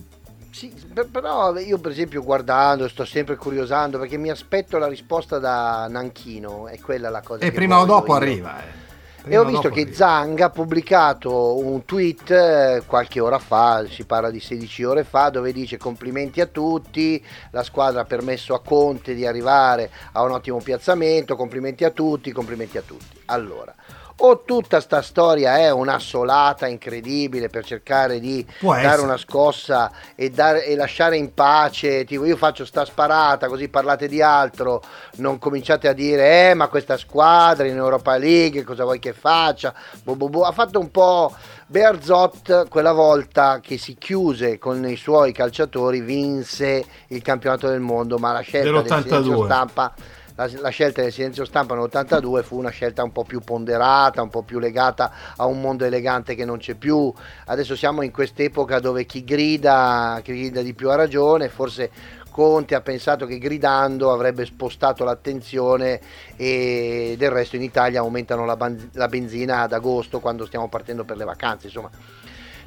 Sì, 0.56 0.74
però 1.12 1.54
io 1.58 1.80
per 1.80 1.92
esempio 1.92 2.24
guardando, 2.24 2.88
sto 2.88 3.04
sempre 3.04 3.36
curiosando 3.36 4.00
perché 4.00 4.16
mi 4.16 4.30
aspetto 4.30 4.78
la 4.78 4.88
risposta 4.88 5.38
da 5.38 5.86
Nanchino, 5.90 6.70
è 6.70 6.80
quella 6.80 7.10
la 7.10 7.22
cosa. 7.22 7.44
E 7.44 7.52
prima 7.52 7.78
o 7.78 7.84
dopo 7.84 8.14
io. 8.14 8.18
arriva. 8.18 8.64
Eh 8.64 8.84
e 9.28 9.38
ho 9.38 9.44
visto 9.44 9.70
che 9.70 9.92
Zang 9.92 10.40
ha 10.40 10.52
pubblicato 10.52 11.58
un 11.58 11.84
tweet 11.84 12.30
eh, 12.30 12.84
qualche 12.86 13.20
ora 13.20 13.40
fa, 13.40 13.84
si 13.90 14.06
parla 14.06 14.30
di 14.30 14.40
16 14.40 14.84
ore 14.84 15.04
fa, 15.04 15.30
dove 15.30 15.52
dice 15.52 15.78
complimenti 15.78 16.42
a 16.42 16.46
tutti, 16.46 17.24
la 17.50 17.64
squadra 17.64 18.02
ha 18.02 18.06
permesso 18.06 18.54
a 18.54 18.62
Conte 18.62 19.16
di 19.16 19.26
arrivare 19.26 19.90
a 20.12 20.22
un 20.22 20.30
ottimo 20.30 20.60
piazzamento, 20.60 21.36
complimenti 21.36 21.84
a 21.84 21.90
tutti, 21.90 22.32
complimenti 22.32 22.78
a 22.78 22.84
tutti. 22.84 23.20
Allora, 23.26 23.74
o 24.18 24.44
tutta 24.44 24.80
sta 24.80 25.02
storia 25.02 25.58
è 25.58 25.72
un'assolata 25.72 26.68
incredibile 26.68 27.50
per 27.50 27.66
cercare 27.66 28.20
di 28.20 28.46
dare 28.60 29.02
una 29.02 29.18
scossa 29.18 29.92
e, 30.16 30.30
dare, 30.30 30.66
e, 30.66 30.76
lasciare 30.76 31.18
in 31.18 31.34
pace, 31.34 32.06
tipo 32.06 32.24
io 32.26 32.38
faccio 32.38 32.64
sta 32.66 32.86
sparata 32.86 33.48
così 33.48 33.68
parlate 33.68 34.08
di 34.08 34.22
altro, 34.22 34.82
non 35.18 35.38
cominciate 35.38 35.88
a 35.88 35.94
dire 35.94 36.50
eh 36.50 36.54
ma 36.54 36.68
questa 36.68 36.98
squadra 36.98 37.68
in 37.68 37.76
Europa 37.76 38.16
League 38.18 38.64
cosa 38.64 38.84
vuoi 38.84 39.00
che 39.00 39.14
faccia, 39.14 39.74
boh, 40.04 40.16
boh, 40.16 40.30
boh. 40.30 40.44
ha 40.44 40.52
fatto 40.52 40.80
un 40.80 40.92
po' 40.92 41.34
Bearzot 41.68 42.70
quella 42.70 42.94
volta 42.94 43.60
che 43.60 43.78
si 43.78 43.96
chiuse 43.98 44.58
con 44.58 44.88
i 44.88 44.96
suoi 44.96 45.34
calciatori 45.34 46.00
vinse 46.00 46.86
il 47.08 47.22
campionato 47.22 47.68
del 47.68 47.80
mondo 47.80 48.18
ma 48.18 48.32
la 48.32 48.42
scelta 48.42 48.82
del 48.82 49.04
silenzio 49.04 49.44
stampa 49.46 49.94
la, 50.36 50.50
la, 50.60 50.70
scelta 50.70 51.02
del 51.02 51.12
silenzio 51.12 51.46
stampa 51.46 51.76
nell'82 51.76 52.44
fu 52.44 52.58
una 52.58 52.70
scelta 52.70 53.04
un 53.04 53.12
po' 53.12 53.24
più 53.24 53.40
ponderata, 53.40 54.22
un 54.22 54.30
po' 54.30 54.44
più 54.44 54.60
legata 54.60 55.12
a 55.36 55.46
un 55.46 55.62
mondo 55.62 55.86
elegante 55.86 56.36
che 56.36 56.46
non 56.46 56.58
c'è 56.58 56.76
più. 56.76 57.12
Adesso 57.46 57.76
siamo 57.76 58.02
in 58.02 58.12
quest'epoca 58.12 58.80
dove 58.80 59.06
chi 59.06 59.24
grida, 59.24 60.20
chi 60.24 60.34
grida 60.34 60.62
di 60.62 60.74
più 60.74 60.90
ha 60.90 60.96
ragione, 60.96 61.50
forse 61.50 61.90
Conte 62.30 62.76
ha 62.76 62.82
pensato 62.82 63.26
che 63.26 63.38
gridando 63.38 64.12
avrebbe 64.12 64.46
spostato 64.46 65.06
l'attenzione 65.06 66.02
e 66.36 67.16
del 67.18 67.30
resto 67.30 67.56
in 67.56 67.62
Italia 67.62 68.02
aumentano 68.02 68.44
la, 68.44 68.58
ban- 68.58 68.90
la 68.92 69.08
benzina 69.08 69.62
ad 69.62 69.72
agosto 69.72 70.20
quando 70.20 70.46
stiamo 70.46 70.68
partendo 70.68 71.06
per 71.06 71.16
le 71.16 71.24
vacanze. 71.24 71.68
Insomma, 71.68 71.90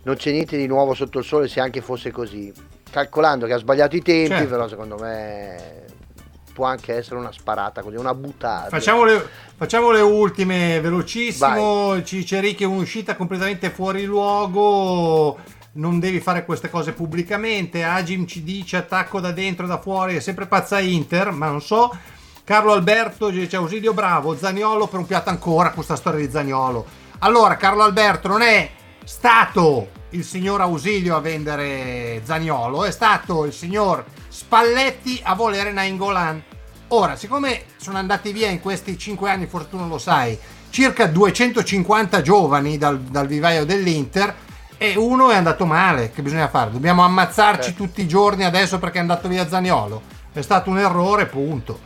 non 0.05 0.17
c'è 0.17 0.31
niente 0.31 0.57
di 0.57 0.67
nuovo 0.67 0.95
sotto 0.95 1.19
il 1.19 1.25
sole 1.25 1.49
se 1.49 1.61
anche 1.61 1.83
fosse 1.83 2.11
così. 2.11 2.51
Calcolando 2.91 3.45
che 3.45 3.53
ha 3.53 3.59
sbagliato 3.59 3.95
i 3.95 4.01
tempi, 4.01 4.31
certo. 4.31 4.49
però 4.49 4.69
secondo 4.69 4.97
me 4.97 5.85
può 6.59 6.67
anche 6.67 6.93
essere 6.93 7.21
una 7.21 7.31
sparata 7.31 7.83
così, 7.83 7.95
una 7.95 8.15
buttata. 8.15 8.69
Facciamo 8.69 9.05
le, 9.05 9.25
facciamo 9.57 9.93
le 9.93 10.01
ultime 10.01 10.81
velocissimo. 10.81 11.91
Vai. 11.91 12.05
Cicericchi 12.05 12.65
è 12.65 12.67
un'uscita 12.67 13.15
completamente 13.15 13.71
fuori 13.71 14.03
luogo. 14.05 15.39
Non 15.75 16.01
devi 16.01 16.19
fare 16.19 16.45
queste 16.45 16.69
cose 16.69 16.91
pubblicamente. 16.91 17.85
Agim 17.85 18.27
ci 18.27 18.43
dice 18.43 18.79
attacco 18.79 19.21
da 19.21 19.31
dentro 19.31 19.67
e 19.67 19.69
da 19.69 19.79
fuori. 19.79 20.17
È 20.17 20.21
sempre 20.21 20.47
pazza 20.47 20.81
Inter, 20.81 21.31
ma 21.31 21.47
non 21.47 21.63
so. 21.63 21.97
Carlo 22.43 22.73
Alberto 22.73 23.29
dice 23.29 23.55
Ausilio 23.55 23.93
bravo. 23.93 24.37
Zaniolo 24.37 24.89
per 24.89 24.99
un 24.99 25.07
piatto 25.07 25.31
ancora 25.31 25.71
questa 25.71 25.95
storia 25.95 26.19
di 26.27 26.33
Zaniolo. 26.33 26.85
Allora, 27.21 27.57
Carlo 27.57 27.85
Alberto 27.85 28.27
non 28.27 28.43
è 28.43 28.69
stato 29.05 29.91
il 30.11 30.25
signor 30.25 30.61
Ausilio 30.63 31.15
a 31.15 31.21
vendere 31.21 32.21
Zaniolo, 32.25 32.85
è 32.85 32.91
stato 32.91 33.45
il 33.45 33.53
signor 33.53 34.05
Spalletti 34.29 35.21
a 35.23 35.35
volere 35.35 35.71
Nainggolan. 35.71 36.48
Ora, 36.89 37.17
siccome 37.17 37.65
sono 37.77 37.99
andati 37.99 38.33
via 38.33 38.49
in 38.49 38.61
questi 38.61 38.97
5 38.97 39.31
anni, 39.31 39.47
forse 39.47 39.69
tu 39.69 39.77
non 39.77 39.89
lo 39.89 39.99
sai, 39.99 40.39
circa 40.71 41.07
250 41.07 42.23
giovani 42.23 42.79
dal, 42.79 42.99
dal 43.01 43.27
vivaio 43.27 43.67
dell'Inter 43.67 44.35
e 44.79 44.97
uno 44.97 45.31
è 45.31 45.35
andato 45.35 45.67
male, 45.67 46.13
che 46.13 46.23
bisogna 46.23 46.49
fare? 46.49 46.71
Dobbiamo 46.71 47.03
ammazzarci 47.03 47.71
eh. 47.71 47.75
tutti 47.75 48.01
i 48.01 48.09
giorni 48.09 48.45
adesso 48.45 48.79
perché 48.79 48.99
è 48.99 49.01
andato 49.01 49.29
via 49.29 49.47
Zaniolo. 49.47 50.01
È 50.33 50.41
stato 50.41 50.71
un 50.71 50.79
errore, 50.79 51.27
punto. 51.27 51.79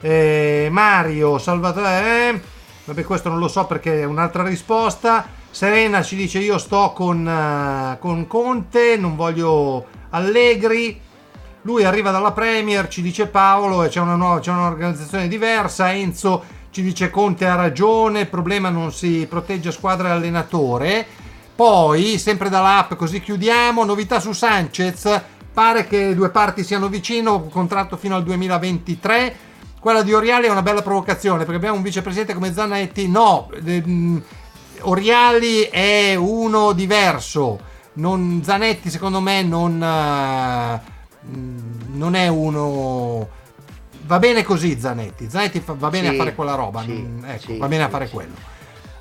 Eh, 0.00 0.68
Mario, 0.70 1.38
Salvatore, 1.38 2.28
eh, 2.28 2.40
vabbè 2.84 3.04
questo 3.04 3.28
non 3.28 3.38
lo 3.38 3.48
so 3.48 3.64
perché 3.66 4.00
è 4.00 4.04
un'altra 4.04 4.42
risposta. 4.42 5.24
Serena 5.50 6.02
ci 6.02 6.16
dice 6.16 6.40
io 6.40 6.58
sto 6.58 6.92
con, 6.92 7.24
uh, 7.24 7.98
con 8.00 8.26
Conte, 8.26 8.96
non 8.96 9.16
voglio 9.16 9.86
Allegri. 10.10 11.00
Lui 11.64 11.84
arriva 11.84 12.10
dalla 12.10 12.32
Premier, 12.32 12.88
ci 12.88 13.02
dice 13.02 13.28
Paolo, 13.28 13.86
c'è, 13.86 14.00
una 14.00 14.16
nuova, 14.16 14.40
c'è 14.40 14.50
un'organizzazione 14.50 15.28
diversa. 15.28 15.92
Enzo 15.92 16.42
ci 16.70 16.82
dice 16.82 17.08
Conte 17.08 17.46
ha 17.46 17.54
ragione, 17.54 18.20
il 18.20 18.28
problema 18.28 18.68
non 18.68 18.92
si 18.92 19.26
protegge 19.28 19.70
squadra 19.70 20.08
e 20.08 20.12
allenatore. 20.12 21.06
Poi, 21.54 22.18
sempre 22.18 22.48
dall'app, 22.48 22.94
così 22.94 23.20
chiudiamo, 23.20 23.84
novità 23.84 24.18
su 24.18 24.32
Sanchez, 24.32 25.22
pare 25.52 25.86
che 25.86 26.08
le 26.08 26.14
due 26.16 26.30
parti 26.30 26.64
siano 26.64 26.88
vicino, 26.88 27.44
contratto 27.44 27.96
fino 27.96 28.16
al 28.16 28.24
2023. 28.24 29.36
Quella 29.78 30.02
di 30.02 30.12
Oriali 30.12 30.46
è 30.46 30.50
una 30.50 30.62
bella 30.62 30.82
provocazione 30.82 31.44
perché 31.44 31.56
abbiamo 31.56 31.76
un 31.76 31.82
vicepresidente 31.82 32.34
come 32.34 32.52
Zanetti, 32.52 33.08
no, 33.08 33.48
mm, 33.60 34.16
Oriali 34.80 35.62
è 35.62 36.16
uno 36.16 36.72
diverso, 36.72 37.60
non, 37.94 38.40
Zanetti 38.42 38.90
secondo 38.90 39.20
me 39.20 39.42
non... 39.42 39.74
Mm, 39.74 40.91
non 41.30 42.14
è 42.14 42.28
uno 42.28 43.28
va 44.02 44.18
bene 44.18 44.42
così 44.42 44.78
Zanetti. 44.78 45.28
Zanetti 45.30 45.60
fa, 45.60 45.74
va 45.76 45.88
bene 45.88 46.08
sì, 46.08 46.14
a 46.14 46.18
fare 46.18 46.34
quella 46.34 46.54
roba. 46.54 46.82
sì, 46.82 46.90
mm, 46.90 47.24
ecco, 47.24 47.52
sì, 47.52 47.58
va 47.58 47.68
bene 47.68 47.84
a 47.84 47.88
fare 47.88 48.08
quello. 48.08 48.34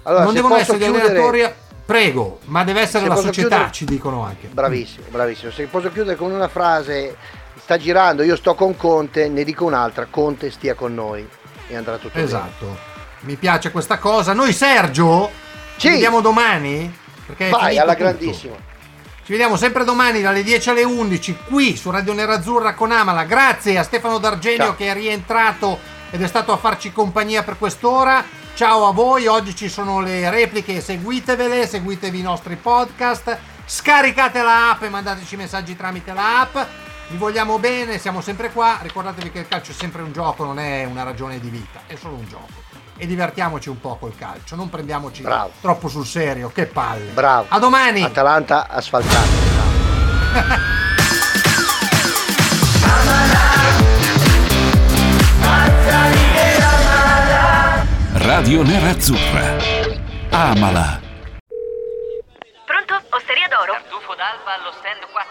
Allora, 0.04 0.24
non 0.24 0.34
devono 0.34 0.56
essere 0.56 0.78
chiudere... 0.78 1.04
gli 1.04 1.10
allenatori 1.10 1.54
prego 1.84 2.40
ma 2.46 2.64
deve 2.64 2.82
essere 2.82 3.08
la 3.08 3.16
società 3.16 3.48
chiudere... 3.48 3.72
ci 3.72 3.86
dicono 3.86 4.24
anche. 4.24 4.48
Bravissimo 4.48 5.06
bravissimo. 5.10 5.52
Se 5.52 5.66
posso 5.66 5.92
chiudere 5.92 6.16
con 6.16 6.32
una 6.32 6.48
frase 6.48 7.16
sta 7.56 7.78
girando 7.78 8.24
io 8.24 8.36
sto 8.36 8.56
con 8.56 8.76
Conte 8.76 9.28
ne 9.28 9.44
dico 9.44 9.66
un'altra 9.66 10.08
Conte 10.10 10.50
stia 10.52 10.74
con 10.74 10.94
noi 10.94 11.28
e 11.68 11.76
andrà 11.76 11.98
tutto 11.98 12.18
esatto. 12.18 12.66
Bene. 12.66 12.78
mi 13.22 13.36
piace 13.36 13.72
questa 13.72 13.98
cosa. 13.98 14.34
Noi 14.34 14.54
Sergio 14.54 15.30
ci 15.78 15.90
vediamo 15.90 16.22
domani? 16.22 16.94
Perché 17.26 17.50
vai 17.50 17.78
alla 17.78 17.94
grandissima 17.94 18.70
ci 19.24 19.32
vediamo 19.34 19.56
sempre 19.56 19.84
domani 19.84 20.22
dalle 20.22 20.44
10 20.44 20.70
alle 20.72 20.84
11 20.84 21.38
qui 21.46 21.78
su 21.78 21.92
Radio 21.92 22.14
Nerazzurra 22.14 22.74
con 22.74 22.92
Amala. 22.92 23.24
Grazie 23.24 23.78
a 23.78 23.84
Stefano 23.84 24.18
D'Argenio 24.18 24.66
Ciao. 24.66 24.76
che 24.76 24.88
è 24.90 24.94
rientrato 24.94 25.80
ed 26.10 26.24
è 26.24 26.28
stato 26.28 26.52
a 26.52 26.58
farci 26.58 26.92
compagnia 26.92 27.44
per 27.44 27.58
quest'ora. 27.58 28.24
Ciao 28.56 28.88
a 28.88 28.92
voi, 28.92 29.28
oggi 29.28 29.56
ci 29.56 29.70
sono 29.70 30.02
le 30.02 30.30
repliche, 30.30 30.82
seguitevele, 30.82 31.68
seguitevi 31.68 32.20
i 32.20 32.24
nostri 32.24 32.56
podcast. 32.56 33.38
Scaricate 33.64 34.42
la 34.42 34.72
app 34.72 34.84
e 34.84 34.90
mandateci 34.90 35.36
messaggi 35.36 35.76
tramite 35.76 36.14
la 36.14 36.42
app. 36.42 36.58
Vi 37.10 37.18
vogliamo 37.18 37.60
bene, 37.60 38.00
siamo 38.00 38.22
sempre 38.22 38.52
qua. 38.52 38.80
Ricordatevi 38.82 39.32
che 39.32 39.40
il 39.40 39.48
calcio 39.48 39.72
è 39.72 39.76
sempre 39.76 40.02
un 40.02 40.12
gioco, 40.12 40.44
non 40.44 40.58
è 40.60 40.84
una 40.86 41.04
ragione 41.04 41.40
di 41.40 41.50
vita, 41.50 41.82
è 41.86 41.96
solo 41.96 42.16
un 42.16 42.28
gioco. 42.28 42.71
E 42.98 43.08
divertiamoci 43.08 43.70
un 43.70 43.80
po' 43.80 43.96
col 43.98 44.16
calcio, 44.16 44.56
non 44.56 44.70
prendiamoci 44.70 45.22
Bravo. 45.24 45.52
troppo 45.60 45.88
sul 45.88 46.06
serio, 46.06 46.52
che 46.54 46.68
palle. 46.68 47.12
Bravo. 47.12 47.46
A 47.50 47.60
domani. 47.60 48.04
Atalanta 48.04 48.68
asfaltata. 48.68 49.50
Radio 58.14 58.64
Nerazzurra. 58.64 59.58
Amala. 60.30 61.00
Pronto? 62.66 62.94
Osteria 63.10 63.48
d'oro? 63.48 63.74
Tartufo 63.74 64.14
d'alba 64.16 64.54
allo 64.60 64.72
stand 64.80 65.04
4. 65.12 65.31